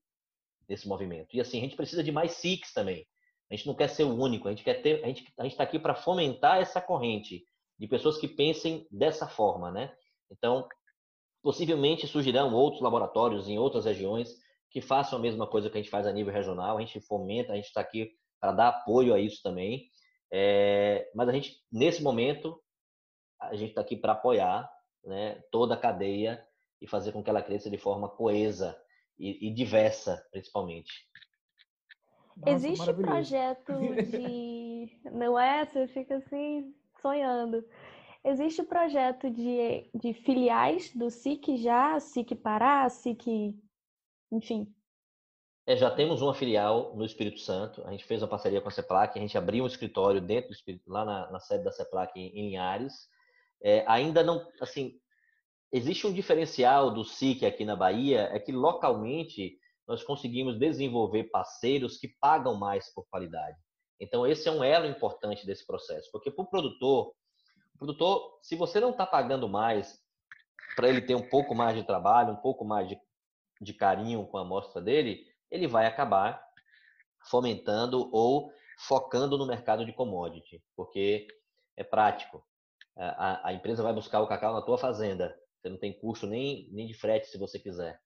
nesse 0.67 0.87
movimento. 0.87 1.35
E 1.35 1.41
assim, 1.41 1.59
a 1.59 1.61
gente 1.61 1.75
precisa 1.75 2.03
de 2.03 2.11
mais 2.11 2.33
SICs 2.33 2.73
também. 2.73 3.05
A 3.51 3.55
gente 3.55 3.67
não 3.67 3.75
quer 3.75 3.87
ser 3.87 4.03
o 4.03 4.15
único, 4.15 4.47
a 4.47 4.51
gente 4.51 4.63
quer 4.63 4.81
ter, 4.81 5.03
a 5.03 5.07
gente 5.07 5.31
a 5.37 5.45
está 5.45 5.63
aqui 5.63 5.77
para 5.77 5.93
fomentar 5.93 6.59
essa 6.59 6.81
corrente 6.81 7.43
de 7.77 7.87
pessoas 7.87 8.17
que 8.17 8.27
pensem 8.27 8.87
dessa 8.89 9.27
forma, 9.27 9.71
né? 9.71 9.93
Então, 10.31 10.67
possivelmente 11.41 12.07
surgirão 12.07 12.53
outros 12.53 12.81
laboratórios 12.81 13.47
em 13.47 13.59
outras 13.59 13.85
regiões 13.85 14.35
que 14.71 14.81
façam 14.81 15.19
a 15.19 15.21
mesma 15.21 15.45
coisa 15.45 15.69
que 15.69 15.77
a 15.77 15.81
gente 15.81 15.91
faz 15.91 16.07
a 16.07 16.11
nível 16.11 16.33
regional. 16.33 16.77
A 16.77 16.81
gente 16.81 16.99
fomenta, 17.01 17.53
a 17.53 17.55
gente 17.55 17.65
está 17.65 17.81
aqui 17.81 18.11
para 18.39 18.53
dar 18.53 18.67
apoio 18.69 19.13
a 19.13 19.19
isso 19.19 19.41
também. 19.43 19.87
É, 20.31 21.11
mas 21.13 21.29
a 21.29 21.31
gente, 21.31 21.57
nesse 21.71 22.01
momento, 22.01 22.59
a 23.39 23.55
gente 23.55 23.69
está 23.69 23.81
aqui 23.81 23.95
para 23.95 24.13
apoiar 24.13 24.67
né, 25.03 25.43
toda 25.51 25.75
a 25.75 25.77
cadeia 25.77 26.43
e 26.81 26.87
fazer 26.87 27.11
com 27.11 27.23
que 27.23 27.29
ela 27.29 27.41
cresça 27.41 27.69
de 27.69 27.77
forma 27.77 28.09
coesa 28.09 28.75
e, 29.17 29.47
e 29.47 29.53
diversa, 29.53 30.25
principalmente. 30.31 30.91
Nossa, 32.37 32.51
Existe 32.51 32.93
projeto 32.93 33.73
de. 34.09 34.99
Não 35.11 35.39
é? 35.39 35.65
Você 35.65 35.87
fica 35.87 36.17
assim, 36.17 36.73
sonhando. 37.01 37.63
Existe 38.25 38.63
projeto 38.63 39.29
de, 39.29 39.89
de 39.93 40.13
filiais 40.13 40.95
do 40.95 41.09
SIC 41.09 41.57
já, 41.57 41.99
SIC 41.99 42.35
Pará, 42.35 42.87
SIC, 42.87 43.53
enfim. 44.31 44.73
É, 45.65 45.75
já 45.75 45.91
temos 45.91 46.21
uma 46.21 46.33
filial 46.33 46.95
no 46.95 47.05
Espírito 47.05 47.39
Santo. 47.39 47.85
A 47.85 47.91
gente 47.91 48.05
fez 48.05 48.21
uma 48.21 48.27
parceria 48.27 48.61
com 48.61 48.67
a 48.67 48.71
CEPLAC, 48.71 49.17
a 49.17 49.21
gente 49.21 49.37
abriu 49.37 49.63
um 49.63 49.67
escritório 49.67 50.21
dentro 50.21 50.49
do 50.49 50.53
Espírito, 50.53 50.89
lá 50.89 51.05
na, 51.05 51.31
na 51.31 51.39
sede 51.39 51.63
da 51.63 51.71
CEPLAC 51.71 52.17
em, 52.17 52.53
em 52.53 52.57
Ares. 52.57 53.09
É, 53.61 53.85
ainda 53.87 54.23
não, 54.23 54.45
assim, 54.59 54.99
existe 55.73 56.05
um 56.05 56.13
diferencial 56.13 56.93
do 56.93 57.03
SIC 57.03 57.43
aqui 57.43 57.65
na 57.65 57.75
Bahia, 57.75 58.29
é 58.31 58.39
que 58.39 58.51
localmente 58.51 59.57
nós 59.87 60.03
conseguimos 60.03 60.57
desenvolver 60.57 61.25
parceiros 61.25 61.97
que 61.97 62.07
pagam 62.21 62.55
mais 62.55 62.93
por 62.93 63.05
qualidade. 63.09 63.57
Então, 63.99 64.25
esse 64.25 64.47
é 64.47 64.51
um 64.51 64.63
elo 64.63 64.85
importante 64.85 65.45
desse 65.45 65.65
processo, 65.65 66.09
porque 66.11 66.31
para 66.31 66.43
o 66.43 66.47
produtor, 66.47 67.13
produtor, 67.77 68.39
se 68.43 68.55
você 68.55 68.79
não 68.79 68.91
está 68.91 69.05
pagando 69.05 69.49
mais 69.49 69.99
para 70.75 70.87
ele 70.87 71.01
ter 71.01 71.15
um 71.15 71.27
pouco 71.27 71.55
mais 71.55 71.75
de 71.75 71.83
trabalho, 71.83 72.33
um 72.33 72.41
pouco 72.41 72.63
mais 72.63 72.87
de, 72.87 72.97
de 73.59 73.73
carinho 73.73 74.25
com 74.27 74.37
a 74.37 74.41
amostra 74.41 74.81
dele, 74.81 75.25
ele 75.49 75.67
vai 75.67 75.85
acabar 75.85 76.41
fomentando 77.29 78.09
ou 78.11 78.51
focando 78.87 79.37
no 79.37 79.45
mercado 79.45 79.85
de 79.85 79.93
commodity, 79.93 80.61
porque 80.75 81.27
é 81.75 81.83
prático. 81.83 82.43
A, 82.95 83.47
a, 83.49 83.53
empresa 83.53 83.81
vai 83.81 83.93
buscar 83.93 84.21
o 84.21 84.27
cacau 84.27 84.53
na 84.53 84.61
tua 84.61 84.77
fazenda. 84.77 85.35
Você 85.63 85.69
não 85.69 85.77
tem 85.77 85.97
custo 85.97 86.27
nem, 86.27 86.67
nem 86.73 86.85
de 86.85 86.93
frete 86.93 87.27
se 87.27 87.37
você 87.37 87.57
quiser. 87.57 87.97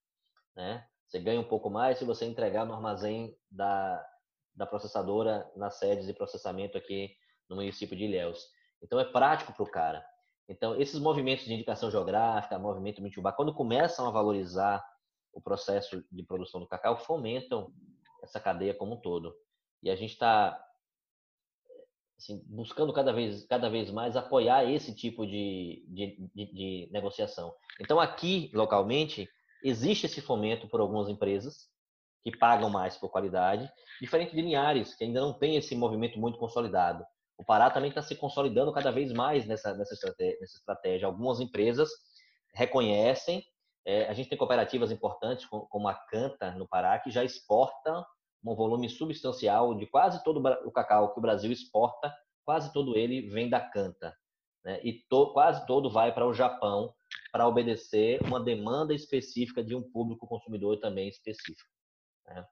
Né? 0.55 0.85
Você 1.07 1.19
ganha 1.19 1.39
um 1.39 1.47
pouco 1.47 1.71
mais 1.71 1.97
se 1.97 2.05
você 2.05 2.23
entregar 2.23 2.67
no 2.67 2.73
armazém 2.75 3.35
da, 3.49 4.07
da 4.53 4.67
processadora 4.67 5.51
nas 5.55 5.79
sedes 5.79 6.05
de 6.05 6.13
processamento 6.13 6.77
aqui 6.77 7.09
no 7.49 7.55
município 7.55 7.97
de 7.97 8.03
Ilhéus. 8.03 8.45
Então 8.79 8.99
é 8.99 9.05
prático 9.05 9.53
para 9.53 9.63
o 9.63 9.71
cara. 9.71 10.05
Então, 10.47 10.79
esses 10.79 10.99
movimentos 10.99 11.45
de 11.45 11.53
indicação 11.53 11.89
geográfica, 11.89 12.59
movimento 12.59 13.01
Mitubá, 13.01 13.33
quando 13.33 13.53
começam 13.53 14.07
a 14.07 14.11
valorizar 14.11 14.85
o 15.33 15.41
processo 15.41 16.05
de 16.11 16.23
produção 16.23 16.61
do 16.61 16.67
cacau, 16.67 16.95
fomentam 16.99 17.73
essa 18.23 18.39
cadeia 18.39 18.73
como 18.73 18.95
um 18.95 19.01
todo. 19.01 19.35
E 19.81 19.89
a 19.89 19.95
gente 19.95 20.11
está 20.11 20.63
assim, 22.17 22.43
buscando 22.47 22.91
cada 22.91 23.13
vez, 23.13 23.45
cada 23.45 23.69
vez 23.69 23.91
mais 23.91 24.15
apoiar 24.15 24.65
esse 24.65 24.93
tipo 24.93 25.25
de, 25.25 25.85
de, 25.87 26.29
de, 26.33 26.53
de 26.53 26.89
negociação. 26.91 27.53
Então, 27.79 27.99
aqui, 27.99 28.49
localmente, 28.53 29.29
existe 29.63 30.07
esse 30.07 30.21
fomento 30.21 30.67
por 30.67 30.79
algumas 30.79 31.09
empresas 31.09 31.69
que 32.23 32.35
pagam 32.35 32.69
mais 32.69 32.97
por 32.97 33.09
qualidade, 33.09 33.71
diferente 34.01 34.35
de 34.35 34.41
Linhares, 34.41 34.95
que 34.95 35.03
ainda 35.03 35.21
não 35.21 35.33
tem 35.33 35.55
esse 35.55 35.75
movimento 35.75 36.19
muito 36.19 36.37
consolidado. 36.37 37.05
O 37.37 37.45
Pará 37.45 37.69
também 37.69 37.89
está 37.89 38.01
se 38.01 38.15
consolidando 38.15 38.73
cada 38.73 38.91
vez 38.91 39.13
mais 39.13 39.45
nessa, 39.45 39.73
nessa, 39.75 39.93
estratégia, 39.93 40.37
nessa 40.41 40.57
estratégia. 40.57 41.05
Algumas 41.05 41.39
empresas 41.39 41.89
reconhecem, 42.53 43.45
é, 43.85 44.09
a 44.09 44.13
gente 44.13 44.27
tem 44.27 44.37
cooperativas 44.37 44.91
importantes, 44.91 45.45
como 45.45 45.87
a 45.87 45.93
Canta, 45.93 46.51
no 46.51 46.67
Pará, 46.67 46.97
que 46.99 47.11
já 47.11 47.23
exporta 47.23 48.05
um 48.43 48.55
volume 48.55 48.89
substancial 48.89 49.75
de 49.75 49.85
quase 49.87 50.23
todo 50.23 50.41
o 50.65 50.71
cacau 50.71 51.13
que 51.13 51.19
o 51.19 51.21
Brasil 51.21 51.51
exporta, 51.51 52.13
quase 52.45 52.71
todo 52.71 52.97
ele 52.97 53.29
vem 53.29 53.49
da 53.49 53.59
Canta. 53.59 54.15
Né? 54.63 54.79
E 54.83 54.93
to, 55.09 55.33
quase 55.33 55.65
todo 55.65 55.89
vai 55.89 56.13
para 56.13 56.27
o 56.27 56.33
Japão 56.33 56.93
para 57.31 57.47
obedecer 57.47 58.21
uma 58.23 58.39
demanda 58.39 58.93
específica 58.93 59.63
de 59.63 59.75
um 59.75 59.81
público 59.81 60.27
consumidor 60.27 60.79
também 60.79 61.07
específico. 61.07 61.69
Né? 62.25 62.45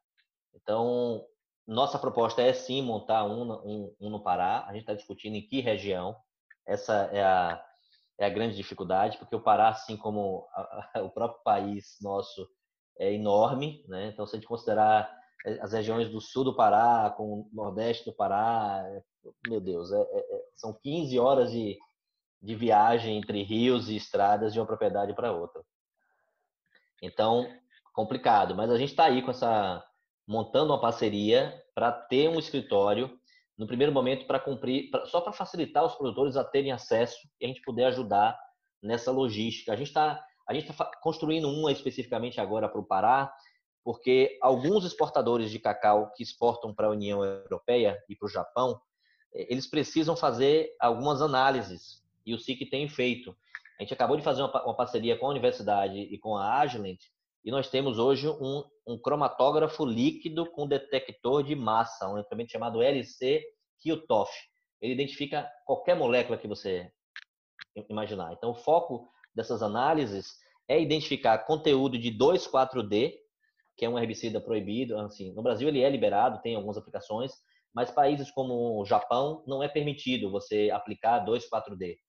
Então, 0.53 1.25
nossa 1.67 1.97
proposta 1.97 2.41
é 2.41 2.53
sim 2.53 2.81
montar 2.81 3.25
um, 3.25 3.51
um, 3.51 3.95
um 3.99 4.09
no 4.09 4.23
Pará. 4.23 4.65
A 4.67 4.71
gente 4.71 4.81
está 4.81 4.93
discutindo 4.93 5.35
em 5.35 5.45
que 5.47 5.59
região. 5.59 6.15
Essa 6.65 7.09
é 7.11 7.23
a, 7.23 7.63
é 8.19 8.25
a 8.25 8.29
grande 8.29 8.55
dificuldade, 8.55 9.17
porque 9.17 9.35
o 9.35 9.41
Pará, 9.41 9.69
assim 9.69 9.97
como 9.97 10.47
a, 10.53 10.89
a, 10.95 11.03
o 11.03 11.09
próprio 11.09 11.43
país 11.43 11.97
nosso, 12.01 12.47
é 12.99 13.13
enorme. 13.13 13.83
Né? 13.87 14.07
Então, 14.07 14.25
se 14.25 14.35
a 14.35 14.39
gente 14.39 14.47
considerar 14.47 15.11
as 15.61 15.73
regiões 15.73 16.09
do 16.09 16.19
sul 16.19 16.43
do 16.43 16.55
Pará 16.55 17.13
com 17.15 17.41
o 17.41 17.49
nordeste 17.53 18.05
do 18.05 18.13
Pará, 18.13 18.83
meu 19.47 19.61
Deus, 19.61 19.91
é, 19.91 20.01
é, 20.01 20.17
é 20.19 20.45
são 20.55 20.73
15 20.73 21.19
horas 21.19 21.51
de, 21.51 21.77
de 22.41 22.55
viagem 22.55 23.17
entre 23.17 23.43
rios 23.43 23.89
e 23.89 23.95
estradas 23.95 24.53
de 24.53 24.59
uma 24.59 24.65
propriedade 24.65 25.13
para 25.13 25.31
outra. 25.31 25.61
Então, 27.01 27.47
complicado, 27.93 28.55
mas 28.55 28.71
a 28.71 28.77
gente 28.77 28.89
está 28.89 29.05
aí 29.05 29.21
com 29.21 29.31
essa 29.31 29.83
montando 30.27 30.73
uma 30.73 30.81
parceria 30.81 31.63
para 31.75 31.91
ter 31.91 32.27
um 32.29 32.39
escritório 32.39 33.19
no 33.57 33.67
primeiro 33.67 33.93
momento 33.93 34.25
para 34.25 34.39
cumprir, 34.39 34.89
pra, 34.89 35.05
só 35.05 35.21
para 35.21 35.31
facilitar 35.31 35.85
os 35.85 35.95
produtores 35.95 36.35
a 36.35 36.43
terem 36.43 36.71
acesso 36.71 37.17
e 37.39 37.45
a 37.45 37.47
gente 37.47 37.61
poder 37.61 37.85
ajudar 37.85 38.37
nessa 38.81 39.11
logística. 39.11 39.71
A 39.71 39.75
gente 39.75 39.87
está 39.87 40.23
a 40.47 40.53
gente 40.53 40.69
está 40.69 40.91
construindo 41.01 41.49
uma 41.49 41.71
especificamente 41.71 42.39
agora 42.39 42.69
para 42.69 42.79
o 42.79 42.85
Pará, 42.85 43.33
porque 43.85 44.35
alguns 44.41 44.83
exportadores 44.83 45.51
de 45.51 45.59
cacau 45.59 46.11
que 46.15 46.23
exportam 46.23 46.73
para 46.73 46.87
a 46.87 46.89
União 46.89 47.23
Europeia 47.23 48.03
e 48.09 48.15
para 48.15 48.25
o 48.25 48.29
Japão, 48.29 48.81
eh, 49.31 49.45
eles 49.47 49.67
precisam 49.67 50.17
fazer 50.17 50.75
algumas 50.79 51.21
análises 51.21 52.03
e 52.25 52.33
o 52.33 52.39
SIC 52.39 52.67
tem 52.67 52.89
feito. 52.89 53.37
A 53.79 53.83
gente 53.83 53.93
acabou 53.93 54.17
de 54.17 54.23
fazer 54.23 54.41
uma, 54.41 54.75
parceria 54.75 55.15
com 55.15 55.27
a 55.27 55.29
universidade 55.29 55.99
e 55.99 56.17
com 56.17 56.35
a 56.35 56.59
Agilent 56.61 56.99
e 57.43 57.51
nós 57.51 57.69
temos 57.69 57.99
hoje 57.99 58.27
um, 58.27 58.63
um 58.87 58.97
cromatógrafo 58.97 59.85
líquido 59.85 60.49
com 60.49 60.67
detector 60.67 61.43
de 61.43 61.55
massa, 61.55 62.09
um 62.09 62.17
equipamento 62.17 62.51
chamado 62.51 62.81
LC 62.81 63.43
QTOF. 63.83 64.31
Ele 64.81 64.93
identifica 64.93 65.47
qualquer 65.63 65.95
molécula 65.95 66.39
que 66.39 66.47
você 66.47 66.91
imaginar. 67.87 68.33
Então, 68.33 68.49
o 68.49 68.55
foco 68.55 69.07
dessas 69.35 69.61
análises 69.61 70.39
é 70.67 70.81
identificar 70.81 71.37
conteúdo 71.45 71.99
de 71.99 72.09
2,4-D, 72.11 73.24
que 73.75 73.85
é 73.85 73.89
um 73.89 73.97
herbicida 73.99 74.39
proibido. 74.39 74.97
Assim, 74.99 75.33
no 75.33 75.43
Brasil 75.43 75.67
ele 75.67 75.81
é 75.81 75.89
liberado, 75.89 76.41
tem 76.41 76.55
algumas 76.55 76.77
aplicações, 76.77 77.33
mas 77.73 77.91
países 77.91 78.31
como 78.31 78.79
o 78.79 78.85
Japão 78.85 79.43
não 79.45 79.61
é 79.61 79.67
permitido 79.67 80.31
você 80.31 80.69
aplicar 80.71 81.25
2,4-D. 81.25 81.99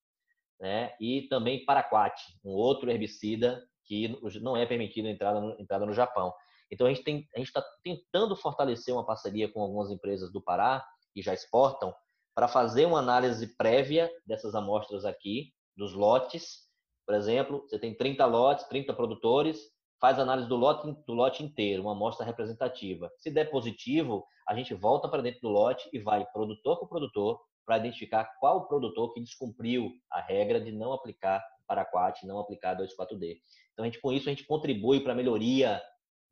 Né? 0.61 0.95
E 1.01 1.23
também 1.29 1.64
paraquat, 1.64 2.14
um 2.45 2.53
outro 2.53 2.91
herbicida 2.91 3.62
que 3.85 4.19
não 4.41 4.57
é 4.57 4.67
permitido 4.67 5.09
entrada 5.09 5.41
no, 5.41 5.61
entrada 5.61 5.87
no 5.87 5.93
Japão. 5.93 6.33
Então 6.71 6.87
a 6.87 6.91
gente 6.93 7.29
está 7.37 7.64
tentando 7.83 8.35
fortalecer 8.35 8.93
uma 8.93 9.07
parceria 9.07 9.49
com 9.51 9.61
algumas 9.61 9.91
empresas 9.91 10.33
do 10.33 10.43
Pará 10.43 10.85
que 11.12 11.23
já 11.23 11.33
exportam 11.33 11.95
para 12.35 12.49
fazer 12.49 12.85
uma 12.85 12.99
análise 12.99 13.57
prévia 13.57 14.11
dessas 14.27 14.55
amostras 14.55 15.05
aqui, 15.05 15.53
dos 15.77 15.95
lotes. 15.95 16.67
Por 17.07 17.14
exemplo, 17.14 17.62
você 17.62 17.79
tem 17.79 17.97
30 17.97 18.27
lotes, 18.27 18.67
30 18.67 18.93
produtores, 18.93 19.59
faz 20.01 20.18
análise 20.18 20.49
do 20.49 20.57
lote, 20.57 20.97
do 21.07 21.14
lote 21.14 21.42
inteiro, 21.42 21.82
uma 21.82 21.92
amostra 21.92 22.24
representativa. 22.24 23.11
Se 23.18 23.30
der 23.30 23.51
positivo, 23.51 24.24
a 24.49 24.55
gente 24.55 24.74
volta 24.74 25.09
para 25.09 25.22
dentro 25.22 25.40
do 25.40 25.49
lote 25.49 25.88
e 25.92 25.99
vai 25.99 26.24
produtor 26.32 26.78
por 26.78 26.88
produtor 26.88 27.40
para 27.64 27.78
identificar 27.78 28.30
qual 28.38 28.68
produtor 28.68 29.12
que 29.12 29.20
descumpriu 29.20 29.90
a 30.11 30.20
regra 30.20 30.61
de 30.61 30.70
não 30.70 30.92
aplicar 30.92 31.42
Paraquat, 31.66 32.24
não 32.24 32.38
aplicar 32.38 32.76
2,4-D. 32.76 33.40
Então, 33.72 33.84
a 33.84 33.86
gente, 33.86 34.01
com 34.01 34.12
isso, 34.12 34.28
a 34.28 34.32
gente 34.32 34.47
contribui 34.47 35.01
para 35.01 35.12
a 35.12 35.16
melhoria 35.16 35.82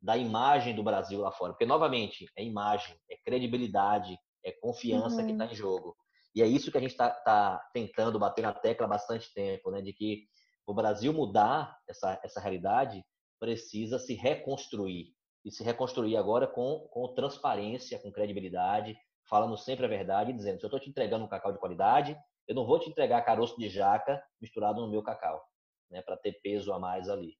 da 0.01 0.15
imagem 0.15 0.73
do 0.73 0.83
Brasil 0.83 1.19
lá 1.19 1.31
fora. 1.31 1.51
Porque, 1.51 1.65
novamente, 1.65 2.25
é 2.37 2.43
imagem, 2.43 2.95
é 3.11 3.17
credibilidade, 3.17 4.17
é 4.45 4.51
confiança 4.51 5.17
uhum. 5.17 5.25
que 5.25 5.31
está 5.33 5.45
em 5.45 5.55
jogo. 5.55 5.95
E 6.33 6.41
é 6.41 6.47
isso 6.47 6.71
que 6.71 6.77
a 6.77 6.81
gente 6.81 6.91
está 6.91 7.09
tá 7.09 7.61
tentando 7.73 8.19
bater 8.19 8.41
na 8.41 8.53
tecla 8.53 8.85
há 8.85 8.89
bastante 8.89 9.33
tempo, 9.33 9.71
né? 9.71 9.81
De 9.81 9.93
que 9.93 10.23
o 10.65 10.73
Brasil 10.73 11.13
mudar 11.13 11.77
essa, 11.87 12.19
essa 12.23 12.39
realidade 12.39 13.03
precisa 13.39 13.99
se 13.99 14.13
reconstruir. 14.13 15.13
E 15.43 15.51
se 15.51 15.63
reconstruir 15.63 16.17
agora 16.17 16.47
com, 16.47 16.87
com 16.91 17.13
transparência, 17.13 17.99
com 17.99 18.11
credibilidade, 18.11 18.97
falando 19.29 19.55
sempre 19.57 19.85
a 19.85 19.89
verdade, 19.89 20.33
dizendo: 20.33 20.59
se 20.59 20.65
eu 20.65 20.67
estou 20.67 20.79
te 20.79 20.89
entregando 20.89 21.23
um 21.23 21.27
cacau 21.27 21.51
de 21.51 21.59
qualidade, 21.59 22.17
eu 22.47 22.55
não 22.55 22.65
vou 22.65 22.79
te 22.79 22.89
entregar 22.89 23.23
caroço 23.23 23.57
de 23.57 23.69
jaca 23.69 24.21
misturado 24.41 24.81
no 24.81 24.89
meu 24.89 25.03
cacau 25.03 25.43
né, 25.89 26.01
para 26.01 26.17
ter 26.17 26.33
peso 26.41 26.73
a 26.73 26.79
mais 26.79 27.09
ali. 27.09 27.37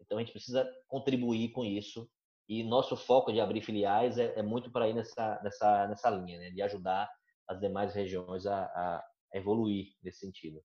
Então 0.00 0.18
a 0.18 0.20
gente 0.20 0.32
precisa 0.32 0.68
contribuir 0.86 1.50
com 1.52 1.64
isso 1.64 2.08
e 2.48 2.62
nosso 2.62 2.96
foco 2.96 3.32
de 3.32 3.40
abrir 3.40 3.60
filiais 3.60 4.18
é, 4.18 4.38
é 4.38 4.42
muito 4.42 4.70
para 4.70 4.88
ir 4.88 4.94
nessa, 4.94 5.40
nessa, 5.42 5.88
nessa 5.88 6.10
linha, 6.10 6.38
né, 6.38 6.50
de 6.50 6.62
ajudar 6.62 7.10
as 7.48 7.58
demais 7.60 7.94
regiões 7.94 8.46
a, 8.46 8.64
a 8.64 9.04
evoluir 9.34 9.94
nesse 10.02 10.20
sentido. 10.20 10.62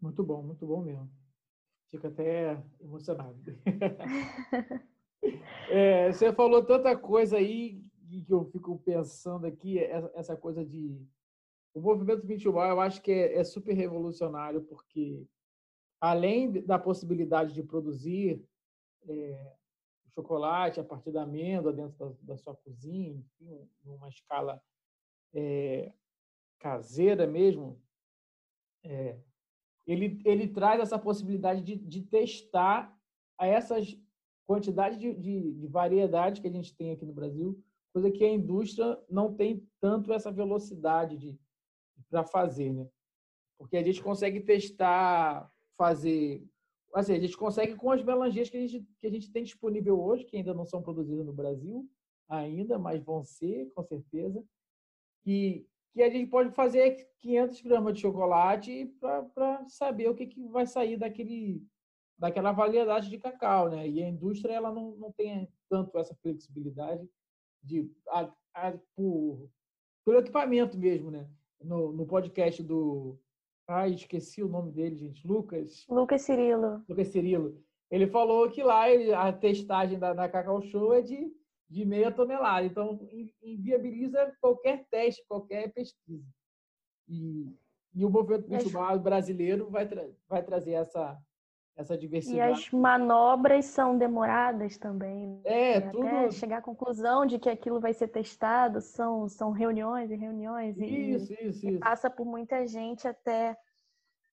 Muito 0.00 0.22
bom, 0.22 0.42
muito 0.42 0.66
bom 0.66 0.82
mesmo. 0.82 1.10
Fica 1.90 2.08
até 2.08 2.62
emocionado. 2.80 3.38
é, 5.70 6.12
você 6.12 6.32
falou 6.32 6.64
tanta 6.64 6.96
coisa 6.96 7.38
aí 7.38 7.82
que 8.26 8.32
eu 8.32 8.44
fico 8.46 8.78
pensando 8.78 9.46
aqui, 9.46 9.78
essa 10.14 10.36
coisa 10.36 10.64
de. 10.64 11.00
O 11.74 11.80
movimento 11.80 12.26
21 12.26 12.50
eu 12.50 12.80
acho 12.80 13.02
que 13.02 13.12
é, 13.12 13.36
é 13.36 13.44
super 13.44 13.74
revolucionário, 13.74 14.62
porque 14.62 15.26
além 16.00 16.50
da 16.64 16.78
possibilidade 16.78 17.52
de 17.52 17.62
produzir 17.62 18.42
é, 19.06 19.52
chocolate 20.14 20.80
a 20.80 20.84
partir 20.84 21.12
da 21.12 21.22
amêndoa 21.22 21.72
dentro 21.72 21.96
da, 21.98 22.34
da 22.34 22.36
sua 22.36 22.56
cozinha, 22.56 23.14
enfim, 23.14 23.68
numa 23.84 24.08
escala 24.08 24.60
é, 25.34 25.92
caseira 26.58 27.26
mesmo, 27.26 27.80
é, 28.82 29.18
ele, 29.88 30.20
ele 30.24 30.46
traz 30.46 30.80
essa 30.80 30.98
possibilidade 30.98 31.62
de, 31.62 31.74
de 31.74 32.02
testar 32.02 32.94
essas 33.40 33.96
quantidades 34.46 34.98
de, 34.98 35.14
de, 35.14 35.52
de 35.54 36.40
que 36.40 36.48
a 36.48 36.52
gente 36.52 36.76
tem 36.76 36.92
aqui 36.92 37.06
no 37.06 37.12
Brasil, 37.12 37.58
coisa 37.92 38.10
que 38.10 38.22
a 38.22 38.30
indústria 38.30 38.98
não 39.08 39.34
tem 39.34 39.66
tanto 39.80 40.12
essa 40.12 40.30
velocidade 40.30 41.16
de 41.16 41.38
para 42.10 42.22
fazer, 42.22 42.72
né? 42.72 42.88
Porque 43.58 43.76
a 43.76 43.82
gente 43.82 44.02
consegue 44.02 44.40
testar 44.40 45.50
fazer. 45.76 46.46
Assim, 46.94 47.14
a 47.14 47.20
gente 47.20 47.36
consegue 47.36 47.74
com 47.74 47.90
as 47.90 48.02
melangias 48.02 48.48
que 48.48 48.56
a, 48.56 48.60
gente, 48.60 48.86
que 48.98 49.06
a 49.06 49.10
gente 49.10 49.30
tem 49.30 49.42
disponível 49.42 50.00
hoje, 50.00 50.24
que 50.24 50.36
ainda 50.36 50.54
não 50.54 50.64
são 50.64 50.80
produzidas 50.80 51.26
no 51.26 51.32
Brasil, 51.32 51.88
ainda, 52.28 52.78
mas 52.78 53.02
vão 53.02 53.22
ser, 53.24 53.70
com 53.74 53.82
certeza. 53.82 54.42
E 55.26 55.66
que 55.92 56.02
a 56.02 56.10
gente 56.10 56.30
pode 56.30 56.50
fazer 56.54 57.08
500 57.18 57.60
gramas 57.62 57.94
de 57.94 58.00
chocolate 58.00 58.86
para 59.34 59.64
saber 59.68 60.08
o 60.08 60.14
que, 60.14 60.26
que 60.26 60.46
vai 60.48 60.66
sair 60.66 60.96
daquele, 60.96 61.62
daquela 62.18 62.52
variedade 62.52 63.10
de 63.10 63.18
cacau, 63.18 63.68
né? 63.68 63.88
E 63.88 64.02
a 64.02 64.08
indústria 64.08 64.54
ela 64.54 64.72
não, 64.72 64.92
não 64.96 65.12
tem 65.12 65.48
tanto 65.68 65.98
essa 65.98 66.14
flexibilidade 66.16 67.08
de 67.62 67.90
a, 68.08 68.32
a, 68.54 68.78
por, 68.94 69.50
pelo 70.04 70.18
equipamento 70.18 70.78
mesmo, 70.78 71.10
né? 71.10 71.28
No, 71.60 71.92
no 71.92 72.06
podcast 72.06 72.62
do 72.62 73.18
Ai, 73.70 73.92
esqueci 73.92 74.42
o 74.42 74.48
nome 74.48 74.72
dele, 74.72 74.96
gente. 74.96 75.26
Lucas. 75.26 75.84
Lucas 75.90 76.22
Cirilo. 76.22 76.82
Lucas 76.88 77.08
Cirilo. 77.08 77.62
Ele 77.90 78.06
falou 78.06 78.50
que 78.50 78.62
lá 78.62 78.86
a 79.14 79.30
testagem 79.30 79.98
da, 79.98 80.14
da 80.14 80.26
Cacau 80.26 80.62
Show 80.62 80.94
é 80.94 81.02
de, 81.02 81.30
de 81.68 81.84
meia 81.84 82.10
tonelada. 82.10 82.66
Então, 82.66 82.98
inviabiliza 83.42 84.34
qualquer 84.40 84.86
teste, 84.90 85.24
qualquer 85.28 85.72
pesquisa. 85.72 86.24
E, 87.06 87.52
E 87.94 88.04
o 88.04 88.10
movimento 88.10 88.48
Bitubá 88.48 88.96
brasileiro 88.96 89.70
vai, 89.70 89.86
tra 89.86 90.06
vai 90.28 90.42
trazer 90.42 90.72
essa, 90.72 91.18
essa 91.76 91.96
diversidade. 91.96 92.38
E 92.38 92.52
as 92.52 92.70
manobras 92.70 93.64
são 93.64 93.96
demoradas 93.96 94.76
também. 94.76 95.40
É, 95.44 95.80
tudo. 95.80 96.06
Até 96.06 96.30
chegar 96.30 96.58
à 96.58 96.62
conclusão 96.62 97.24
de 97.24 97.38
que 97.38 97.48
aquilo 97.48 97.80
vai 97.80 97.92
ser 97.92 98.08
testado, 98.08 98.80
são, 98.80 99.28
são 99.28 99.50
reuniões 99.50 100.10
e 100.10 100.16
reuniões. 100.16 100.76
Isso, 100.76 101.32
e, 101.32 101.46
isso, 101.48 101.66
e 101.66 101.70
isso. 101.70 101.78
passa 101.80 102.10
por 102.10 102.26
muita 102.26 102.66
gente 102.66 103.08
até, 103.08 103.56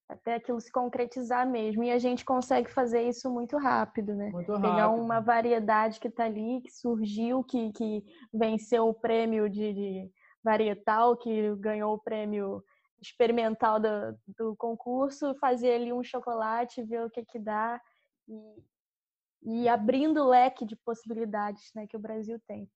até 0.07 0.35
aquilo 0.35 0.59
se 0.61 0.71
concretizar 0.71 1.49
mesmo. 1.49 1.83
E 1.83 1.91
a 1.91 1.97
gente 1.97 2.23
consegue 2.23 2.71
fazer 2.71 3.07
isso 3.07 3.29
muito 3.29 3.57
rápido, 3.57 4.13
né? 4.13 4.29
Muito 4.29 4.51
rápido. 4.51 4.71
Pegar 4.71 4.89
uma 4.89 5.19
variedade 5.19 5.99
que 5.99 6.07
está 6.07 6.25
ali, 6.25 6.61
que 6.61 6.71
surgiu, 6.71 7.43
que, 7.43 7.71
que 7.71 8.03
venceu 8.33 8.87
o 8.87 8.93
prêmio 8.93 9.49
de, 9.49 9.73
de 9.73 10.11
varietal, 10.43 11.17
que 11.17 11.55
ganhou 11.55 11.95
o 11.95 11.99
prêmio 11.99 12.63
experimental 13.01 13.79
do, 13.79 14.17
do 14.37 14.55
concurso, 14.55 15.35
fazer 15.35 15.73
ali 15.73 15.91
um 15.91 16.03
chocolate, 16.03 16.83
ver 16.83 17.03
o 17.03 17.09
que 17.09 17.23
que 17.25 17.39
dá 17.39 17.79
e, 18.27 19.63
e 19.63 19.67
abrindo 19.67 20.21
o 20.21 20.29
leque 20.29 20.65
de 20.65 20.75
possibilidades 20.75 21.71
né, 21.75 21.85
que 21.87 21.97
o 21.97 21.99
Brasil 21.99 22.39
tem. 22.47 22.69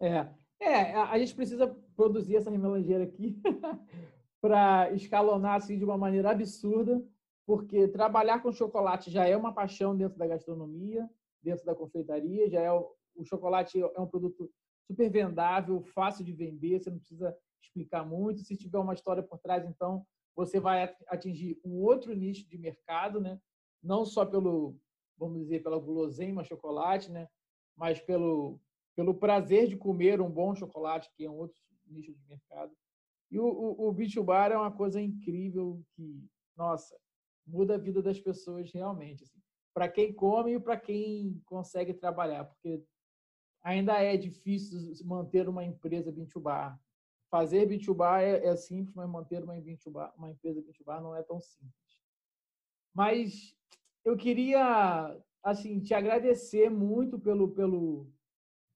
É, 0.00 0.28
é 0.60 0.94
a 0.94 1.18
gente 1.18 1.34
precisa 1.34 1.68
produzir 1.96 2.36
essa 2.36 2.50
remelangeira 2.50 3.04
aqui 3.04 3.40
para 4.40 4.92
escalonar 4.92 5.56
assim 5.56 5.78
de 5.78 5.84
uma 5.84 5.96
maneira 5.96 6.30
absurda, 6.30 7.02
porque 7.46 7.88
trabalhar 7.88 8.42
com 8.42 8.52
chocolate 8.52 9.10
já 9.10 9.26
é 9.26 9.36
uma 9.36 9.52
paixão 9.52 9.96
dentro 9.96 10.18
da 10.18 10.26
gastronomia, 10.26 11.08
dentro 11.42 11.64
da 11.64 11.74
confeitaria, 11.74 12.48
já 12.48 12.60
é 12.60 12.72
o, 12.72 12.90
o 13.14 13.24
chocolate 13.24 13.80
é 13.80 14.00
um 14.00 14.06
produto 14.06 14.50
super 14.86 15.10
vendável, 15.10 15.82
fácil 15.82 16.24
de 16.24 16.32
vender, 16.32 16.80
você 16.80 16.90
não 16.90 16.98
precisa 16.98 17.36
explicar 17.62 18.04
muito. 18.04 18.42
Se 18.42 18.56
tiver 18.56 18.78
uma 18.78 18.94
história 18.94 19.22
por 19.22 19.38
trás, 19.38 19.64
então 19.64 20.04
você 20.34 20.60
vai 20.60 20.94
atingir 21.08 21.58
um 21.64 21.82
outro 21.82 22.14
nicho 22.14 22.48
de 22.48 22.58
mercado, 22.58 23.20
né? 23.20 23.40
Não 23.82 24.04
só 24.04 24.24
pelo, 24.24 24.76
vamos 25.16 25.38
dizer, 25.38 25.62
pela 25.62 25.78
guloseima 25.78 26.44
chocolate, 26.44 27.10
né? 27.10 27.28
Mas 27.76 28.00
pelo 28.00 28.60
pelo 28.96 29.14
prazer 29.14 29.68
de 29.68 29.76
comer 29.76 30.22
um 30.22 30.30
bom 30.30 30.54
chocolate, 30.54 31.10
que 31.14 31.26
é 31.26 31.30
um 31.30 31.36
outro 31.36 31.60
nicho 31.86 32.14
de 32.14 32.26
mercado. 32.26 32.74
E 33.30 33.38
o, 33.38 33.46
o, 33.46 33.88
o 33.88 33.92
Beach 33.92 34.20
Bar 34.20 34.52
é 34.52 34.56
uma 34.56 34.70
coisa 34.70 35.00
incrível 35.00 35.82
que, 35.94 36.24
nossa, 36.56 36.96
muda 37.46 37.74
a 37.74 37.78
vida 37.78 38.02
das 38.02 38.20
pessoas 38.20 38.70
realmente. 38.72 39.24
Assim. 39.24 39.40
Para 39.74 39.88
quem 39.88 40.12
come 40.12 40.54
e 40.54 40.60
para 40.60 40.76
quem 40.76 41.40
consegue 41.44 41.92
trabalhar, 41.92 42.44
porque 42.44 42.82
ainda 43.62 44.00
é 44.00 44.16
difícil 44.16 44.78
manter 45.04 45.48
uma 45.48 45.64
empresa 45.64 46.12
Beach 46.12 46.38
Bar. 46.38 46.80
Fazer 47.28 47.68
B2B 47.68 48.22
é, 48.22 48.46
é 48.46 48.56
simples, 48.56 48.94
mas 48.94 49.08
manter 49.08 49.42
uma, 49.42 49.54
B2B, 49.54 50.12
uma 50.16 50.30
empresa 50.30 50.62
B2B 50.62 51.00
não 51.02 51.14
é 51.14 51.22
tão 51.24 51.40
simples. 51.40 51.74
Mas 52.94 53.56
eu 54.04 54.16
queria 54.16 55.20
assim 55.42 55.80
te 55.80 55.92
agradecer 55.92 56.70
muito 56.70 57.18
pelo, 57.18 57.48
pelo, 57.50 58.08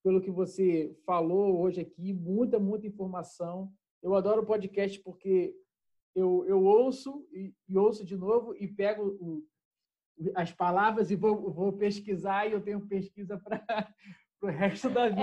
pelo 0.02 0.20
que 0.20 0.30
você 0.30 0.94
falou 1.06 1.60
hoje 1.60 1.80
aqui, 1.80 2.12
muita, 2.12 2.58
muita 2.58 2.86
informação. 2.86 3.72
Eu 4.02 4.14
adoro 4.14 4.42
o 4.42 4.46
podcast 4.46 4.98
porque 5.00 5.54
eu, 6.14 6.44
eu 6.46 6.62
ouço 6.64 7.26
e, 7.32 7.54
e 7.68 7.78
ouço 7.78 8.04
de 8.04 8.16
novo 8.16 8.54
e 8.56 8.66
pego 8.66 9.04
o, 9.20 9.44
as 10.34 10.52
palavras 10.52 11.10
e 11.10 11.16
vou, 11.16 11.50
vou 11.50 11.72
pesquisar 11.72 12.46
e 12.46 12.52
eu 12.52 12.60
tenho 12.60 12.86
pesquisa 12.86 13.38
para 13.38 13.62
pro 14.40 14.50
resto 14.50 14.88
da 14.88 15.08
vida. 15.08 15.22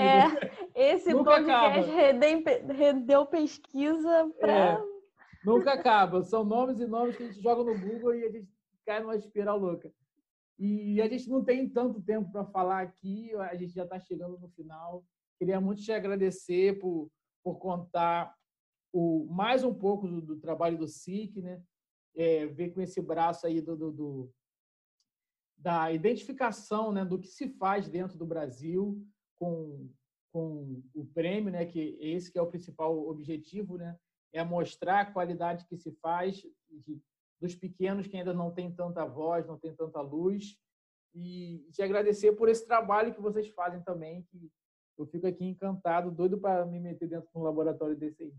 É, 0.75 0.93
esse 0.93 1.11
Nunca 1.11 1.32
podcast 1.32 1.89
acaba. 1.91 2.73
rendeu 2.73 3.25
pesquisa 3.25 4.32
para. 4.39 4.51
É, 4.51 4.84
nunca 5.43 5.73
acaba. 5.73 6.23
São 6.23 6.43
nomes 6.45 6.80
e 6.80 6.86
nomes 6.86 7.17
que 7.17 7.23
a 7.23 7.25
gente 7.25 7.41
joga 7.41 7.63
no 7.63 7.80
Google 7.80 8.15
e 8.15 8.23
a 8.23 8.32
gente 8.32 8.47
cai 8.86 9.01
numa 9.01 9.15
espiral 9.15 9.57
louca. 9.57 9.91
E 10.59 11.01
a 11.01 11.07
gente 11.07 11.30
não 11.30 11.43
tem 11.43 11.67
tanto 11.69 12.01
tempo 12.01 12.32
para 12.32 12.45
falar 12.45 12.82
aqui, 12.82 13.34
a 13.36 13.55
gente 13.55 13.73
já 13.73 13.84
está 13.84 13.99
chegando 13.99 14.39
no 14.39 14.49
final. 14.49 15.03
Queria 15.38 15.61
muito 15.61 15.84
te 15.84 15.91
agradecer 15.91 16.80
por, 16.80 17.11
por 17.43 17.59
contar 17.59 18.34
o, 18.97 19.27
mais 19.29 19.63
um 19.63 19.73
pouco 19.73 20.07
do, 20.07 20.19
do 20.19 20.39
trabalho 20.39 20.75
do 20.75 20.87
SIC, 20.87 21.39
né? 21.39 21.61
É, 22.15 22.47
ver 22.47 22.71
com 22.71 22.81
esse 22.81 22.99
braço 22.99 23.45
aí 23.45 23.61
do, 23.61 23.77
do, 23.77 23.91
do 23.91 24.33
da 25.55 25.91
identificação 25.91 26.91
né, 26.91 27.05
do 27.05 27.19
que 27.19 27.27
se 27.27 27.47
faz 27.47 27.87
dentro 27.87 28.17
do 28.17 28.25
Brasil 28.25 29.03
com, 29.35 29.87
com 30.31 30.81
o 30.95 31.05
prêmio, 31.13 31.51
né, 31.51 31.65
que 31.65 31.97
esse 31.99 32.31
que 32.31 32.39
é 32.39 32.41
o 32.41 32.49
principal 32.49 33.07
objetivo, 33.07 33.77
né, 33.77 33.95
é 34.33 34.43
mostrar 34.43 35.01
a 35.01 35.11
qualidade 35.11 35.65
que 35.65 35.77
se 35.77 35.91
faz 35.93 36.37
de, 36.69 36.99
dos 37.39 37.55
pequenos 37.55 38.07
que 38.07 38.17
ainda 38.17 38.33
não 38.33 38.51
têm 38.51 38.71
tanta 38.71 39.05
voz, 39.05 39.45
não 39.45 39.59
têm 39.59 39.75
tanta 39.75 40.01
luz, 40.01 40.57
e 41.13 41.67
te 41.71 41.81
agradecer 41.81 42.33
por 42.33 42.49
esse 42.49 42.65
trabalho 42.65 43.13
que 43.13 43.21
vocês 43.21 43.47
fazem 43.49 43.81
também, 43.81 44.23
que 44.23 44.51
eu 44.97 45.05
fico 45.07 45.27
aqui 45.27 45.45
encantado, 45.45 46.11
doido 46.11 46.39
para 46.39 46.65
me 46.65 46.79
meter 46.79 47.07
dentro 47.07 47.29
de 47.31 47.37
um 47.37 47.43
laboratório 47.43 47.95
desse 47.95 48.23
aí. 48.23 48.33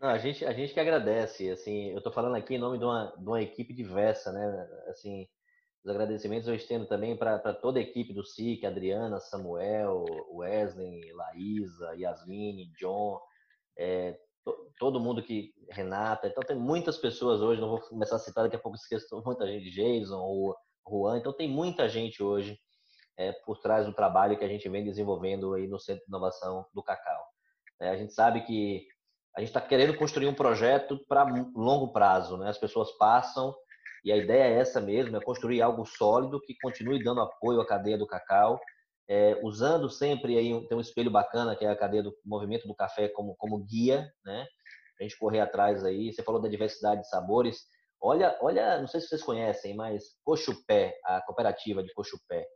Não, 0.00 0.10
a 0.10 0.18
gente 0.18 0.44
a 0.44 0.52
gente 0.52 0.74
que 0.74 0.80
agradece, 0.80 1.50
assim, 1.50 1.90
eu 1.90 1.98
estou 1.98 2.12
falando 2.12 2.36
aqui 2.36 2.56
em 2.56 2.58
nome 2.58 2.78
de 2.78 2.84
uma, 2.84 3.14
de 3.16 3.26
uma 3.26 3.40
equipe 3.40 3.72
diversa, 3.72 4.32
né, 4.32 4.68
assim, 4.88 5.26
os 5.84 5.90
agradecimentos 5.90 6.48
eu 6.48 6.54
estendo 6.54 6.86
também 6.86 7.14
para 7.14 7.52
toda 7.52 7.78
a 7.78 7.82
equipe 7.82 8.14
do 8.14 8.24
SIC, 8.24 8.64
Adriana, 8.64 9.20
Samuel, 9.20 10.04
Wesley, 10.32 11.12
Laísa, 11.12 11.94
Yasmine, 11.94 12.72
John, 12.78 13.20
é, 13.76 14.18
to, 14.42 14.72
todo 14.78 14.98
mundo 14.98 15.22
que. 15.22 15.52
Renata. 15.70 16.26
Então 16.26 16.42
tem 16.42 16.56
muitas 16.56 16.96
pessoas 16.96 17.42
hoje, 17.42 17.60
não 17.60 17.68
vou 17.68 17.80
começar 17.80 18.16
a 18.16 18.18
citar, 18.18 18.44
daqui 18.44 18.56
a 18.56 18.58
pouco 18.58 18.78
esqueço 18.78 19.22
muita 19.24 19.46
gente, 19.46 19.70
Jason, 19.70 20.18
o 20.18 20.56
Juan. 20.88 21.18
Então 21.18 21.34
tem 21.34 21.48
muita 21.48 21.86
gente 21.86 22.22
hoje 22.22 22.58
é, 23.18 23.32
por 23.32 23.58
trás 23.60 23.84
do 23.86 23.92
trabalho 23.92 24.38
que 24.38 24.44
a 24.44 24.48
gente 24.48 24.66
vem 24.70 24.84
desenvolvendo 24.84 25.52
aí 25.52 25.66
no 25.66 25.78
Centro 25.78 26.02
de 26.04 26.08
Inovação 26.08 26.64
do 26.72 26.82
Cacau. 26.82 27.33
É, 27.80 27.90
a 27.90 27.96
gente 27.96 28.12
sabe 28.12 28.42
que 28.42 28.86
a 29.36 29.40
gente 29.40 29.48
está 29.48 29.60
querendo 29.60 29.96
construir 29.96 30.26
um 30.26 30.34
projeto 30.34 30.98
para 31.08 31.24
longo 31.54 31.92
prazo, 31.92 32.36
né? 32.36 32.48
As 32.48 32.58
pessoas 32.58 32.92
passam 32.98 33.54
e 34.04 34.12
a 34.12 34.16
ideia 34.16 34.44
é 34.44 34.60
essa 34.60 34.80
mesmo, 34.80 35.16
é 35.16 35.20
construir 35.20 35.60
algo 35.62 35.84
sólido 35.84 36.40
que 36.40 36.54
continue 36.62 37.02
dando 37.02 37.20
apoio 37.20 37.60
à 37.60 37.66
cadeia 37.66 37.98
do 37.98 38.06
cacau, 38.06 38.60
é, 39.08 39.38
usando 39.42 39.90
sempre 39.90 40.38
aí 40.38 40.68
tem 40.68 40.78
um 40.78 40.80
espelho 40.80 41.10
bacana 41.10 41.56
que 41.56 41.64
é 41.64 41.68
a 41.68 41.76
cadeia 41.76 42.02
do 42.02 42.14
movimento 42.24 42.66
do 42.66 42.74
café 42.74 43.08
como 43.08 43.34
como 43.36 43.64
guia, 43.64 44.10
né? 44.24 44.46
A 45.00 45.02
gente 45.02 45.18
correr 45.18 45.40
atrás 45.40 45.84
aí. 45.84 46.12
Você 46.12 46.22
falou 46.22 46.40
da 46.40 46.48
diversidade 46.48 47.02
de 47.02 47.08
sabores. 47.08 47.58
Olha, 48.00 48.36
olha, 48.40 48.78
não 48.78 48.86
sei 48.86 49.00
se 49.00 49.08
vocês 49.08 49.22
conhecem, 49.22 49.74
mas 49.74 50.04
Cochupé, 50.22 50.94
a 51.04 51.20
cooperativa 51.22 51.82
de 51.82 51.92
Cochupé. 51.92 52.46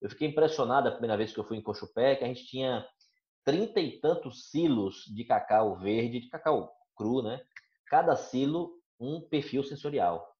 Eu 0.00 0.08
fiquei 0.08 0.28
impressionado 0.28 0.88
a 0.88 0.92
primeira 0.92 1.16
vez 1.16 1.32
que 1.32 1.38
eu 1.38 1.44
fui 1.44 1.58
em 1.58 1.62
Cochupé, 1.62 2.16
que 2.16 2.24
a 2.24 2.26
gente 2.26 2.46
tinha 2.46 2.84
trinta 3.44 3.80
e 3.80 4.00
tantos 4.00 4.50
silos 4.50 5.04
de 5.14 5.24
cacau 5.24 5.76
verde, 5.76 6.20
de 6.20 6.28
cacau 6.28 6.72
cru, 6.96 7.22
né? 7.22 7.40
Cada 7.86 8.16
silo 8.16 8.72
um 8.98 9.20
perfil 9.20 9.64
sensorial. 9.64 10.32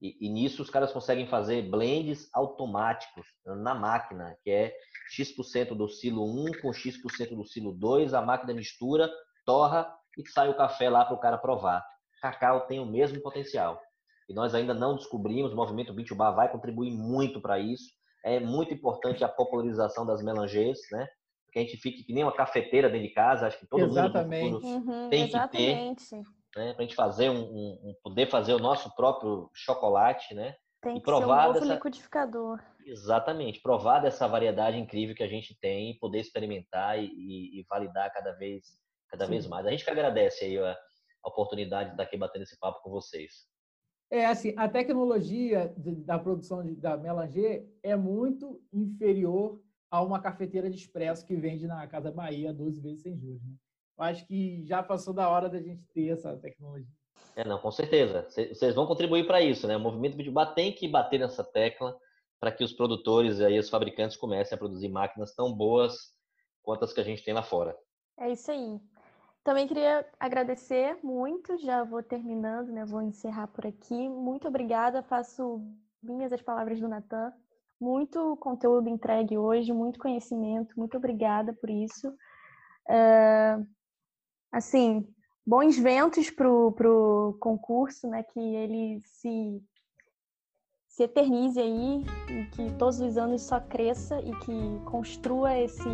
E, 0.00 0.16
e, 0.26 0.30
nisso 0.30 0.62
os 0.62 0.70
caras 0.70 0.92
conseguem 0.92 1.26
fazer 1.26 1.68
blends 1.68 2.28
automáticos 2.32 3.26
na 3.44 3.74
máquina, 3.74 4.34
que 4.42 4.50
é 4.50 4.74
X% 5.10 5.74
do 5.74 5.88
silo 5.88 6.24
1 6.24 6.60
com 6.62 6.72
X% 6.72 7.36
do 7.36 7.44
silo 7.44 7.72
2, 7.72 8.14
a 8.14 8.22
máquina 8.22 8.54
mistura, 8.54 9.10
torra 9.44 9.94
e 10.16 10.26
sai 10.30 10.48
o 10.48 10.56
café 10.56 10.88
lá 10.88 11.04
para 11.04 11.14
o 11.14 11.20
cara 11.20 11.36
provar. 11.36 11.84
Cacau 12.22 12.66
tem 12.66 12.80
o 12.80 12.86
mesmo 12.86 13.20
potencial. 13.20 13.80
E 14.28 14.32
nós 14.32 14.54
ainda 14.54 14.72
não 14.72 14.96
descobrimos, 14.96 15.52
o 15.52 15.56
movimento 15.56 15.92
Bitubá 15.92 16.30
vai 16.30 16.50
contribuir 16.50 16.92
muito 16.92 17.40
para 17.40 17.58
isso. 17.58 17.90
É 18.24 18.40
muito 18.40 18.72
importante 18.72 19.24
a 19.24 19.28
popularização 19.28 20.06
das 20.06 20.22
melangês, 20.22 20.78
né? 20.92 21.08
Que 21.50 21.58
a 21.58 21.62
gente 21.62 21.76
fique 21.76 22.04
que 22.04 22.12
nem 22.12 22.24
uma 22.24 22.34
cafeteira 22.34 22.88
dentro 22.88 23.08
de 23.08 23.14
casa, 23.14 23.46
acho 23.46 23.58
que 23.58 23.66
todo 23.66 23.84
exatamente. 23.84 24.52
mundo 24.52 24.66
uhum, 24.66 25.08
tem 25.10 25.24
exatamente. 25.24 26.04
que 26.04 26.10
ter 26.10 26.22
né? 26.56 26.72
Para 26.74 26.82
a 26.82 26.86
gente 26.86 26.94
fazer 26.94 27.30
um, 27.30 27.42
um, 27.42 27.94
poder 28.02 28.28
fazer 28.28 28.54
o 28.54 28.58
nosso 28.58 28.94
próprio 28.94 29.50
chocolate, 29.54 30.34
né? 30.34 30.54
Tem 30.82 30.96
e 30.96 30.98
que 30.98 31.04
provar 31.04 31.42
ser 31.42 31.42
um 31.42 31.52
novo 31.52 31.60
dessa... 31.60 31.74
liquidificador. 31.74 32.60
Exatamente, 32.84 33.60
provar 33.60 34.00
dessa 34.00 34.26
variedade 34.26 34.78
incrível 34.78 35.14
que 35.14 35.22
a 35.22 35.28
gente 35.28 35.56
tem, 35.60 35.98
poder 35.98 36.20
experimentar 36.20 36.98
e, 36.98 37.06
e, 37.06 37.60
e 37.60 37.66
validar 37.68 38.12
cada 38.12 38.32
vez, 38.32 38.64
cada 39.08 39.26
vez 39.26 39.46
mais. 39.46 39.66
A 39.66 39.70
gente 39.70 39.84
que 39.84 39.90
agradece 39.90 40.44
aí 40.44 40.58
a, 40.58 40.72
a 40.72 41.28
oportunidade 41.28 41.90
de 41.90 41.94
estar 41.94 42.04
aqui 42.04 42.16
batendo 42.16 42.42
esse 42.42 42.58
papo 42.58 42.80
com 42.82 42.90
vocês. 42.90 43.46
É 44.10 44.26
assim, 44.26 44.54
a 44.56 44.68
tecnologia 44.68 45.72
de, 45.76 45.94
da 45.94 46.18
produção 46.18 46.64
de, 46.64 46.74
da 46.74 46.96
Melanger 46.96 47.68
é 47.82 47.94
muito 47.94 48.60
inferior 48.72 49.60
a 49.90 50.02
uma 50.02 50.20
cafeteira 50.20 50.70
de 50.70 50.76
expresso 50.76 51.26
que 51.26 51.34
vende 51.34 51.66
na 51.66 51.86
Casa 51.86 52.12
Bahia 52.12 52.52
12 52.52 52.80
vezes 52.80 53.02
sem 53.02 53.18
juros. 53.18 53.42
Né? 53.42 53.54
acho 53.98 54.26
que 54.26 54.64
já 54.64 54.82
passou 54.82 55.12
da 55.12 55.28
hora 55.28 55.48
da 55.48 55.60
gente 55.60 55.86
ter 55.88 56.08
essa 56.08 56.36
tecnologia. 56.36 56.88
É, 57.36 57.44
não, 57.44 57.58
com 57.58 57.70
certeza. 57.70 58.26
Vocês 58.28 58.74
vão 58.74 58.86
contribuir 58.86 59.26
para 59.26 59.42
isso, 59.42 59.66
né? 59.66 59.76
O 59.76 59.80
movimento 59.80 60.16
Videobar 60.16 60.54
tem 60.54 60.72
que 60.72 60.88
bater 60.88 61.20
nessa 61.20 61.44
tecla 61.44 61.96
para 62.40 62.50
que 62.50 62.64
os 62.64 62.72
produtores 62.72 63.38
e 63.38 63.58
os 63.58 63.68
fabricantes 63.68 64.16
comecem 64.16 64.56
a 64.56 64.58
produzir 64.58 64.88
máquinas 64.88 65.34
tão 65.34 65.52
boas 65.52 66.14
quanto 66.62 66.84
as 66.84 66.92
que 66.92 67.00
a 67.00 67.04
gente 67.04 67.22
tem 67.22 67.34
lá 67.34 67.42
fora. 67.42 67.76
É 68.18 68.30
isso 68.30 68.50
aí. 68.50 68.80
Também 69.44 69.66
queria 69.66 70.06
agradecer 70.18 70.98
muito, 71.02 71.56
já 71.58 71.84
vou 71.84 72.02
terminando, 72.02 72.72
né? 72.72 72.84
Vou 72.84 73.02
encerrar 73.02 73.48
por 73.48 73.66
aqui. 73.66 74.08
Muito 74.08 74.48
obrigada, 74.48 75.02
faço 75.02 75.62
minhas 76.02 76.32
as 76.32 76.42
palavras 76.42 76.80
do 76.80 76.88
Natan. 76.88 77.32
Muito 77.80 78.36
conteúdo 78.36 78.88
entregue 78.88 79.38
hoje, 79.38 79.72
muito 79.72 79.98
conhecimento, 79.98 80.78
muito 80.78 80.96
obrigada 80.98 81.52
por 81.54 81.70
isso. 81.70 82.12
É, 82.88 83.58
assim, 84.52 85.06
bons 85.46 85.78
ventos 85.78 86.30
para 86.30 86.48
o 86.50 87.36
concurso, 87.40 88.06
né? 88.08 88.22
Que 88.22 88.38
ele 88.38 89.00
se, 89.00 89.62
se 90.88 91.04
eternize 91.04 91.58
aí 91.58 92.04
e 92.28 92.46
que 92.50 92.72
todos 92.74 93.00
os 93.00 93.16
anos 93.16 93.42
só 93.42 93.58
cresça 93.60 94.20
e 94.20 94.30
que 94.40 94.84
construa 94.84 95.58
esse, 95.58 95.88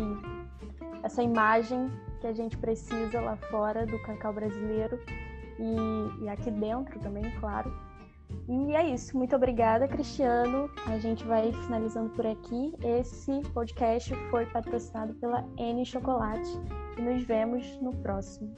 essa 1.03 1.23
imagem 1.23 1.89
que 2.19 2.27
a 2.27 2.33
gente 2.33 2.57
precisa 2.57 3.21
lá 3.21 3.37
fora 3.49 3.85
do 3.85 4.01
cacau 4.03 4.33
brasileiro 4.33 4.99
e, 5.59 6.23
e 6.23 6.29
aqui 6.29 6.51
dentro 6.51 6.99
também, 6.99 7.23
claro. 7.39 7.86
E 8.47 8.75
é 8.75 8.89
isso. 8.89 9.17
Muito 9.17 9.35
obrigada, 9.35 9.87
Cristiano. 9.87 10.69
A 10.85 10.97
gente 10.97 11.23
vai 11.25 11.51
finalizando 11.51 12.09
por 12.11 12.25
aqui. 12.25 12.73
Esse 12.83 13.41
podcast 13.53 14.13
foi 14.29 14.45
patrocinado 14.47 15.13
pela 15.15 15.45
N 15.57 15.85
Chocolate 15.85 16.49
e 16.97 17.01
nos 17.01 17.23
vemos 17.23 17.79
no 17.81 17.93
próximo. 17.97 18.53